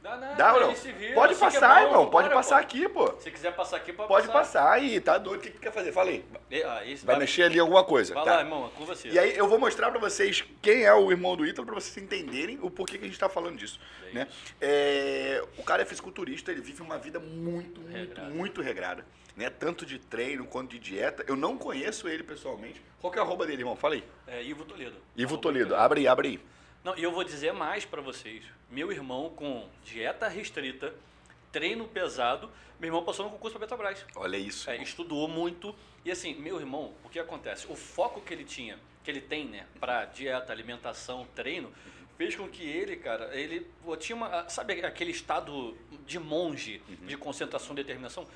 [0.05, 0.74] Dá nada, Dá ou não?
[0.74, 2.11] vira, Pode é passar, bom, irmão.
[2.11, 2.61] Pode passar pô.
[2.61, 3.14] aqui, pô.
[3.18, 5.38] Se quiser passar aqui, pode, Pode passar aí, tá doido.
[5.38, 5.92] O que que tu quer fazer?
[5.92, 6.22] Falei.
[6.62, 8.12] Ah, Vai mexer ali alguma coisa.
[8.12, 8.34] Vai tá?
[8.34, 9.09] lá, irmão, é com você.
[9.09, 11.96] E aí eu vou mostrar pra vocês quem é o irmão do Ítalo pra vocês
[11.96, 13.80] entenderem o porquê que a gente tá falando disso.
[14.11, 14.28] É né?
[14.61, 18.28] É, o cara é fisiculturista, ele vive uma vida muito, muito, Regrada.
[18.28, 19.07] muito regrada.
[19.34, 19.48] Né?
[19.48, 21.24] Tanto de treino quanto de dieta.
[21.26, 22.82] Eu não conheço ele pessoalmente.
[23.00, 23.74] Qual que é a arroba dele, irmão?
[23.74, 24.05] Fala aí.
[24.26, 24.96] É Ivo Toledo.
[25.16, 25.74] Ivo Arroba Toledo.
[25.74, 26.40] Abre aí, abre aí.
[26.85, 28.45] Não, e eu vou dizer mais pra vocês.
[28.70, 30.95] Meu irmão com dieta restrita,
[31.51, 34.05] treino pesado, meu irmão passou no concurso pra Petrobras.
[34.14, 34.68] Olha isso.
[34.68, 35.74] É, estudou muito.
[36.05, 37.66] E assim, meu irmão, o que acontece?
[37.70, 41.72] O foco que ele tinha, que ele tem, né, pra dieta, alimentação, treino,
[42.18, 43.66] fez com que ele, cara, ele
[43.99, 44.47] tinha uma.
[44.51, 45.74] Sabe aquele estado
[46.07, 47.07] de monge, Uhum.
[47.07, 48.26] de concentração e determinação?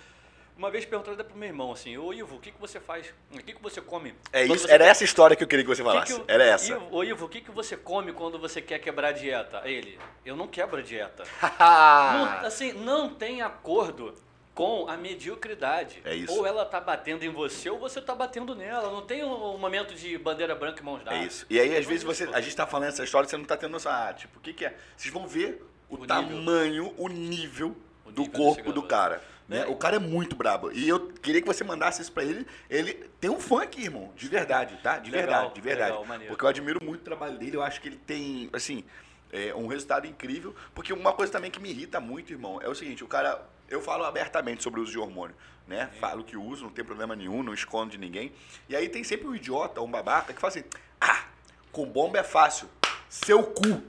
[0.59, 3.07] Uma vez perguntou até pro meu irmão assim, ô Ivo, o que, que você faz?
[3.33, 4.13] O que, que você come?
[4.33, 6.15] É isso, você era essa história que eu queria que você o que falasse.
[6.15, 6.73] que o- Era essa.
[6.73, 9.63] Ivo, ô Ivo, o que, que você come quando você quer quebrar a dieta?
[9.65, 11.23] Ele, eu não quebro a dieta.
[11.61, 14.15] Não, assim, não tem acordo
[14.53, 16.03] com a mediocridade.
[16.05, 16.33] É isso.
[16.37, 18.91] Ou ela tá batendo em você ou você tá batendo nela.
[18.91, 21.21] Não tem um, momento de bandeira branca e mãos dadas.
[21.21, 21.47] É isso.
[21.49, 23.57] E aí, às vezes, você, a gente tá falando essa história e você não tá
[23.57, 23.93] tendo noção.
[23.93, 24.77] Ah, tipo, o que, que é?
[24.97, 26.07] Vocês vão ver o, O nível.
[26.09, 29.23] tamanho, o nível O do nível corpo desse do cara.
[29.49, 29.61] Né?
[29.63, 29.67] É.
[29.67, 30.71] O cara é muito brabo.
[30.73, 32.47] E eu queria que você mandasse isso pra ele.
[32.69, 34.13] Ele tem um fã aqui, irmão.
[34.15, 34.99] De verdade, tá?
[34.99, 35.99] De Legal, verdade, de verdade.
[35.99, 37.57] legal, porque eu admiro muito o trabalho dele.
[37.57, 38.85] Eu acho que ele tem, assim,
[39.33, 40.55] é, um resultado incrível.
[40.75, 43.41] Porque uma coisa também que me irrita muito, irmão, é o seguinte: o cara.
[43.71, 45.37] Eu falo abertamente sobre o uso de hormônio,
[45.67, 45.91] né?
[46.01, 48.33] Falo que uso, não tem problema nenhum, não escondo de ninguém.
[48.67, 50.65] E aí tem sempre um idiota, um babaca, que fala assim:
[50.99, 51.25] ah,
[51.71, 52.67] com bomba é fácil.
[53.11, 53.83] Seu cu.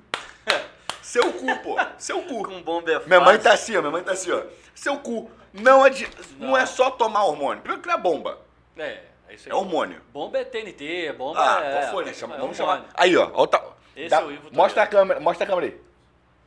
[1.01, 1.77] Seu cu, pô.
[1.97, 2.43] Seu cu.
[2.43, 3.43] Com bomba é Minha mãe fácil.
[3.43, 3.79] tá assim, ó.
[3.79, 4.43] Minha mãe tá assim, ó.
[4.75, 5.31] Seu cu.
[5.53, 6.07] Não, adi...
[6.37, 6.49] não.
[6.49, 6.57] Não.
[6.57, 7.61] é só tomar hormônio.
[7.61, 8.39] Primeiro que não é bomba.
[8.77, 9.51] É, é isso aí.
[9.51, 10.01] É hormônio.
[10.13, 11.71] Bomba é TNT, bomba Ah, é...
[11.81, 12.13] qual foi, né?
[12.13, 12.81] Chama- é vamos hormônio.
[12.83, 12.93] chamar.
[12.95, 13.29] Aí, ó.
[13.33, 13.63] ó ta-
[13.95, 15.19] Esse dá- é o Ivo Mostra a câmera.
[15.19, 15.81] Mostra a câmera aí.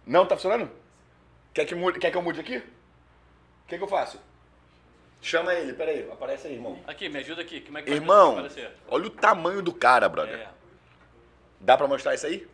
[0.06, 0.70] Não, tá funcionando?
[1.54, 2.56] Quer que, mude, quer que eu mude aqui?
[2.58, 2.62] O
[3.68, 4.18] que, que eu faço?
[5.20, 6.08] Chama ele, peraí.
[6.10, 6.78] Aparece aí, irmão.
[6.86, 7.60] Aqui, me ajuda aqui.
[7.60, 8.44] Como é que Irmão,
[8.88, 10.34] olha o tamanho do cara, brother.
[10.34, 10.48] É.
[11.60, 12.48] Dá pra mostrar isso aí?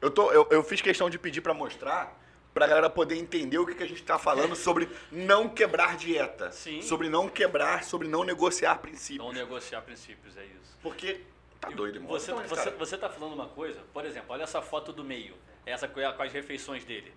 [0.00, 2.16] Eu, tô, eu, eu fiz questão de pedir pra mostrar
[2.54, 6.50] pra galera poder entender o que, que a gente tá falando sobre não quebrar dieta.
[6.50, 6.82] Sim.
[6.82, 9.24] Sobre não quebrar, sobre não negociar princípios.
[9.24, 10.76] Não negociar princípios, é isso.
[10.82, 11.20] Porque
[11.60, 12.10] tá doido, irmão.
[12.10, 15.34] Você, esse você, você tá falando uma coisa, por exemplo, olha essa foto do meio,
[15.66, 17.12] essa com as refeições dele.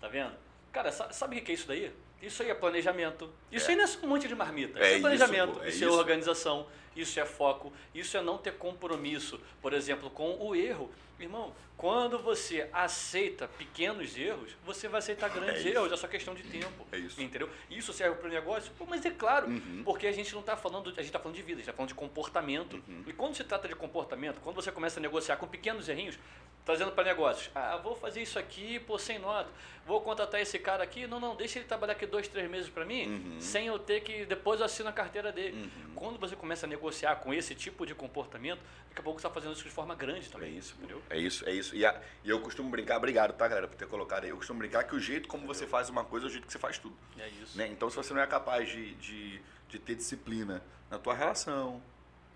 [0.00, 0.32] Tá vendo?
[0.72, 1.92] Cara, sa- sabe o que é isso daí?
[2.20, 3.30] Isso aí é planejamento.
[3.50, 3.70] Isso É.
[3.70, 4.78] aí não é só um monte de marmita.
[4.78, 5.98] É isso é isso, planejamento, pô, é isso, é isso.
[5.98, 6.66] organização,
[7.00, 10.90] isso é foco, isso é não ter compromisso, por exemplo, com o erro.
[11.20, 16.32] Irmão, quando você aceita pequenos erros, você vai aceitar grandes É erros, é só questão
[16.32, 16.86] de tempo.
[16.92, 17.20] É isso.
[17.20, 17.50] Entendeu?
[17.68, 18.70] Isso serve para o negócio?
[18.78, 19.82] Pô, mas é claro, Uhum.
[19.84, 21.72] porque a gente não está falando, a gente está falando de vida, a gente está
[21.72, 22.74] falando de comportamento.
[22.86, 23.02] Uhum.
[23.06, 26.16] E quando se trata de comportamento, quando você começa a negociar com pequenos errinhos,
[26.64, 29.48] trazendo para negócios, ah, vou fazer isso aqui, pô, sem nota,
[29.86, 32.84] vou contratar esse cara aqui, não, não, deixa ele trabalhar aqui dois, três meses para
[32.84, 33.40] mim, Uhum.
[33.40, 35.56] sem eu ter que, depois eu assino a carteira dele.
[35.62, 35.94] Uhum.
[35.94, 36.87] Quando você começa a negociar
[37.20, 40.26] com esse tipo de comportamento, daqui a pouco você está fazendo isso de forma grande
[40.26, 40.56] É também.
[40.56, 41.02] isso, entendeu?
[41.10, 41.74] é isso, é isso.
[41.76, 44.30] E, a- e eu costumo brincar, obrigado, tá, galera, por ter colocado aí.
[44.30, 46.52] Eu costumo brincar que o jeito como você faz uma coisa é o jeito que
[46.52, 46.96] você faz tudo.
[47.18, 47.56] É isso.
[47.56, 47.68] Né?
[47.68, 51.82] Então, se você não é capaz de, de, de ter disciplina na tua relação,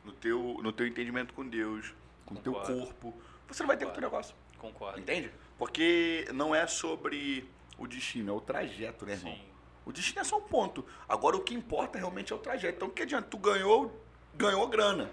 [0.04, 1.94] no teu, no teu entendimento com Deus,
[2.26, 3.14] com o teu corpo,
[3.48, 4.34] você não vai ter com o teu negócio.
[4.58, 4.98] Concordo.
[5.00, 5.30] Entende?
[5.58, 7.48] Porque não é sobre
[7.78, 9.32] o destino, é o trajeto, né, irmão?
[9.34, 9.42] Sim.
[9.84, 10.84] O destino é só um ponto.
[11.08, 12.76] Agora, o que importa realmente é o trajeto.
[12.76, 13.26] Então, o que adianta?
[13.28, 14.01] Tu ganhou,
[14.34, 15.10] ganhou grana.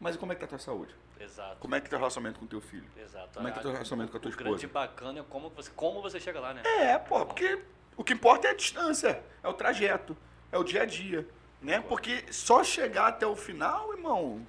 [0.00, 0.94] Mas como é que tá a tua saúde?
[1.18, 1.56] Exato.
[1.60, 2.88] Como é que tá o relacionamento com teu filho?
[2.96, 3.34] Exato.
[3.34, 4.86] Como é que é o teu relacionamento com a tua o grande esposa?
[4.86, 6.62] bacana é como você, como você chega lá, né?
[6.64, 7.62] É, porra, porque
[7.96, 10.16] o que importa é a distância, é o trajeto,
[10.50, 11.26] é o dia a dia,
[11.62, 11.80] né?
[11.80, 14.46] Porque só chegar até o final, irmão,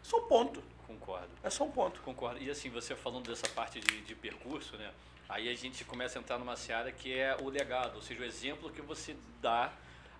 [0.00, 0.62] é só um ponto.
[0.86, 1.28] Concordo.
[1.42, 2.00] É só um ponto.
[2.00, 2.40] Concordo.
[2.40, 4.90] E assim, você falando dessa parte de, de percurso, né?
[5.28, 8.24] Aí a gente começa a entrar numa seara que é o legado, ou seja, o
[8.24, 9.72] exemplo que você dá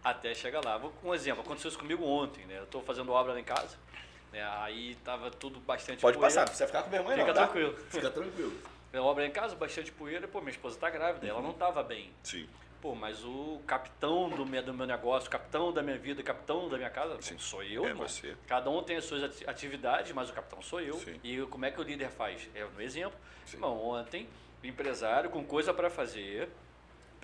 [0.05, 0.77] até chegar lá.
[0.77, 2.59] Vou com um exemplo, aconteceu isso comigo ontem, né?
[2.59, 3.77] Eu estou fazendo obra lá em casa,
[4.33, 4.45] né?
[4.59, 6.29] aí tava tudo bastante Pode poeira.
[6.29, 7.43] passar, não precisa ficar com vergonha Fica não, tá?
[7.47, 7.77] tranquilo.
[7.89, 8.53] Fica tranquilo.
[8.93, 12.13] É obra em casa, bastante poeira, pô, minha esposa tá grávida, ela não tava bem.
[12.23, 12.47] Sim.
[12.81, 16.77] Pô, mas o capitão do meu, do meu negócio, capitão da minha vida, capitão da
[16.77, 17.39] minha casa, Sim.
[17.39, 18.07] sou eu, É irmão.
[18.07, 18.37] você.
[18.47, 20.93] Cada um tem as suas ati- atividades, mas o capitão sou eu.
[20.99, 21.19] Sim.
[21.25, 22.47] E como é que o líder faz?
[22.55, 23.19] É no exemplo.
[23.47, 23.57] Sim.
[23.57, 24.29] Irmão, ontem,
[24.63, 26.51] empresário com coisa para fazer,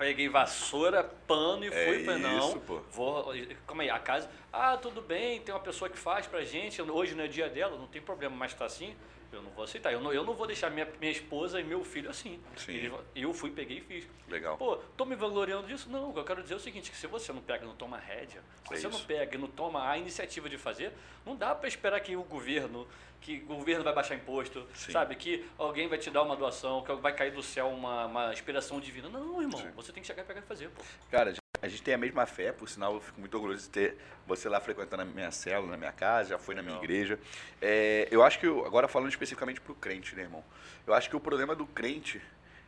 [0.01, 2.59] peguei vassoura, pano e É fui para não.
[2.59, 2.79] pô.
[2.91, 3.31] Vou,
[3.67, 7.13] como é, a casa, ah, tudo bem, tem uma pessoa que faz pra gente, hoje
[7.13, 8.95] não é dia dela, não tem problema, mas tá assim,
[9.31, 9.93] eu não vou aceitar.
[9.93, 12.41] Eu não, eu não vou deixar minha, minha esposa e meu filho assim.
[12.57, 12.73] Sim.
[12.73, 14.07] Eles eu fui, peguei e fiz.
[14.27, 14.57] Legal.
[14.57, 15.87] Pô, tô me vangloriando disso?
[15.87, 17.67] Não, o que eu quero dizer é o seguinte, que se você não pega e
[17.67, 19.05] não toma rédea, se É você não isso.
[19.05, 20.91] pega e não toma a iniciativa de fazer,
[21.23, 22.87] não dá para esperar que o governo,
[23.21, 24.91] que o governo vai baixar imposto, Sim.
[24.91, 25.15] sabe?
[25.15, 28.79] Que alguém vai te dar uma doação, que vai cair do céu uma, uma inspiração
[28.79, 29.07] divina.
[29.09, 29.69] Não, irmão, Sim.
[29.75, 30.81] você tem que chegar e pegar e fazer, pô.
[31.11, 33.97] Cara, a gente tem a mesma fé, por sinal, eu fico muito orgulhoso de ter
[34.25, 36.83] você lá frequentando a minha célula, na minha casa, já foi na minha Legal.
[36.83, 37.19] igreja.
[37.61, 40.43] É, eu acho que, o- agora falando especificamente pro crente, né, irmão?
[40.87, 42.19] Eu acho que o problema do crente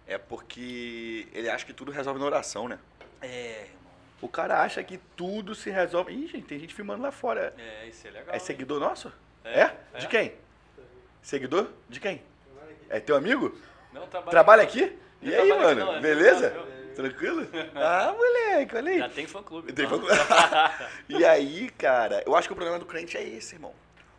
[0.05, 2.77] é porque ele acha que tudo resolve na oração, né?
[3.21, 3.81] É, irmão.
[4.21, 6.13] O cara acha que tudo se resolve.
[6.13, 7.53] Ih, gente, tem gente filmando lá fora.
[7.57, 8.35] É, isso é legal.
[8.35, 9.11] É seguidor nosso?
[9.43, 9.77] É, É?
[9.99, 10.09] De é.
[10.09, 10.42] quem?
[11.23, 11.69] Seguidor?
[11.89, 12.21] De quem?
[12.89, 13.57] É teu amigo?
[13.91, 14.95] Não, trabalha, Trabalha aqui?
[15.21, 15.85] E Não aí, aqui mano?
[15.85, 16.49] não, é Beleza?
[16.51, 16.83] meu.
[16.95, 17.47] Tranquilo?
[17.73, 18.99] Ah, moleque, olha aí.
[18.99, 19.73] Já tem fã-clube.
[19.73, 20.13] Tem fã-clube.
[21.09, 23.73] E aí, cara, eu acho que o problema do crente é esse, irmão.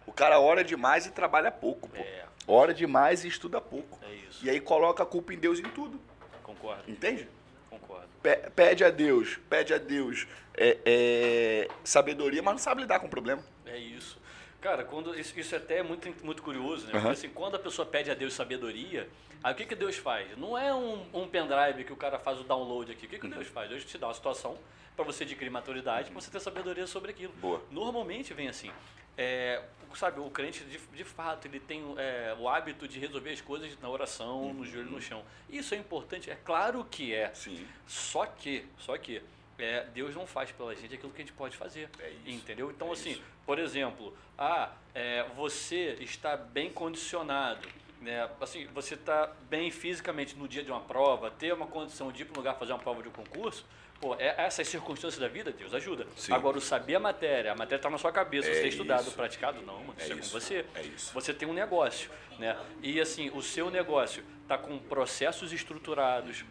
[0.06, 2.00] O cara ora demais e trabalha pouco, pô.
[2.00, 3.98] É, Ora demais e estuda pouco.
[4.02, 4.44] é isso.
[4.44, 5.98] E aí coloca a culpa em Deus em tudo.
[6.42, 7.26] Concordo, Entende?
[7.70, 8.06] concordo.
[8.22, 10.26] Pe- Pede a Deus, pede a Deus
[10.56, 13.42] é, é, sabedoria, mas não sabe lidar com o problema.
[13.64, 14.18] É isso.
[14.64, 16.92] Cara, quando isso, isso até é muito, muito curioso, né?
[16.92, 19.06] Porque assim, quando a pessoa pede a Deus sabedoria,
[19.42, 20.38] aí o que, que Deus faz?
[20.38, 23.04] Não é um, um pendrive que o cara faz o download aqui.
[23.04, 23.68] O que, que Deus faz?
[23.68, 24.56] Deus te dá uma situação
[24.96, 27.34] para você adquirir maturidade, para você ter sabedoria sobre aquilo.
[27.34, 27.62] Boa.
[27.70, 28.70] Normalmente vem assim.
[29.18, 29.62] É,
[29.94, 33.78] sabe, o crente, de, de fato, ele tem é, o hábito de resolver as coisas
[33.82, 35.22] na oração, no joelho no chão.
[35.46, 36.30] Isso é importante?
[36.30, 37.34] É claro que é.
[37.34, 37.66] Sim.
[37.86, 39.22] Só que, só que,
[39.58, 41.88] é, Deus não faz pela gente aquilo que a gente pode fazer.
[41.98, 42.70] É Entendeu?
[42.70, 43.22] Então, é assim, isso.
[43.46, 47.66] por exemplo, ah, é, você está bem condicionado.
[48.00, 48.28] Né?
[48.40, 52.24] Assim, você está bem fisicamente no dia de uma prova, ter uma condição de ir
[52.26, 53.64] para um lugar fazer uma prova de um concurso,
[53.98, 56.06] pô, é, essas circunstâncias da vida, Deus ajuda.
[56.14, 56.34] Sim.
[56.34, 59.10] Agora, o saber a matéria, a matéria está na sua cabeça, É você tem estudado,
[59.12, 60.66] praticado, não, mano, É isso é com você.
[60.74, 61.14] é isso.
[61.14, 62.58] Você tem um negócio, né?
[62.82, 66.44] E assim, o seu negócio está com processos estruturados,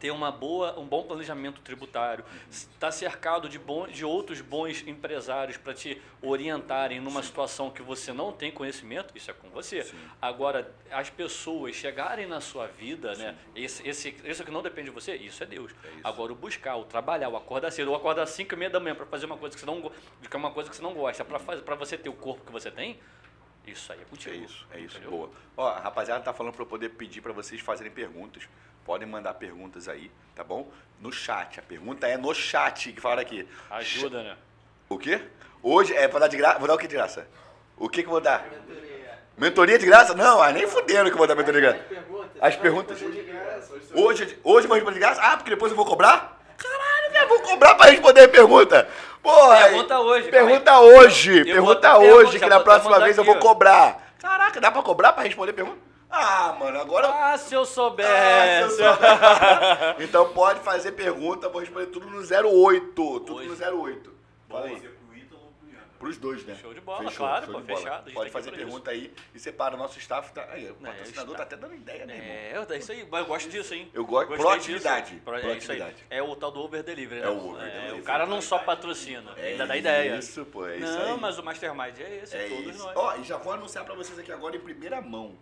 [0.00, 5.58] tem uma boa, um bom planejamento tributário, está cercado de, bom, de outros bons empresários
[5.58, 9.84] para te orientarem numa situação que você não tem conhecimento, isso é com você.
[9.84, 9.96] Sim.
[10.20, 13.36] Agora, as pessoas chegarem na sua vida, né?
[13.54, 15.72] Esse, esse, isso que não depende de você, isso é Deus.
[15.84, 16.00] É isso.
[16.02, 18.80] Agora, o buscar, o trabalhar, o acordar cedo, ou acordar às 5 e meia da
[18.80, 20.94] manhã para fazer uma coisa que você não, que é uma coisa que você não
[20.94, 22.98] gosta, para você ter o corpo que você tem,
[23.66, 24.34] isso aí é contigo.
[24.34, 24.96] É isso, é isso.
[24.96, 25.10] entendeu?
[25.10, 25.30] Boa.
[25.56, 28.48] Ó, a rapaziada tá falando para eu poder pedir para vocês fazerem perguntas.
[28.84, 30.70] Podem mandar perguntas aí, tá bom?
[31.00, 31.60] No chat.
[31.60, 33.46] A pergunta é no chat que falaram aqui.
[33.70, 34.36] Ajuda, né?
[34.88, 35.20] O quê?
[35.62, 36.58] Hoje é pra dar de graça.
[36.58, 37.28] Vou dar o que de graça?
[37.76, 38.46] O que que eu vou dar?
[39.36, 40.14] Mentoria de graça?
[40.14, 42.06] Não, ah, nem fudendo que eu vou dar mentoria de graça.
[42.40, 43.00] As perguntas.
[43.94, 45.20] Hoje, hoje eu vou responder de graça?
[45.22, 46.40] Ah, porque depois eu vou cobrar?
[46.56, 46.89] Caralho,
[47.20, 48.88] velho, vou cobrar pra responder a pergunta.
[49.22, 49.56] Porra.
[49.64, 51.38] Pergunta hoje, Pergunta hoje.
[51.40, 53.40] Eu pergunta vou hoje, que na vou próxima vez eu aqui, vou ó.
[53.40, 54.14] cobrar.
[54.20, 55.78] Caraca, dá pra cobrar pra responder pergunta?
[56.10, 57.06] Ah, mano, agora...
[57.08, 58.74] Ah, se eu Ah, soubesse.
[58.76, 58.98] se eu sou-
[60.00, 62.92] então pode fazer pergunta, vou responder tudo no 08.
[62.94, 63.48] Tudo Hoje.
[63.48, 64.12] no 08.
[64.48, 64.82] Fala aí.
[66.00, 66.06] Ian.
[66.10, 66.56] Pros dois, né?
[66.60, 67.66] Show de bola, claro, pô, bola.
[67.66, 70.32] fechado, Pode tem fazer pergunta aí e separa o nosso staff.
[70.32, 70.44] Tá...
[70.50, 72.64] Aí, o Não, é, patrocinador está- tá até dando ideia, né, irmão?
[72.70, 73.90] É, é isso aí, mas eu gosto disso, hein?
[73.92, 75.22] Eu gosto- proatividade, disso.
[75.22, 75.56] Pro- É isso aí.
[75.58, 76.06] proatividade.
[76.08, 77.26] É o tal do over delivery, né?
[77.26, 78.00] É o over É, delivery.
[78.00, 80.16] O cara não só patrocina, É ainda dá ideia.
[80.16, 81.20] Isso, pô, é isso não, aí.
[81.20, 82.84] mas o Mastermind é esse, É todos isso.
[82.84, 82.96] nós.
[82.96, 85.36] Ó, e já vou anunciar pra vocês aqui agora em primeira mão.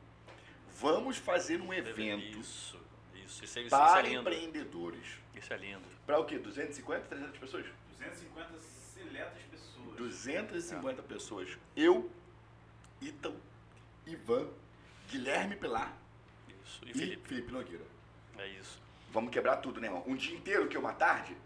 [0.80, 2.76] Vamos fazer um evento Isso,
[3.14, 4.20] isso, isso, é- isso, para é lindo.
[4.20, 5.06] empreendedores.
[5.34, 5.82] Isso é lindo.
[6.06, 6.38] Pra o quê?
[6.38, 7.64] 250, 300 pessoas?
[7.90, 9.38] 250 seletas
[9.98, 10.24] pessoas.
[10.24, 11.58] 250 pessoas.
[11.76, 12.10] Eu,
[13.00, 13.40] Ítalo,
[14.06, 14.48] Ivan,
[15.10, 15.96] Guilherme Pilar
[16.64, 16.80] Isso.
[16.84, 17.84] E e Felipe, Felipe Nogueira.
[18.38, 18.80] é isso.
[19.10, 20.04] Vamos quebrar tudo, né, irmão?
[20.06, 21.36] Um dia inteiro, que é uma tarde?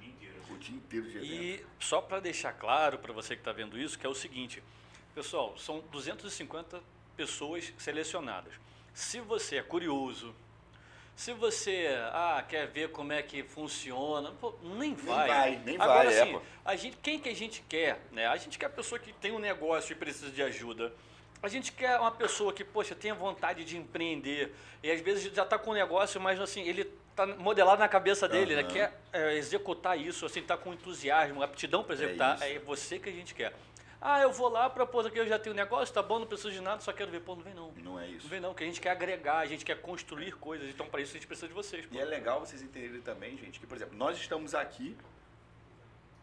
[0.00, 0.34] Dia inteiro.
[0.50, 1.32] O dia inteiro de evento.
[1.32, 4.62] E só para deixar claro para você que está vendo isso, que é o seguinte,
[5.14, 6.82] pessoal, são 250
[7.16, 8.54] pessoas selecionadas.
[8.94, 10.34] Se você é curioso,
[11.16, 15.28] se você ah, quer ver como é que funciona, pô, nem vai.
[15.28, 16.42] vai, nem Agora, vai, é, assim, pô.
[16.64, 18.00] a gente, quem que a gente quer?
[18.10, 18.26] Né?
[18.26, 20.92] A gente quer a pessoa que tem um negócio e precisa de ajuda.
[21.42, 24.54] A gente quer uma pessoa que, poxa, tenha vontade de empreender.
[24.82, 28.28] E às vezes já está com um negócio, mas assim, ele está modelado na cabeça
[28.28, 28.70] dele, ele Aham.
[28.70, 32.36] quer é, executar isso, assim, tá com entusiasmo, aptidão para executar.
[32.36, 32.44] isso.
[32.44, 33.54] É, você que a gente quer.
[34.00, 36.26] Ah, eu vou lá para pô, aqui eu já tenho um negócio, tá bom, não
[36.26, 37.20] preciso de nada, só quero ver.
[37.20, 37.70] Pô, não vem não.
[37.72, 38.24] Não é isso.
[38.24, 40.68] Não vem não, que a gente quer agregar, a gente quer construir coisas.
[40.70, 41.84] Então, para isso, a gente precisa de vocês.
[41.84, 41.94] Pô.
[41.94, 44.96] E é legal vocês entenderem também, gente, que, por exemplo, nós estamos aqui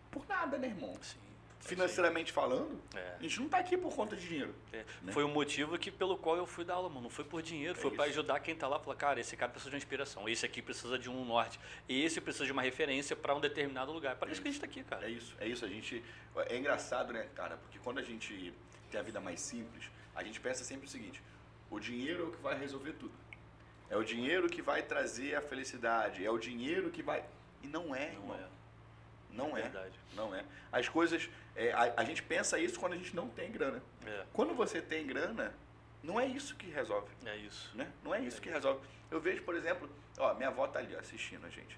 [0.09, 0.95] por nada, né, irmão?
[1.01, 1.26] Sim.
[1.59, 3.15] Financeiramente falando, É.
[3.19, 4.55] a gente não tá aqui por conta de dinheiro.
[4.71, 5.11] É, né?
[5.11, 7.01] Foi o motivo que, pelo qual eu fui dar aula, mano.
[7.03, 8.79] Não foi por dinheiro, É foi para ajudar quem tá lá.
[8.79, 11.59] Falar, cara, esse cara precisa de uma inspiração, esse aqui precisa de um norte,
[11.89, 14.15] esse precisa de uma referência para um determinado lugar.
[14.15, 15.05] Para isso que a gente tá aqui, cara.
[15.05, 15.65] É isso, é isso.
[15.65, 16.03] A gente.
[16.47, 17.57] É engraçado, né, cara?
[17.57, 18.53] Porque quando a gente
[18.91, 21.21] tem a vida mais simples, a gente pensa sempre o seguinte:
[21.69, 23.13] o dinheiro é o que vai resolver tudo.
[23.89, 26.23] É o dinheiro que vai trazer a felicidade.
[26.25, 27.23] É o dinheiro que vai.
[27.63, 28.35] E não é, Não irmão.
[28.35, 28.56] é.
[29.37, 29.61] Não é.
[29.61, 29.99] Verdade.
[30.15, 30.43] Não é.
[30.71, 31.29] As coisas.
[31.55, 33.81] é, a, a gente pensa isso quando a gente não tem grana.
[34.05, 35.53] É, Quando você tem grana,
[36.03, 37.07] não é isso que resolve.
[37.25, 37.71] é isso.
[37.75, 37.87] né?
[38.03, 38.79] Não é isso que resolve.
[39.11, 41.77] Eu vejo, por exemplo, ó, minha avó tá ali assistindo a gente.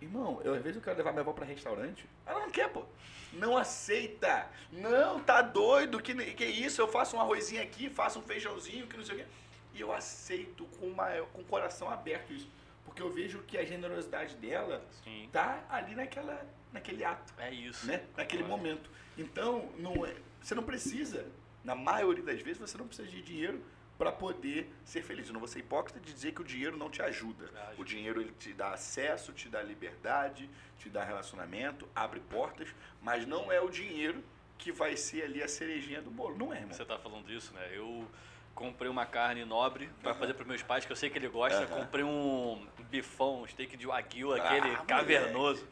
[0.00, 2.06] Irmão, eu às vezes eu quero levar minha avó para restaurante.
[2.26, 2.84] Ela não quer, pô.
[3.32, 4.48] Não aceita.
[4.72, 6.00] Não, tá doido.
[6.02, 6.80] Que, que isso?
[6.80, 9.26] Eu faço um arrozinho aqui, faço um feijãozinho, que não sei o quê.
[9.74, 12.48] E eu aceito com, uma, com o coração aberto isso.
[12.84, 15.28] Porque eu vejo que a generosidade dela Sim.
[15.30, 17.86] tá ali naquela, naquele ato É isso.
[17.86, 18.02] né?
[18.16, 18.64] Naquele Concordo.
[18.64, 18.90] momento.
[19.18, 21.26] Então, não é, você não precisa,
[21.64, 23.62] na maioria das vezes, você não precisa de dinheiro
[23.98, 25.26] para poder ser feliz.
[25.26, 27.44] Eu não vou ser hipócrita de dizer que o dinheiro não te ajuda.
[27.46, 27.74] Ajuda.
[27.76, 30.48] O dinheiro ele te dá acesso, te dá liberdade,
[30.78, 32.68] te dá relacionamento, abre portas,
[33.02, 34.24] mas não é o dinheiro
[34.56, 36.36] que vai ser ali a cerejinha do bolo.
[36.38, 36.72] Não é, irmão.
[36.72, 37.68] Você tá falando isso, né?
[37.74, 38.06] Eu
[38.54, 41.58] comprei uma carne nobre para fazer para meus pais, que eu sei que ele gosta.
[41.64, 41.82] Aham.
[41.82, 45.66] Comprei um bifão, um steak de wagyu, Ah, aquele moleque.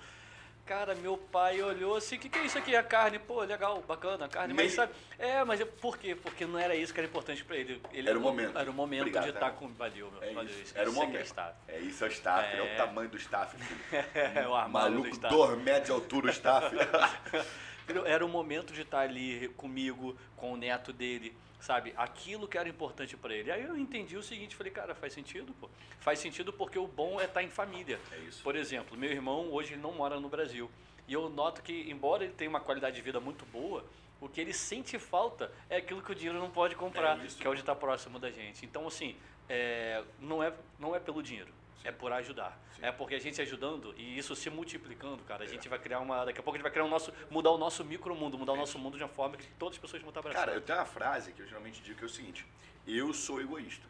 [0.68, 2.76] Cara, meu pai olhou assim, o que, que é isso aqui?
[2.76, 4.92] A carne, pô, legal, bacana, a carne, mas sabe?
[5.18, 6.14] É, mas por quê?
[6.14, 7.80] Porque não era isso que era importante para ele.
[7.90, 8.06] ele.
[8.06, 8.58] Era o momento.
[8.58, 9.52] Era o momento Obrigado, de estar cara.
[9.54, 9.68] com.
[9.72, 10.22] Valeu, meu.
[10.22, 10.60] É valeu, isso.
[10.64, 10.74] isso.
[10.76, 11.24] Era o isso é é momento.
[11.24, 11.54] staff.
[11.68, 12.54] É isso, é o staff.
[12.54, 12.62] É, É.
[12.62, 13.56] o tamanho do staff.
[14.14, 15.34] É o armário do Maluco, staff.
[15.34, 16.76] dois metros de altura o staff.
[18.04, 21.92] Era o momento de estar ali comigo, com o neto dele, sabe?
[21.96, 23.50] Aquilo que era importante para ele.
[23.50, 25.68] Aí eu entendi o seguinte, falei, cara, faz sentido, pô.
[25.98, 27.98] Faz sentido porque o bom é estar em família.
[28.12, 28.42] É isso.
[28.42, 30.70] Por exemplo, meu irmão hoje ele não mora no Brasil.
[31.06, 33.84] E eu noto que, embora ele tenha uma qualidade de vida muito boa,
[34.20, 37.46] o que ele sente falta é aquilo que o dinheiro não pode comprar, É que
[37.46, 38.66] é o de estar próximo da gente.
[38.66, 39.16] Então, assim,
[39.48, 41.52] é, não, é, não é pelo dinheiro,
[41.84, 42.58] é por ajudar.
[42.76, 42.82] Sim.
[42.84, 42.88] É.
[42.88, 46.24] É porque a gente ajudando e isso se multiplicando, cara, a gente vai criar uma.
[46.24, 47.12] Daqui a pouco a gente vai criar um nosso.
[47.30, 50.02] mudar o nosso micromundo, mudar o nosso mundo de uma forma que todas as pessoas
[50.02, 50.44] vão estar abraçando.
[50.44, 52.46] Cara, eu tenho uma frase que eu geralmente digo que é o seguinte:
[52.86, 53.86] eu sou egoísta.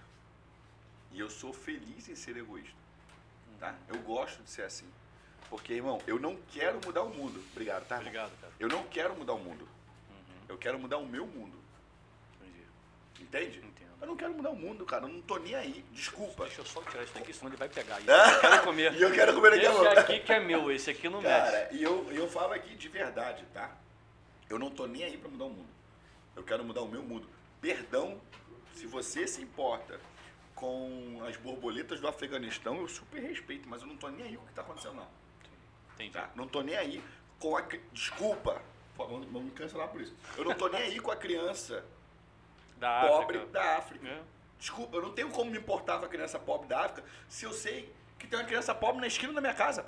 [1.13, 2.77] E eu sou feliz em ser egoísta.
[3.59, 3.75] Tá?
[3.89, 4.87] Eu gosto de ser assim.
[5.51, 7.43] Porque, irmão, eu não quero mudar o mundo.
[7.53, 7.97] Obrigado, tá?
[7.97, 8.09] irmão?
[8.09, 8.53] Obrigado, cara.
[8.61, 9.63] Eu não quero mudar o mundo.
[10.11, 11.59] Uhum, Eu quero mudar o meu mundo.
[12.41, 13.59] entendi.
[13.59, 13.59] Entende?
[14.01, 15.05] Eu não quero mudar o mundo, cara.
[15.05, 15.85] Eu não tô nem aí.
[15.93, 16.45] Desculpa.
[16.45, 18.01] Deixa eu só tirar isso daqui, senão ele vai pegar.
[18.01, 18.93] Isso eu quero comer.
[18.95, 19.87] E eu quero comer daqui a pouco.
[19.87, 21.53] Esse aqui que é meu, esse aqui não mexe.
[21.53, 23.77] Cara, e eu, eu falo aqui de verdade, tá?
[24.49, 25.69] Eu não tô nem aí pra mudar o mundo.
[26.37, 27.29] Eu quero mudar o meu mundo.
[27.61, 28.21] Perdão,
[28.75, 30.01] se você se importa
[30.55, 34.45] com as borboletas do Afeganistão, eu super respeito, mas eu não tô nem aí com
[34.45, 35.09] o que tá acontecendo, não.
[35.95, 36.13] Entendi.
[36.13, 36.31] Tá?
[36.37, 37.03] Não tô nem aí
[37.41, 37.63] com a.
[37.93, 38.63] Desculpa,
[38.97, 40.15] vamos vamos me cancelar por isso.
[40.37, 41.85] Eu não tô nem aí com a criança
[42.79, 43.53] Da pobre África.
[43.53, 44.09] da África.
[44.09, 44.21] É.
[44.59, 47.53] Desculpa, eu não tenho como me importar com a criança pobre da África se eu
[47.53, 49.87] sei que tem uma criança pobre na esquina da minha casa.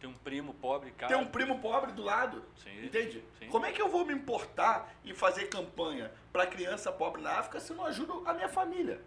[0.00, 1.12] Tem um primo pobre, cara.
[1.12, 2.44] Tem um primo pobre do lado.
[2.62, 2.84] Sim.
[2.84, 3.24] Entende?
[3.38, 3.48] Sim.
[3.48, 7.58] Como é que eu vou me importar em fazer campanha para criança pobre na África
[7.58, 9.00] se eu não ajudo a minha família?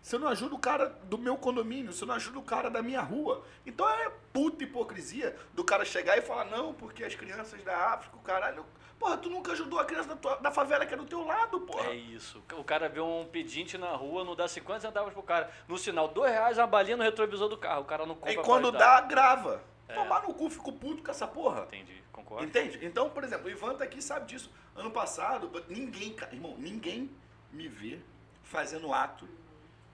[0.00, 2.70] Se eu não ajudo o cara do meu condomínio, se eu não ajudo o cara
[2.70, 3.44] da minha rua.
[3.66, 8.16] Então é puta hipocrisia do cara chegar e falar, não, porque as crianças da África,
[8.16, 8.64] o caralho.
[9.00, 11.58] Porra, tu nunca ajudou a criança da, tua- da favela que é do teu lado,
[11.60, 11.86] porra.
[11.88, 12.40] É isso.
[12.52, 15.50] O cara vê um pedinte na rua, não dá 50 centavos pro cara.
[15.66, 17.80] No sinal, dois reais uma balinha no retrovisor do carro.
[17.80, 19.62] O cara não compra e quando dá, grava.
[19.88, 19.94] É.
[19.94, 21.62] Tomar no cu, fico puto com essa porra.
[21.62, 22.44] Entendi, concordo.
[22.44, 22.78] Entende?
[22.82, 24.52] Então, por exemplo, o Ivan tá aqui sabe disso.
[24.76, 27.10] Ano passado, ninguém, irmão, ninguém
[27.50, 27.98] me vê
[28.44, 29.26] fazendo ato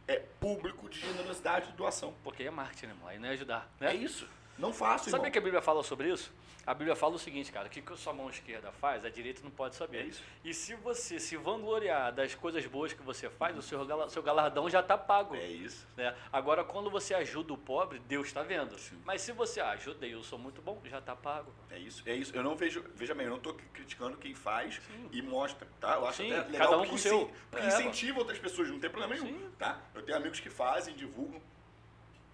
[0.09, 2.13] é, público de generosidade e doação.
[2.25, 3.09] Porque é marketing, né, irmão?
[3.09, 3.93] Aí não é ajudar, né?
[3.93, 4.29] É isso.
[4.59, 6.33] Não faço, Sabe o que a Bíblia fala sobre isso?
[6.67, 9.09] A Bíblia fala o seguinte, cara, o que, que a sua mão esquerda faz, a
[9.09, 9.99] direita não pode saber.
[9.99, 10.21] É isso.
[10.43, 14.21] E se você se vangloriar das coisas boas que você faz, o seu, gala- seu
[14.21, 15.37] galardão já está pago.
[15.37, 15.87] É isso.
[15.97, 16.17] né?
[16.33, 18.77] Agora, quando você ajuda o pobre, Deus está vendo.
[18.81, 19.01] Sim.
[19.05, 21.53] Mas se você ah, ajudei, eu sou muito bom, já está pago.
[21.71, 22.03] É isso.
[22.05, 22.35] É isso.
[22.35, 22.83] Eu não vejo.
[22.97, 25.09] Veja bem, eu não tô criticando quem faz Sim.
[25.13, 25.95] e mostra, tá?
[25.95, 27.31] Eu acho Sim, até legal cada um porque, seu.
[27.49, 29.51] porque É, incentiva outras pessoas, não tem problema nenhum.
[29.53, 29.79] Tá?
[29.95, 31.41] Eu tenho amigos que fazem, divulgam.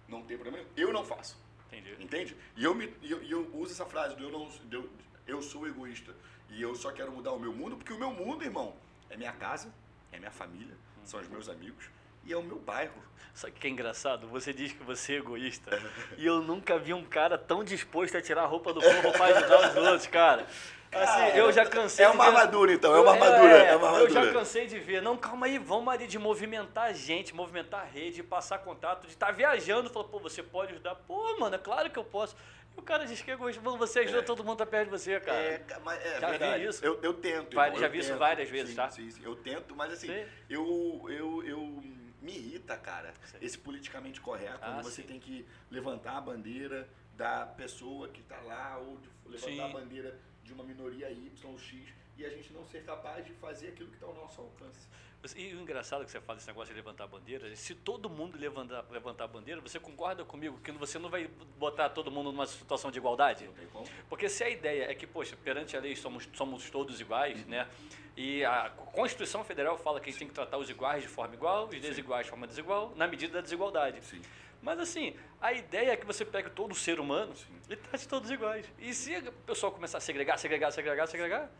[0.07, 0.69] Não tem problema nenhum.
[0.75, 1.42] Eu não faço.
[1.77, 2.03] Entendi.
[2.03, 2.37] Entende?
[2.55, 4.89] E eu, me, eu, eu uso essa frase do eu, não, eu,
[5.25, 6.13] eu sou egoísta
[6.49, 8.75] e eu só quero mudar o meu mundo, porque o meu mundo, irmão,
[9.09, 9.73] é minha casa,
[10.11, 11.85] é minha família, são os meus amigos
[12.25, 13.01] e é o meu bairro.
[13.33, 15.71] Só que é engraçado, você diz que você é egoísta.
[16.17, 19.25] e eu nunca vi um cara tão disposto a tirar a roupa do corpo pra
[19.25, 20.47] ajudar os outros, cara.
[20.95, 24.09] Assim, eu já cansei É uma ver- armadura, então, é uma armadura, é uma Eu
[24.09, 24.33] já armadura.
[24.39, 25.01] cansei de ver.
[25.01, 29.13] Não, calma aí, vamos ali de movimentar a gente, movimentar a rede, passar contato, de
[29.13, 29.89] estar viajando.
[29.89, 30.95] Falou, pô, você pode ajudar?
[30.95, 32.35] Pô, mano, é claro que eu posso.
[32.75, 33.61] E o cara diz que é egoísta.
[33.61, 35.37] Mano, você ajuda, todo mundo tá perto de você, cara.
[35.37, 36.65] É, mas é Já vi verdade.
[36.65, 36.83] isso.
[36.85, 37.53] Eu, eu tento.
[37.55, 38.19] Vai- irmão, já eu vi isso tento.
[38.19, 38.89] várias vezes, Sim, tá?
[38.89, 40.25] Sim, sim, eu tento, mas assim, Sim.
[40.49, 41.57] eu, eu, eu
[42.21, 43.37] me irrita, cara, Sim.
[43.41, 45.07] esse politicamente correto, Ah, quando você sim.
[45.07, 50.19] tem que levantar a bandeira da pessoa que tá lá, ou de levantar a bandeira
[50.43, 51.81] de uma minoria Y ou X,
[52.17, 54.87] e a gente não ser capaz de fazer aquilo que está ao nosso alcance.
[55.37, 58.37] E o engraçado que você fala desse negócio de levantar a bandeira, se todo mundo
[58.37, 62.45] levantar, levantar a bandeira, você concorda comigo que você não vai botar todo mundo numa
[62.45, 63.45] situação de igualdade?
[63.45, 63.87] Não tem como?
[64.09, 67.69] Porque se a ideia é que, poxa, perante a lei somos, somos todos iguais, né?
[68.17, 71.33] E a Constituição Federal fala que a gente tem que tratar os iguais de forma
[71.33, 74.03] igual, os desiguais de forma desigual, na medida da desigualdade.
[74.03, 74.21] Sim.
[74.63, 77.33] Mas assim, a ideia é que você pegue todo ser humano
[77.69, 78.65] e trate todos iguais.
[78.79, 81.51] E se o pessoal começar a segregar, segregar, segregar, segregar,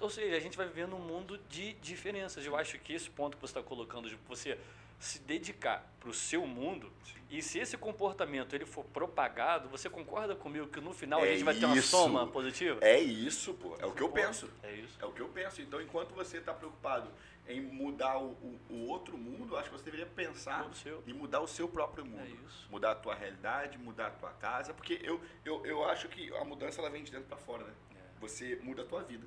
[0.00, 2.44] ou seja, a gente vai viver num mundo de diferenças.
[2.44, 4.58] Eu acho que esse ponto que você está colocando, de você
[4.98, 6.90] se dedicar para o seu mundo,
[7.30, 11.34] e se esse comportamento ele for propagado, você concorda comigo que no final a É
[11.34, 11.88] gente vai ter uma isso.
[11.88, 12.80] soma positiva?
[12.82, 13.76] É isso, pô.
[13.78, 14.50] É o que eu penso.
[14.62, 14.98] É isso.
[15.00, 15.60] É o que eu penso.
[15.60, 17.08] Então, enquanto você está preocupado
[17.48, 20.70] em mudar o, o- o outro mundo, acho que você deveria pensar
[21.06, 22.20] em mudar o seu próprio mundo.
[22.66, 22.70] É.
[22.70, 24.74] Mudar a tua realidade, mudar a tua casa.
[24.74, 27.72] Porque eu, eu, eu acho que a mudança ela vem de dentro para fora, né?
[27.96, 28.20] É.
[28.20, 29.26] Você muda a tua vida.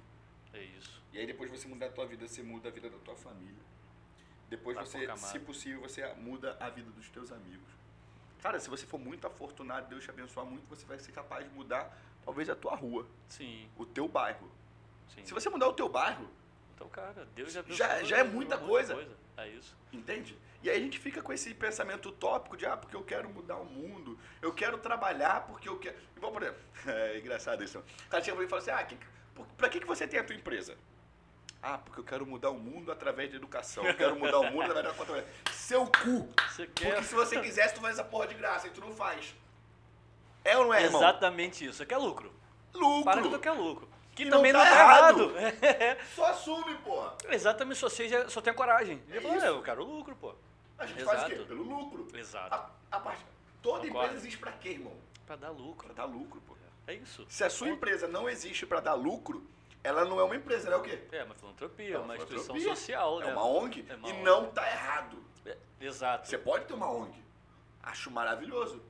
[0.54, 1.02] É isso.
[1.12, 3.62] E aí depois você muda a tua vida, você muda a vida da tua família.
[4.50, 7.70] Depois você, se possível, você muda a vida dos teus amigos.
[8.42, 11.54] Cara, se você for muito afortunado, Deus te abençoar muito, você vai ser capaz de
[11.56, 14.52] mudar talvez a tua rua, Sim, o teu bairro.
[15.08, 15.24] sim.
[15.26, 16.28] Se você mudar o teu bairro,
[16.82, 19.08] Então, cara, Deus já Já- abençoou, já é muita coisa.
[19.38, 19.76] É isso.
[19.94, 20.36] Entende?
[20.64, 23.58] E aí a gente fica com esse pensamento utópico de, ah, porque eu quero mudar
[23.58, 25.96] o mundo, eu quero trabalhar porque eu quero.
[26.18, 27.78] Igual, por exemplo, é engraçado isso.
[27.78, 28.98] O cara chega pra mim e fala assim, ah, que,
[29.58, 30.76] pra que, que você tem a tua empresa?
[31.62, 34.72] Ah, porque eu quero mudar o mundo através da educação, eu quero mudar o mundo
[34.72, 35.26] através da conta.
[35.54, 36.28] Seu cu!
[36.50, 36.94] Você quer.
[36.96, 39.36] Porque se você quisesse, tu faz essa porra de graça e tu não faz.
[40.44, 41.00] É ou não é, irmão?
[41.00, 41.76] Exatamente isso.
[41.76, 42.34] Você quer lucro.
[42.74, 43.04] Lucro!
[43.04, 43.88] Para que tu quer lucro.
[44.22, 45.36] Que E não também não tá tá errado.
[45.36, 45.98] errado.
[46.16, 47.16] Só assume, porra!
[47.30, 49.02] Exatamente, só, seja, só tenha coragem.
[49.10, 49.18] É.
[49.18, 50.36] "É, eu quero lucro, pô.
[50.78, 51.34] A gente faz o quê?
[51.34, 51.48] Exato.
[51.48, 52.08] Pelo lucro.
[52.16, 52.54] Exato.
[52.54, 53.26] A, a parte,
[53.64, 53.98] toda Concordo.
[54.06, 54.94] empresa existe pra quê, irmão?
[55.26, 55.88] Pra dar lucro.
[55.92, 56.54] Pra dar lucro, pô.
[56.86, 57.26] É isso.
[57.30, 59.44] Se a sua empresa não existe para dar lucro,
[59.84, 61.00] ela não é uma empresa, ela é o quê?
[61.12, 62.76] É uma filantropia, É uma, instituição filantropia.
[62.76, 63.32] social, É né?
[63.32, 64.22] uma ONG É uma e ONG.
[64.24, 65.18] não tá errado.
[65.48, 66.28] É, Exato.
[66.30, 67.16] Você pode ter uma ONG.
[67.82, 68.82] Acho maravilhoso.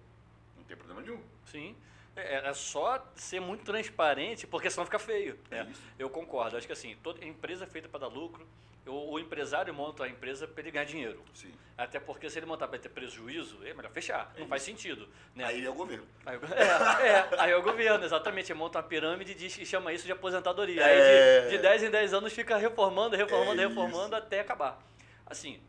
[0.57, 1.21] Não tem problema nenhum.
[1.45, 1.73] Sim.
[2.15, 5.39] É, é só ser muito transparente, porque senão fica feio.
[5.49, 5.69] É né?
[5.71, 5.81] isso.
[5.97, 6.57] Eu concordo.
[6.57, 8.45] Acho que assim, toda empresa é feita para dar lucro.
[8.85, 11.23] O, o empresário monta a empresa para ele ganhar dinheiro.
[11.35, 11.51] Sim.
[11.77, 14.33] Até porque se ele montar para ter prejuízo, é melhor fechar.
[14.37, 15.07] Não faz sentido.
[15.35, 15.45] Né?
[15.45, 16.05] Aí é o governo.
[16.25, 18.51] Aí, o- é, é, aí é o governo, exatamente.
[18.51, 20.83] Ele monta uma pirâmide e diz, e chama isso de aposentadoria.
[20.83, 21.41] Aí É.
[21.43, 24.15] de, de 10 em 10 anos fica reformando, reformando, É reformando isso.
[24.15, 24.81] até acabar.
[25.27, 25.61] Assim,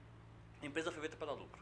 [0.62, 1.61] a empresa foi feita para dar lucro.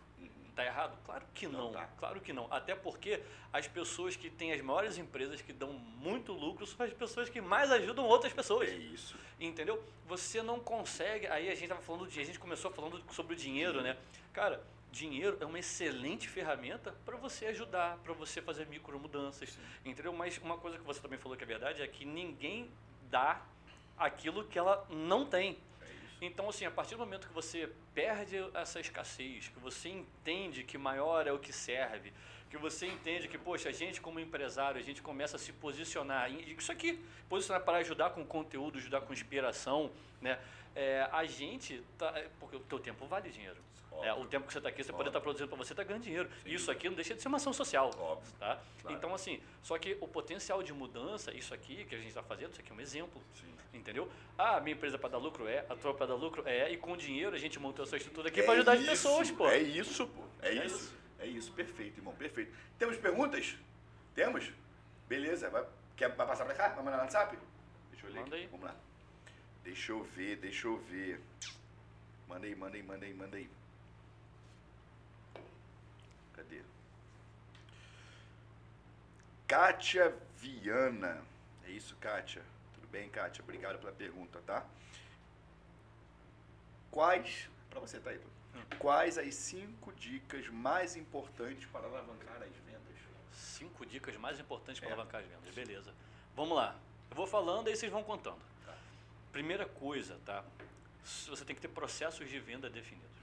[0.60, 0.98] Tá errado?
[1.06, 1.58] Claro que não.
[1.58, 1.88] Não tá.
[1.98, 2.46] Claro que não.
[2.52, 6.92] Até porque as pessoas que têm as maiores empresas que dão muito lucro são as
[6.92, 8.68] pessoas que mais ajudam outras pessoas.
[8.68, 9.16] É isso.
[9.40, 9.82] Entendeu?
[10.06, 11.26] Você não consegue.
[11.28, 12.20] Aí a gente tava falando de.
[12.20, 13.96] A gente começou falando sobre o dinheiro, né?
[14.34, 14.62] Cara,
[14.92, 19.58] dinheiro é uma excelente ferramenta para você ajudar, para você fazer micro mudanças.
[19.82, 20.12] Entendeu?
[20.12, 22.70] Mas uma coisa que você também falou que é verdade é que ninguém
[23.08, 23.40] dá
[23.96, 25.56] aquilo que ela não tem.
[26.20, 30.76] Então, assim, a partir do momento que você perde essa escassez, que você entende que
[30.76, 32.12] maior é o que serve,
[32.50, 36.30] que você entende que, poxa, a gente como empresário, a gente começa a se posicionar,
[36.30, 39.90] isso aqui, posicionar para ajudar com conteúdo, ajudar com inspiração,
[40.20, 40.38] né?
[40.74, 43.60] É, a gente, tá, é, porque o teu tempo vale dinheiro.
[44.02, 45.10] É, o tempo que você está aqui, você pode Óbvio.
[45.10, 46.28] estar produzindo para você, está ganhando dinheiro.
[46.42, 46.50] Sim.
[46.50, 47.90] Isso aqui não deixa de ser uma ação social.
[47.98, 48.32] Óbvio.
[48.38, 48.58] Tá?
[48.80, 48.96] Claro.
[48.96, 52.52] Então, assim, só que o potencial de mudança, isso aqui que a gente está fazendo,
[52.52, 53.20] isso aqui é um exemplo.
[53.34, 53.50] Sim.
[53.74, 54.10] Entendeu?
[54.38, 56.76] Ah, a minha empresa para dar lucro é, a tua para dar lucro é, e
[56.76, 59.48] com dinheiro a gente montou essa estrutura aqui É para ajudar as isso, pessoas, pô.
[59.48, 60.22] É isso, pô.
[60.42, 60.76] É, É isso.
[60.76, 60.94] isso.
[61.20, 61.52] É isso.
[61.52, 62.14] Perfeito, irmão.
[62.14, 62.52] Perfeito.
[62.78, 63.54] Temos perguntas?
[64.14, 64.50] Temos?
[65.08, 65.50] Beleza.
[65.50, 65.64] Vai,
[65.96, 66.68] quer, vai passar pra cá?
[66.70, 67.38] Vai mandar no WhatsApp?
[67.92, 68.20] Deixa eu ler.
[68.22, 68.44] Manda aqui.
[68.44, 68.50] aí.
[68.50, 68.74] Vamos lá.
[69.62, 71.20] Deixa eu ver, deixa eu ver.
[72.26, 73.50] Manda aí, manda aí, manda aí, manda aí.
[76.40, 76.62] Cadê?
[79.46, 81.22] Kátia Viana.
[81.66, 82.42] É isso, Kátia?
[82.74, 83.42] Tudo bem, Kátia?
[83.42, 84.64] Obrigado pela pergunta, tá?
[86.90, 88.62] Quais, para você, Thaíba, Hum.
[88.78, 92.80] quais as cinco dicas mais importantes para alavancar as vendas?
[93.32, 94.92] Cinco dicas mais importantes para É.
[94.94, 95.54] alavancar as vendas.
[95.54, 95.94] Beleza.
[96.34, 96.76] Vamos lá.
[97.10, 98.40] Eu vou falando aí vocês vão contando.
[98.64, 98.76] Tá.
[99.30, 100.42] Primeira coisa, tá?
[101.28, 103.19] você tem que ter processos de venda definidos.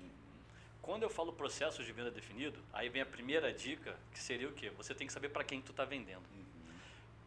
[0.87, 4.53] Quando eu falo processos de venda definido, aí vem a primeira dica, que seria o
[4.53, 4.69] quê?
[4.77, 6.23] Você tem que saber para quem tu está vendendo.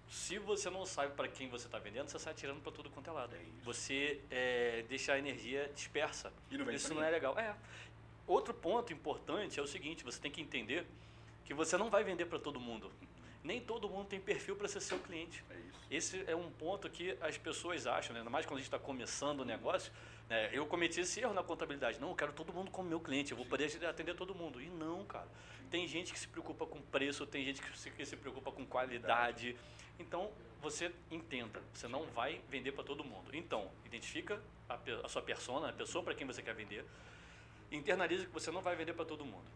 [0.08, 3.10] Se você não sabe para quem você está vendendo, você sai tirando para tudo quanto
[3.10, 3.36] é lado.
[3.36, 6.32] É você é, deixa a energia dispersa.
[6.50, 7.38] Não Isso não é legal.
[7.38, 7.54] É.
[8.26, 10.86] Outro ponto importante é o seguinte: você tem que entender
[11.44, 12.90] que você não vai vender para todo mundo.
[13.44, 15.44] Nem todo mundo tem perfil para ser seu cliente.
[15.50, 15.96] É.
[15.96, 18.20] Esse é um ponto que as pessoas acham, né?
[18.20, 19.92] ainda mais quando a gente está começando o negócio.
[20.30, 20.48] Né?
[20.52, 22.00] Eu cometi esse erro na contabilidade.
[22.00, 24.62] Não, eu quero todo mundo como meu cliente, eu vou poder atender todo mundo.
[24.62, 25.28] E não, cara.
[25.68, 28.64] Tem gente que se preocupa com preço, tem gente que se, que se preocupa com
[28.64, 29.56] qualidade.
[29.98, 30.30] Então,
[30.62, 33.34] você entenda, você não vai vender para todo mundo.
[33.34, 36.84] Então, identifica a, a sua persona, a pessoa para quem você quer vender.
[37.70, 39.46] Internalize que você não vai vender para todo mundo.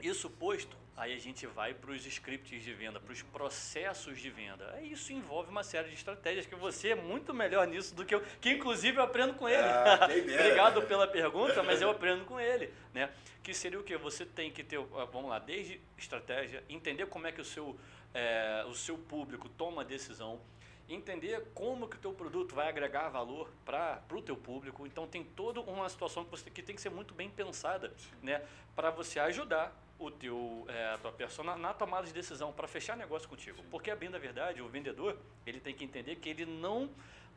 [0.00, 4.30] Isso posto, aí a gente vai para os scripts de venda, para os processos de
[4.30, 4.72] venda.
[4.74, 8.14] Aí Isso envolve uma série de estratégias que você é muito melhor nisso do que
[8.14, 9.62] eu, que inclusive eu aprendo com ele.
[9.62, 10.06] Ah.
[10.08, 13.10] Obrigado pela pergunta, mas eu aprendo com ele, né?
[13.42, 17.26] Que seria o que você tem que ter, ah, vamos lá, desde estratégia, entender como
[17.26, 17.78] é que o seu
[18.14, 20.40] eh, o seu público toma a decisão,
[20.88, 24.86] entender como que o teu produto vai agregar valor para o teu público.
[24.86, 27.92] Então tem toda uma situação que você que tem que ser muito bem pensada,
[28.22, 28.42] né,
[28.74, 32.96] para você ajudar o teu eh, a tua persona na tomada de decisão para fechar
[32.96, 33.62] negócio contigo.
[33.70, 36.88] Porque a bem da verdade, o vendedor, ele tem que entender que ele não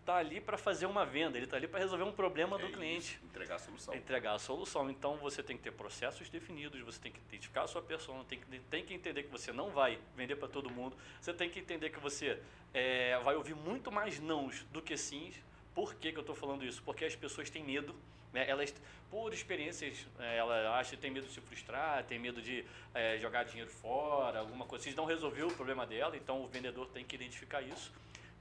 [0.05, 2.71] tá ali para fazer uma venda, ele tá ali para resolver um problema do É
[2.71, 3.95] cliente isso, Entregar a solução.
[3.95, 4.89] entregar a solução.
[4.89, 8.39] Então você tem que ter processos definidos, você tem que identificar a sua persona, tem
[8.39, 11.59] que, tem que entender que você não vai vender para todo mundo, você tem que
[11.59, 12.41] entender que você
[12.73, 15.35] é, vai ouvir muito mais nãos do que sims.
[15.73, 16.81] Por que, que eu estou falando isso?
[16.83, 17.95] Porque as pessoas têm medo,
[18.33, 18.49] né?
[18.49, 18.73] elas,
[19.09, 23.17] por experiências, é, ela acha que tem medo de se frustrar, tem medo de é,
[23.17, 24.83] jogar dinheiro fora, alguma coisa.
[24.83, 27.91] Se não resolveu o problema dela, então o vendedor tem que identificar isso.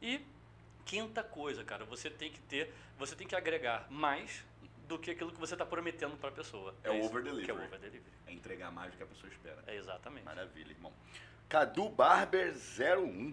[0.01, 0.21] E
[0.85, 4.45] quinta coisa, cara, você tem que ter, você tem que agregar mais
[4.87, 6.75] do que aquilo que você está prometendo para a pessoa.
[6.83, 7.51] É o isso over delivery.
[7.51, 8.13] É o over delivery.
[8.27, 9.63] É entregar mais do que a pessoa espera.
[9.67, 10.25] É exatamente.
[10.25, 10.93] Maravilha, irmão.
[11.49, 13.33] Cadu Barber 01.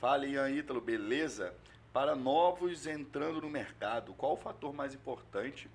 [0.00, 1.54] Fala, Ian Ítalo, beleza?
[1.92, 5.68] Para novos entrando no mercado, qual o fator mais importante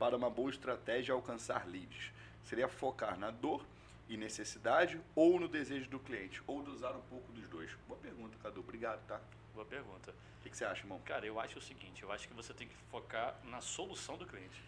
[0.00, 2.10] para uma boa estratégia alcançar leads?
[2.42, 3.62] Seria focar na dor
[4.08, 6.42] e necessidade ou no desejo do cliente?
[6.46, 7.70] Ou de usar um pouco dos dois?
[7.86, 8.60] Boa pergunta, Cadu.
[8.60, 9.20] Obrigado, tá?
[9.52, 10.10] Boa pergunta.
[10.10, 10.98] O que, que você acha, irmão?
[11.04, 14.24] Cara, eu acho o seguinte, eu acho que você tem que focar na solução do
[14.24, 14.64] cliente.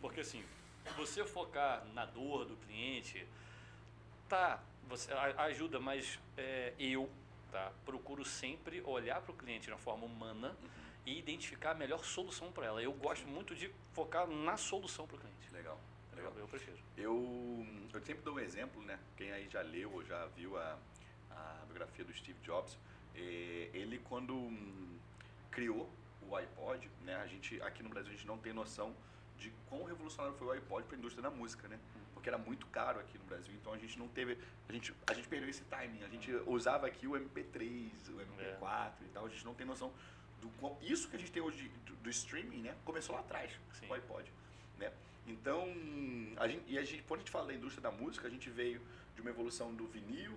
[0.00, 0.44] Porque assim,
[0.96, 3.26] você focar na dor do cliente,
[4.28, 7.10] tá, você ajuda, mas é, eu
[7.50, 10.56] tá, procuro sempre olhar para o cliente de uma forma humana
[11.06, 12.82] e identificar a melhor solução para ela.
[12.82, 15.52] Eu gosto muito de focar na solução para o cliente.
[15.52, 15.78] Legal.
[16.14, 16.32] Legal.
[16.36, 16.76] Eu, prefiro.
[16.96, 17.64] Eu,
[17.94, 18.98] eu sempre dou um exemplo, né?
[19.16, 20.76] Quem aí já leu ou já viu a,
[21.30, 22.76] a biografia do Steve Jobs,
[23.14, 24.98] eh, ele quando hum,
[25.50, 25.88] criou
[26.22, 27.14] o iPod, né?
[27.16, 28.92] A gente aqui no Brasil a gente não tem noção
[29.38, 31.78] de quão revolucionário foi o iPod para a indústria da música, né?
[32.14, 34.36] Porque era muito caro aqui no Brasil, então a gente não teve,
[34.68, 36.02] a gente a gente perdeu esse timing.
[36.02, 39.26] A gente usava aqui o MP3, o MP4 e tal.
[39.26, 39.92] A gente não tem noção
[40.40, 42.74] do isso que a gente tem hoje de- do, do streaming, né?
[42.84, 43.88] Começou lá atrás, Sim.
[43.88, 44.30] o iPod,
[44.78, 44.92] né?
[45.26, 45.66] Então,
[46.36, 48.48] a gente, e a gente, quando a gente fala da indústria da música, a gente
[48.50, 48.80] veio
[49.14, 50.36] de uma evolução do vinil,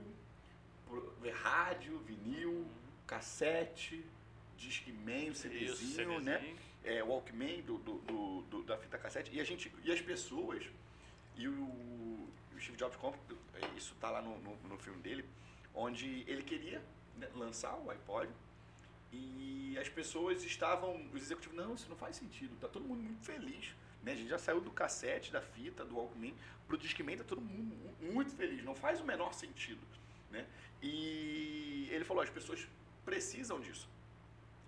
[0.87, 1.13] pro-
[1.43, 2.67] rádio, vinil,
[3.05, 4.03] cassete,
[4.57, 6.37] Discman, CDzinho, né?
[6.39, 6.57] CDzinho.
[6.83, 9.33] É, Walkman do, do, do- do- da fita cassete.
[9.33, 10.65] E, a gente, e as pessoas,
[11.35, 13.17] e o, o Steve Jobs conta,
[13.77, 15.23] isso tá lá no, no, no filme dele,
[15.73, 16.81] onde ele queria
[17.17, 18.29] né, lançar o iPod,
[19.11, 23.25] e as pessoas estavam, os executivos, não, isso não faz sentido, tá todo mundo muito
[23.25, 23.73] feliz.
[24.03, 24.13] Né?
[24.13, 26.35] A gente já saiu do cassete, da fita, do Walkman,
[26.67, 29.81] pro Discman, tá todo mundo mu- muito feliz, não faz o menor sentido.
[30.31, 30.45] Né?
[30.81, 32.67] E ele falou, as pessoas
[33.05, 33.87] precisam disso,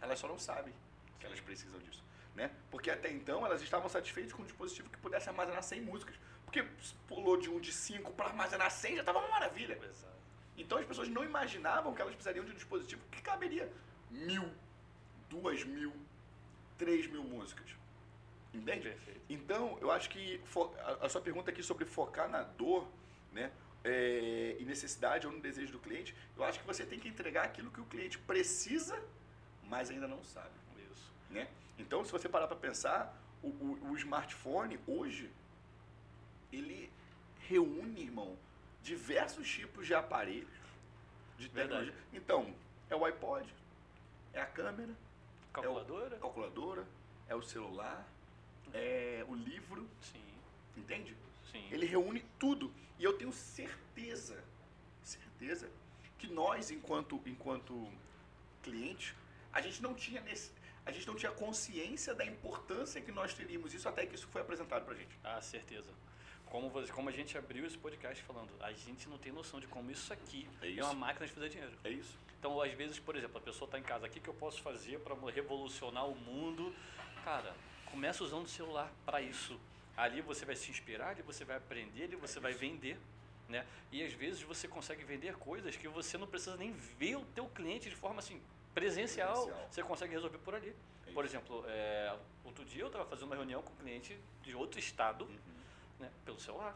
[0.02, 0.74] elas só não sabem
[1.20, 2.04] que elas precisam disso.
[2.36, 2.50] Né?
[2.70, 6.16] Porque até então elas estavam satisfeitas com um dispositivo que pudesse armazenar 100 músicas.
[6.46, 6.66] Porque
[7.08, 9.78] pulou de um de 5 para armazenar 100 já estava uma maravilha.
[9.84, 10.14] Exato.
[10.58, 13.72] Então as pessoas não imaginavam que elas precisariam de um dispositivo que caberia
[14.12, 14.48] mil,
[15.30, 15.94] duas mil,
[16.78, 17.70] três mil músicas.
[18.54, 18.90] Entende?
[18.90, 19.22] Perfeito.
[19.30, 20.42] Então, eu acho que
[21.02, 22.86] a, sua pergunta aqui sobre focar na dor,
[23.32, 23.50] né,
[23.84, 27.46] é, e necessidade ou no desejo do cliente, eu acho que você tem que entregar
[27.46, 29.02] aquilo que o cliente precisa,
[29.64, 30.52] mas ainda não sabe,
[30.92, 31.12] Isso.
[31.30, 31.48] né?
[31.80, 35.32] Então, se você parar para pensar, o, o- o smartphone hoje
[36.52, 36.92] ele
[37.48, 38.38] reúne, irmão,
[38.84, 40.50] diversos tipos de aparelhos,
[41.38, 41.86] de Verdade.
[41.92, 41.94] tecnologia.
[42.14, 42.54] Então,
[42.90, 43.48] é o iPod,
[44.34, 44.94] é a câmera,
[45.54, 46.16] Calculadora?
[46.16, 46.88] a calculadora,
[47.28, 48.08] é o celular,
[48.74, 50.24] é o livro, Sim.
[50.78, 51.16] entende?
[51.52, 51.68] Sim.
[51.72, 52.72] Ele reúne tudo.
[52.98, 54.42] E eu tenho certeza,
[55.04, 55.70] certeza,
[56.18, 57.88] que nós, enquanto, enquanto
[58.64, 59.16] cliente,
[59.52, 60.52] a gente não tinha nesse.
[60.86, 64.42] A gente não tinha consciência da importância que nós teríamos isso até que isso foi
[64.42, 65.16] apresentado pra gente.
[65.24, 65.92] Ah, certeza.
[66.46, 69.68] Como, você, como a gente abriu esse podcast falando, a gente não tem noção de
[69.68, 70.84] como isso aqui É é, isso.
[70.84, 71.78] uma máquina de fazer dinheiro.
[71.84, 72.18] É isso.
[72.42, 74.60] Então, às vezes, por exemplo, a pessoa está em casa, o que, que eu posso
[74.64, 76.74] fazer para revolucionar o mundo?
[77.24, 77.54] Cara,
[77.86, 79.60] começa usando o celular para isso.
[79.96, 82.98] Ali você vai se inspirar, ali você vai aprender, ali você vai vender.
[83.48, 83.64] Né?
[83.92, 87.46] E às vezes você consegue vender coisas que você não precisa nem ver o teu
[87.48, 88.42] cliente de forma assim
[88.74, 89.68] presencial, Presencial.
[89.70, 90.74] você consegue resolver por ali.
[91.06, 94.56] É Por exemplo, é, outro dia eu estava fazendo uma reunião com um cliente de
[94.56, 95.38] outro estado, Uhum.
[96.00, 96.76] né, pelo celular.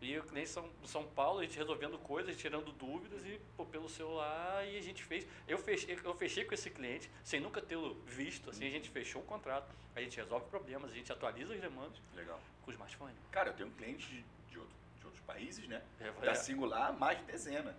[0.00, 3.88] E o cliente São, São Paulo, a gente resolvendo coisas, tirando dúvidas e pô, pelo
[3.88, 5.26] celular e a gente fez.
[5.48, 9.22] Eu fechei, eu fechei com esse cliente sem nunca tê-lo visto, assim, a gente fechou
[9.22, 12.38] o contrato, a gente resolve problemas, a gente atualiza as demandas Legal.
[12.62, 13.14] com o smartphone.
[13.30, 15.82] Cara, eu tenho clientes de, de, outro- de outros países, né?
[15.98, 17.74] É, Da é, singular, mais de dezena.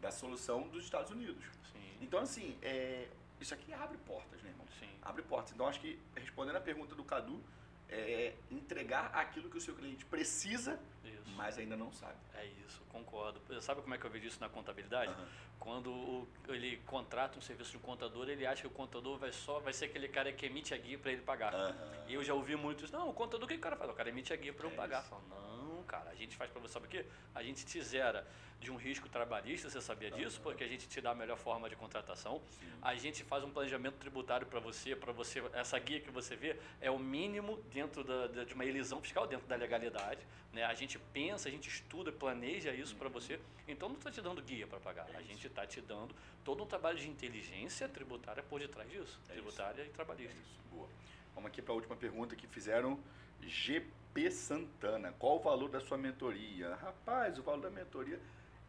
[0.00, 1.42] Da solução dos Estados Unidos.
[1.72, 3.08] sim, Então, assim, é,
[3.40, 4.66] isso aqui abre portas, né, irmão?
[4.78, 4.88] sim.
[5.00, 5.52] Abre portas.
[5.54, 7.40] Então, acho que, respondendo a pergunta do Cadu,
[7.88, 11.30] é entregar aquilo que o seu cliente precisa, Isso.
[11.36, 12.16] mas ainda não sabe.
[12.34, 13.40] É isso, concordo.
[13.60, 15.12] Sabe como é que eu vejo isso na contabilidade?
[15.12, 15.28] Aham.
[15.60, 19.32] Quando o- ele contrata um serviço de um contador, ele acha que o contador vai
[19.32, 21.54] só vai ser aquele cara que emite a guia para ele pagar.
[21.54, 22.04] Aham.
[22.08, 22.92] E eu já ouvi muito isso.
[22.92, 23.90] Não, o contador, o que o cara faz?
[23.90, 25.00] O cara emite a guia para eu É pagar.
[25.00, 25.10] isso.
[25.10, 25.53] Fala, não,
[25.84, 27.04] cara, a gente faz para você, sabe o quê?
[27.34, 28.26] A gente te zera
[28.60, 30.40] de um risco trabalhista, você sabia disso?
[30.40, 32.40] Porque a gente te dá a melhor forma de contratação.
[32.58, 32.66] Sim.
[32.80, 36.56] A gente faz um planejamento tributário para você, para você, essa guia que você vê
[36.80, 40.20] é o mínimo dentro da, de uma elisão fiscal, dentro da legalidade.
[40.52, 40.64] Né?
[40.64, 43.38] A gente pensa, a gente estuda, planeja isso para você.
[43.68, 45.28] Então não está te dando guia para pagar, É a isso.
[45.30, 49.82] gente está te dando todo um trabalho de inteligência tributária por detrás disso, É tributária
[49.82, 50.34] e É trabalhista.
[50.40, 50.58] isso.
[50.70, 50.88] Boa.
[51.34, 52.98] Vamos aqui para a última pergunta que fizeram.
[53.42, 53.90] GP
[54.30, 56.74] Santana, qual o valor da sua mentoria?
[56.76, 58.18] Rapaz, o valor da mentoria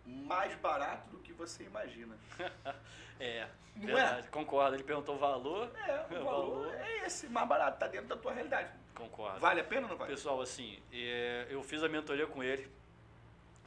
[0.06, 2.16] mais barato do que você imagina.
[3.18, 3.48] É,
[3.78, 4.76] Não verdade, concordo.
[4.76, 6.76] Ele perguntou o valor, É, o O valor valor.
[6.76, 8.70] é esse, mais barato, tá dentro da tua realidade.
[8.94, 9.40] concordo.
[9.40, 10.12] Vale a pena ou não vale?
[10.12, 12.70] Pessoal, assim, é, eu fiz a mentoria com ele,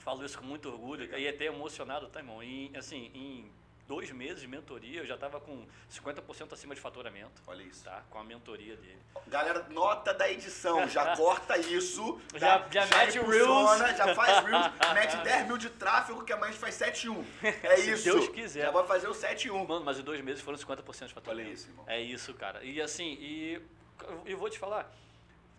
[0.01, 1.19] falo isso com muito orgulho, Legal.
[1.19, 2.43] e até emocionado, tá, irmão?
[2.43, 3.51] Em, assim, em
[3.89, 7.82] dois meses de mentoria, eu já estava com 50% acima de faturamento, Olha isso.
[7.85, 8.02] tá?
[8.10, 8.98] Com a mentoria dele.
[9.27, 12.20] Galera, nota da edição, já corta isso.
[12.35, 12.69] Já- tá?
[12.70, 13.97] já mete o impulsiona, Reels.
[13.98, 17.24] Já faz Reels, mete 10 mil de tráfego que amanhã a gente faz 7-1.
[17.43, 18.05] É Se isso.
[18.05, 18.66] Deus quiser.
[18.66, 19.66] Já vai fazer o 7-1.
[19.66, 21.48] Mano, mas em dois meses foram 50% de faturamento.
[21.48, 21.85] Olha isso, irmão.
[21.89, 22.62] É isso, cara.
[22.62, 23.60] E assim, e
[24.27, 24.93] eu vou te falar,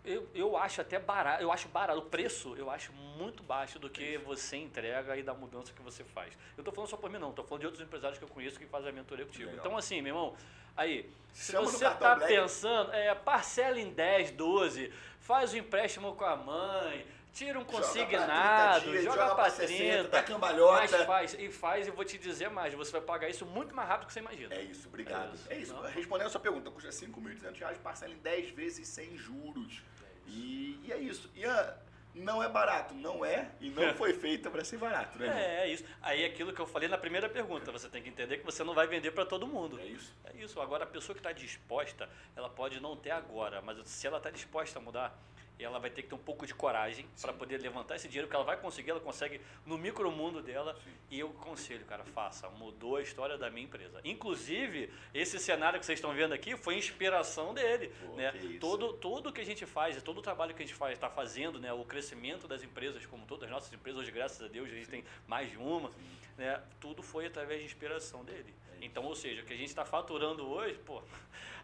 [0.04, 3.90] eu, eu acho até barato, eu acho barato, o preço eu acho muito baixo do
[3.90, 6.36] que você entrega e da mudança que você faz.
[6.56, 8.58] Eu tô falando só por mim não, tô falando de outros empresários que eu conheço
[8.58, 9.50] que fazem a mentoria contigo.
[9.50, 9.64] Legal.
[9.64, 10.34] Então assim, meu irmão,
[10.76, 12.32] aí, se Chama no você tá Black.
[12.32, 17.72] pensando, é, parcela em 10, 12, faz o empréstimo com a mãe, tira um Joga
[17.72, 21.06] pra 30 consignado, dias, joga, pra 30, 60, dá mas cambalhota.
[21.06, 24.04] faz, e faz, e vou te dizer mais, você vai pagar isso muito mais rápido
[24.04, 24.54] do que você imagina.
[24.54, 25.38] É isso, obrigado.
[25.48, 25.72] É É isso.
[25.72, 25.82] isso.
[25.82, 25.90] Não.
[25.90, 29.82] Respondendo a sua pergunta, custa 5.200 reais, parcela em 10 vezes sem juros.
[30.26, 31.30] E, e é isso.
[31.34, 31.74] Ian,
[32.14, 35.28] não é barato, não é, e não foi feita para ser barato, né?
[35.28, 35.84] É, é isso.
[36.02, 38.74] Aí aquilo que eu falei na primeira pergunta, você tem que entender que você não
[38.74, 39.78] vai vender para todo mundo.
[39.80, 40.12] É isso.
[40.24, 40.60] É isso.
[40.60, 44.30] Agora, a pessoa que está disposta, ela pode não ter agora, mas se ela está
[44.30, 45.16] disposta a mudar,
[45.58, 48.34] ela vai ter que ter um pouco de coragem para poder levantar esse dinheiro que
[48.34, 50.74] ela vai conseguir, ela consegue no micromundo dela.
[50.82, 50.90] Sim.
[51.10, 52.48] E eu conselho, cara, faça.
[52.50, 54.00] Mudou a história da minha empresa.
[54.04, 57.92] Inclusive, esse cenário que vocês estão vendo aqui foi inspiração dele.
[58.00, 58.32] Pô, né?
[58.32, 58.58] que.
[58.58, 61.58] Todo, tudo que a gente faz, todo o trabalho que a gente faz, está fazendo,
[61.58, 61.72] né?
[61.72, 64.88] o crescimento das empresas, como todas as nossas empresas, hoje, graças a Deus, a gente
[64.88, 65.90] tem mais de uma,
[66.36, 66.62] né?
[66.78, 68.54] tudo foi através de inspiração dele.
[68.80, 68.84] É.
[68.84, 71.02] Então, ou seja, o que a gente está faturando hoje, pô,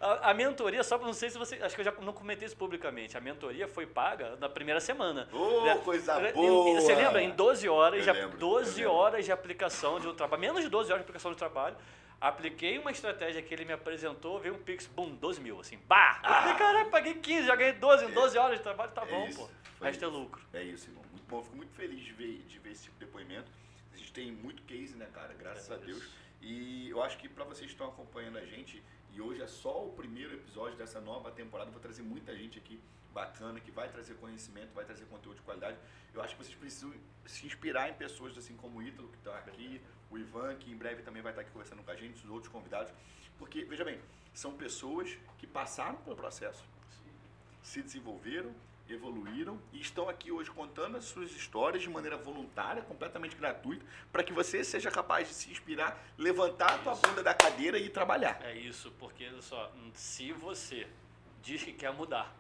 [0.01, 2.47] a, a mentoria, só para não sei se você, acho que eu já não comentei
[2.47, 5.29] isso publicamente, a mentoria foi paga na primeira semana.
[5.33, 5.77] Ô, né?
[5.85, 6.81] coisa Em- boa!
[6.81, 7.23] Você lembra?
[7.23, 9.03] Em 12 horas, Eu de, lembro, 12 eu lembro.
[9.03, 11.77] horas de aplicação de um trabalho, menos de 12 horas de aplicação de trabalho,
[12.21, 16.21] apliquei uma estratégia que ele me apresentou, veio um Pix, bum, 12 mil, assim, bah!
[16.23, 19.07] Eu falei, caralho, paguei 15, já ganhei 12 em 12 horas de trabalho, tá É
[19.07, 19.39] bom, isso,
[19.79, 19.85] pô.
[19.85, 20.43] Resto é lucro.
[20.55, 21.05] É isso, irmão.
[21.13, 21.43] Muito bom.
[21.43, 23.51] Fico muito feliz de ver, de ver esse tipo de depoimento.
[23.93, 25.35] A gente tem muito case, né, cara?
[25.39, 26.03] Graças É a Deus.
[26.41, 28.83] E eu acho que para vocês que estão acompanhando a gente,
[29.13, 32.81] e hoje é só o primeiro episódio dessa nova temporada, vou trazer muita gente aqui
[33.13, 35.79] bacana, que vai trazer conhecimento, vai trazer conteúdo de qualidade.
[36.13, 36.93] Eu acho que vocês precisam
[37.25, 39.81] se inspirar em pessoas assim como o Ítalo, que está aqui,
[40.11, 42.53] o Ivan, que em breve também vai estar aqui conversando com a gente, os outros
[42.53, 42.93] convidados.
[43.39, 43.99] Porque, veja bem,
[44.35, 46.63] são pessoas que passaram pelo processo,
[47.63, 48.55] se desenvolveram,
[48.89, 54.23] evoluíram e estão aqui hoje contando as suas histórias de maneira voluntária, completamente gratuita, para
[54.23, 58.41] que você seja capaz de se inspirar, levantar a tua bunda da cadeira e trabalhar.
[58.43, 60.87] É isso, porque olha só, se você
[61.43, 62.35] diz que quer mudar,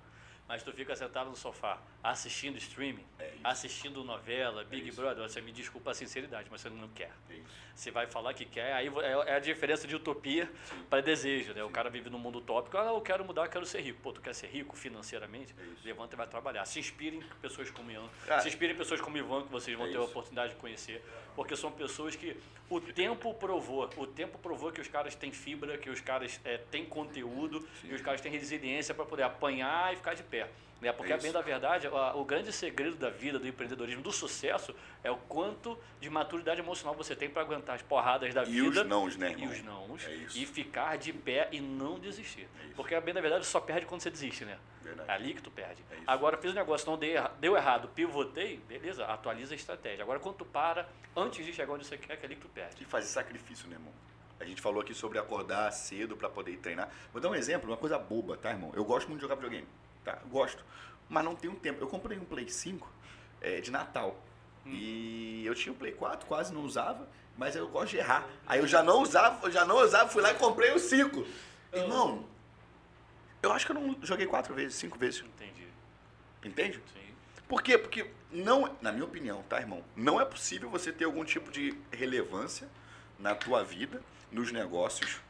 [0.48, 5.00] mas tu fica sentado no sofá assistindo streaming, É assistindo novela, Big isso.
[5.00, 7.12] Brother, você me desculpa a sinceridade, mas você não quer.
[7.30, 7.36] É.
[7.74, 10.50] Você vai falar que quer, aí é é a diferença de utopia
[10.88, 11.62] para desejo, né?
[11.62, 14.00] O cara vive num mundo utópico, ah, eu quero mudar, eu quero ser rico.
[14.02, 15.54] Pô, tu quer ser rico financeiramente?
[15.58, 15.86] É.
[15.86, 16.64] Levanta e vai trabalhar.
[16.64, 18.08] Se inspire em pessoas como Ian,
[18.40, 21.04] se inspire em pessoas como Ivan, que vocês vão é ter a oportunidade de conhecer,
[21.34, 22.36] porque são pessoas que
[22.70, 26.58] o tempo provou, o tempo provou que os caras têm fibra, que os caras é,
[26.58, 27.88] têm conteúdo Sim.
[27.90, 30.48] e os caras têm resiliência para poder apanhar e ficar de pé.
[30.80, 30.92] Né?
[30.92, 34.12] Porque, É a bem da verdade, a- o grande segredo da vida, do empreendedorismo, do
[34.12, 38.46] sucesso, é o quanto de maturidade emocional você tem para aguentar as porradas da E
[38.60, 38.82] vida.
[38.82, 39.50] os nãos, né, E irmão?
[39.52, 40.04] os nãos.
[40.06, 40.36] É isso.
[40.38, 42.46] E ficar de pé e não desistir.
[42.62, 42.74] É.
[42.76, 44.58] Porque, a bem da verdade, só perde quando você desiste, né?
[44.82, 45.10] Verdade.
[45.10, 45.82] É ali que tu perde.
[45.90, 45.96] É.
[46.06, 50.02] Agora, fiz um negócio, não deu, deu errado, pivotei, beleza, atualiza a estratégia.
[50.02, 50.86] Agora, quando tu para,
[51.16, 52.76] antes de chegar onde você quer, que é ali que tu perde.
[52.76, 53.92] de fazer sacrifício, né, irmão?
[54.38, 56.90] A gente falou aqui sobre acordar cedo pra poder treinar.
[57.10, 58.70] Vou dar um exemplo, uma coisa boba, tá, irmão?
[58.76, 59.66] Eu gosto muito de jogar videogame,
[60.06, 60.18] tá?
[60.30, 60.64] Gosto.
[61.08, 61.82] Mas não tenho tempo.
[61.82, 62.90] Eu comprei um Play 5
[63.40, 64.16] é, de Natal.
[64.64, 68.26] E eu tinha o Play 4, quase não usava, mas eu gosto de errar.
[68.46, 71.24] Aí eu já não usava, eu já não usava, fui lá e comprei o 5.
[71.72, 72.26] Irmão,
[73.42, 75.20] eu acho que eu não joguei quatro vezes, cinco vezes.
[75.20, 75.68] Entendi.
[76.44, 76.82] Entende?
[76.92, 77.14] Sim.
[77.46, 77.78] Por quê?
[77.78, 79.84] Porque não, na minha opinião, tá, irmão?
[79.94, 82.68] Não é possível você ter algum tipo de relevância
[83.18, 84.02] na tua vida,
[84.32, 85.20] nos negócios,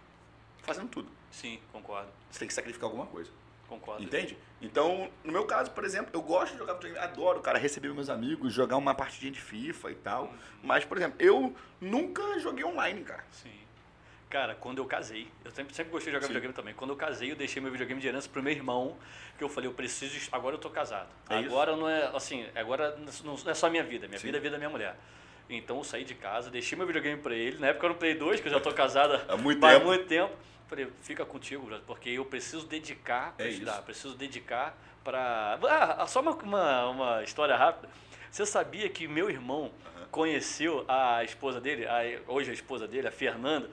[0.62, 1.10] fazendo tudo.
[1.30, 2.10] Sim, concordo.
[2.30, 3.30] Você tem que sacrificar alguma coisa.
[3.68, 4.02] Concordo.
[4.02, 4.36] Entende?
[4.60, 8.08] Então, no meu caso, por exemplo, eu gosto de jogar videogame, adoro, cara, receber meus
[8.08, 10.32] amigos, jogar uma partidinha de FIFA e tal.
[10.62, 13.24] Mas, por exemplo, eu nunca joguei online, cara.
[13.30, 13.50] Sim.
[14.28, 16.32] Cara, quando eu casei, eu sempre, sempre gostei de jogar Sim.
[16.32, 16.74] videogame também.
[16.74, 18.96] Quando eu casei, eu deixei meu videogame de herança pro meu irmão,
[19.38, 20.28] que eu falei, eu preciso.
[20.32, 21.08] Agora eu tô casado.
[21.30, 21.48] É isso.
[21.48, 24.26] agora não é assim, agora não não é só minha vida, minha Sim.
[24.26, 24.96] vida é a vida da minha mulher.
[25.48, 27.58] Então eu saí de casa, deixei meu videogame pra ele.
[27.58, 29.86] Na época eu era no Play 2, que eu já tô casada Há muito tempo.
[29.86, 30.34] muito tempo.
[30.68, 33.82] Falei, fica contigo, porque eu preciso dedicar pra É estudar, isso.
[33.82, 35.58] preciso dedicar pra.
[35.62, 37.88] Ah, só uma, uma, uma história rápida.
[38.30, 39.70] Você sabia que meu irmão
[40.10, 43.70] conheceu a esposa dele, a, hoje a esposa dele, a Fernanda?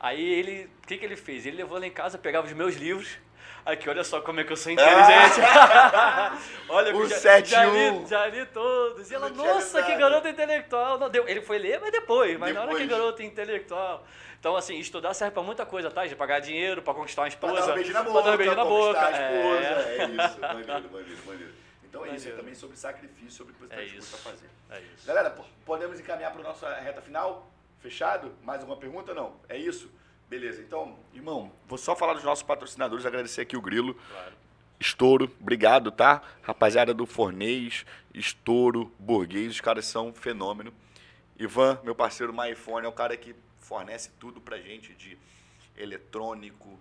[0.00, 1.46] Aí ele, o que, que ele fez?
[1.46, 3.18] Ele levou lá em casa, pegava os meus livros.
[3.64, 5.40] Aqui, olha só como é que eu sou inteligente.
[6.68, 9.10] olha, O já, 7 já, li, já li todos.
[9.10, 10.98] E ela, Não nossa, que garota intelectual.
[10.98, 12.36] Não, deu, ele foi ler, mas depois.
[12.38, 12.90] Mas na hora que Depois.
[12.98, 14.04] garota intelectual.
[14.40, 16.04] Então, assim, estudar serve pra muita coisa, tá?
[16.04, 17.66] De pagar dinheiro, pra conquistar uma Pra esposa.
[17.66, 18.98] dar um beijo na pra boca, dar um beijo na boca.
[18.98, 19.96] É.
[19.98, 21.52] É, isso, maneiro, maneiro, maneiro.
[21.84, 24.50] Então é isso, é também sobre sacrifício, sobre o que você É disposto a fazer.
[24.70, 25.06] É isso.
[25.06, 27.48] Galera, po- podemos encaminhar para a nossa reta final?
[27.80, 28.32] Fechado?
[28.42, 29.14] Mais alguma pergunta?
[29.14, 29.36] Não.
[29.48, 29.88] É isso?
[30.32, 30.62] Beleza.
[30.62, 33.92] Então, irmão, vou só falar dos nossos patrocinadores, agradecer aqui o Grilo.
[33.92, 34.32] Claro.
[34.80, 36.22] Estouro, obrigado, tá?
[36.40, 37.84] Rapaziada do Fornês,
[38.14, 40.72] Estouro, Burguês, os caras são fenômeno.
[41.38, 45.18] Ivan, meu parceiro MyFone, é o cara que fornece tudo pra gente de
[45.76, 46.80] eletrônico,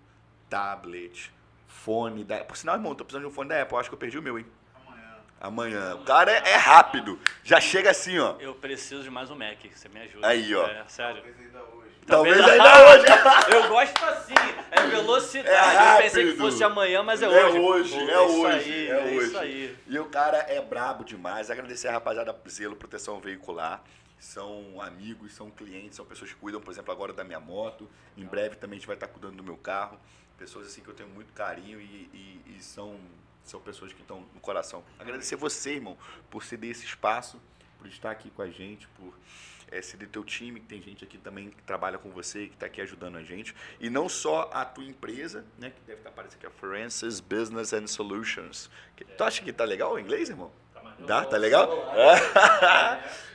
[0.49, 1.29] tablet,
[1.67, 3.99] fone da Por sinal, irmão, tô precisando de um fone da Apple, acho que eu
[3.99, 4.45] perdi o meu, hein?
[4.73, 5.17] Amanhã.
[5.41, 5.95] Amanhã.
[5.95, 7.19] O cara é, é rápido.
[7.43, 8.37] Já chega assim, ó.
[8.39, 10.25] Eu preciso de mais um Mac, você me ajuda.
[10.25, 10.65] Aí, ó.
[10.67, 11.15] É, sério.
[11.15, 11.80] Talvez ainda hoje.
[12.05, 13.55] Talvez Talvez- ainda hoje.
[13.55, 14.33] Eu gosto assim,
[14.71, 15.77] é velocidade.
[15.77, 17.59] É eu pensei que fosse amanhã, mas é, É hoje.
[17.59, 19.37] hoje, Pô, é isso hoje, Aí, é Isso hoje.
[19.37, 19.77] aí.
[19.87, 21.49] E o cara é brabo demais.
[21.51, 23.83] Agradecer a rapaziada Zelo Proteção Veicular.
[24.19, 27.89] São amigos, são clientes, são pessoas que cuidam, por exemplo, agora da minha moto.
[28.17, 29.99] Em breve também a gente vai estar cuidando do meu carro.
[30.37, 31.83] Pessoas assim que eu tenho muito carinho e,
[32.13, 32.99] e- e são,
[33.43, 34.83] são pessoas que estão no coração.
[34.99, 35.97] Agradecer você, irmão,
[36.29, 37.39] por ceder esse espaço,
[37.79, 39.13] por estar aqui com a gente, por
[39.71, 42.65] é, ceder teu time, que tem gente aqui também que trabalha com você, que está
[42.65, 43.55] aqui ajudando a gente.
[43.79, 47.71] E não só a tua empresa, né, que deve estar aparecendo aqui, a Forensics Business
[47.73, 48.69] and Solutions.
[48.95, 50.51] Que- Tu acha que tá legal o inglês, irmão?
[51.07, 51.25] Dá?
[51.25, 51.69] Tá legal?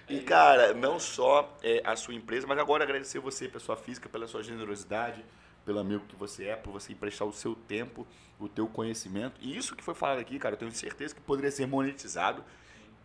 [0.08, 4.28] E, cara, não só é, a sua empresa, mas agora agradecer você, pessoa física, pela
[4.28, 5.24] sua generosidade,
[5.64, 8.06] pelo amigo que você é, por você emprestar o seu tempo,
[8.38, 9.34] o teu conhecimento.
[9.40, 12.44] E isso que foi falado aqui, cara, eu tenho certeza que poderia ser monetizado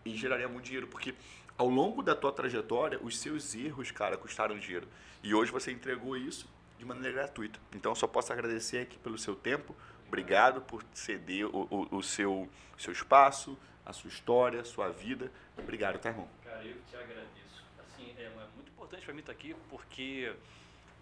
[0.06, 1.16] e geraria muito dinheiro, porque
[1.57, 4.88] ao longo da tua trajetória, os seus erros, cara, custaram dinheiro.
[5.23, 6.48] E hoje você entregou isso
[6.78, 7.60] de maneira gratuita.
[7.73, 9.76] Então, eu só posso agradecer aqui pelo seu tempo.
[10.07, 15.32] Obrigado por ceder o, o, o seu, seu espaço, a sua história, a sua vida.
[15.57, 16.28] Obrigado, tá, irmão?
[16.44, 17.64] Cara, eu te agradeço.
[17.80, 20.34] Assim, é, é muito importante para mim estar aqui porque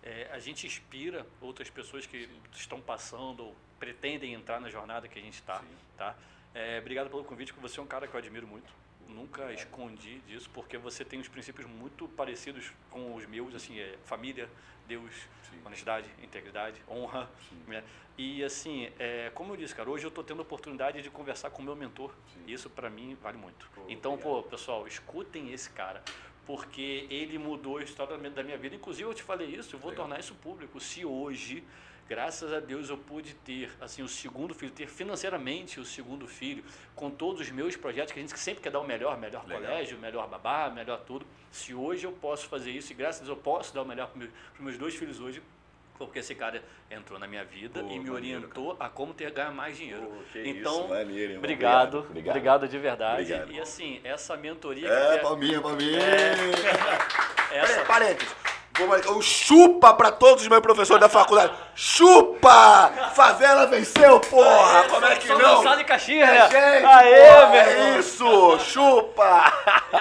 [0.03, 5.17] é, a gente inspira outras pessoas que estão passando ou pretendem entrar na jornada que
[5.17, 5.67] a gente está, Sim.
[5.97, 6.15] tá?
[6.53, 8.71] É, obrigado pelo convite, que você é um cara que eu admiro muito.
[9.14, 13.98] Nunca escondi disso, porque você tem uns princípios muito parecidos com os meus, assim, é
[14.06, 14.48] família,
[14.88, 15.11] Deus,
[15.49, 15.60] Sim.
[15.65, 17.30] honestidade, integridade, honra,
[17.68, 17.84] né?
[18.18, 21.49] E assim, é, como eu disse, cara, hoje eu estou tendo a oportunidade de conversar
[21.49, 22.14] com o meu mentor.
[22.34, 22.44] Sim.
[22.48, 23.68] Isso para mim vale muito.
[23.73, 24.44] Pô, então, obrigado.
[24.44, 26.03] pô, pessoal, escutem esse cara,
[26.45, 28.76] porque ele mudou a história da minha- da minha vida.
[28.76, 30.06] Inclusive, eu te falei isso, eu vou Legal.
[30.06, 30.80] tornar isso público.
[30.80, 31.64] Se hoje,
[32.10, 36.64] graças a Deus eu pude ter assim o segundo filho, ter financeiramente o segundo filho,
[36.95, 39.61] com todos os meus projetos, que a gente sempre quer dar o melhor, melhor Legal.
[39.61, 41.26] colégio, melhor babá, melhor tudo.
[41.52, 44.07] Se hoje eu posso fazer isso, e graças a Deus eu posso dar o melhor
[44.10, 45.41] para os meus dois filhos hoje,
[45.99, 49.31] porque esse cara entrou na minha vida Pô, e me maneiro, orientou a como ter
[49.31, 50.02] ganhar mais dinheiro.
[50.02, 52.68] Pô, então, isso, maneiro, obrigado, Obrigado, obrigado, obrigado.
[52.69, 53.22] de verdade.
[53.22, 53.52] Obrigado.
[53.52, 55.99] E assim, essa mentoria É, que palminha, palminha.
[57.52, 58.34] essa, Parênteses.
[58.84, 61.53] O chupa pra todos os meus professores da faculdade.
[61.76, 62.89] Chupa!
[63.14, 64.84] Favela venceu, porra!
[64.89, 65.57] Como é que Só não?
[65.57, 66.49] Gonçalo e Caxias, É, né?
[66.49, 67.99] gente, Aê, porra, meu é irmão.
[67.99, 68.60] isso!
[68.60, 69.53] Chupa!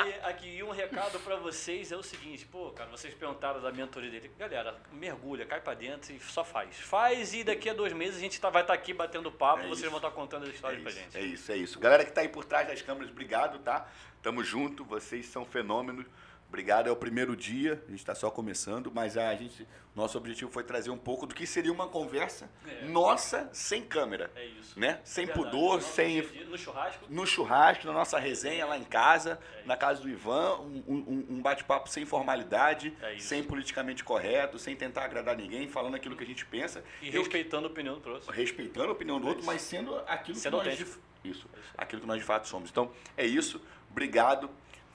[0.06, 4.10] E aqui um recado pra vocês é o seguinte, pô, cara, vocês perguntaram da mentoria
[4.10, 4.30] dele.
[4.38, 6.76] Galera, mergulha, cai pra dentro e só faz.
[6.78, 9.66] Faz e daqui a dois meses a gente tá, vai estar aqui batendo papo, É
[9.66, 9.90] vocês isso.
[9.90, 11.16] vão estar contando as É histórias pra isso, gente.
[11.18, 11.78] é isso, é isso.
[11.80, 13.86] Galera que tá aí por trás das câmeras, obrigado, tá?
[14.22, 16.06] Tamo junto, vocês são fenômenos.
[16.48, 20.50] Obrigado, é o primeiro dia, a gente está só começando, mas a gente, nosso objetivo
[20.50, 22.86] foi trazer um pouco do que seria uma conversa É.
[22.86, 24.80] nossa sem câmera, É isso.
[24.80, 24.98] né?
[25.04, 25.44] Sem Verdade.
[25.50, 27.04] pudor, sem dia No churrasco.
[27.10, 31.26] no churrasco, na nossa resenha lá em casa, É na casa do Ivan, um, um-
[31.36, 33.28] um bate-papo sem formalidade, É isso.
[33.28, 37.20] sem politicamente correto, sem tentar agradar ninguém, falando aquilo que a gente pensa, E Eu-
[37.20, 38.32] respeitando a opinião do próximo.
[38.32, 41.04] respeitando a opinião do outro, mas sendo aquilo Sendo que nós de, autêntico.
[41.22, 41.46] isso,
[41.76, 42.70] aquilo que nós de fato somos.
[42.70, 43.60] Então, é isso.
[43.90, 44.48] Obrigado.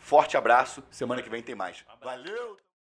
[0.03, 0.83] Forte abraço.
[0.91, 1.85] Semana que vem tem mais.
[2.01, 2.57] Valeu.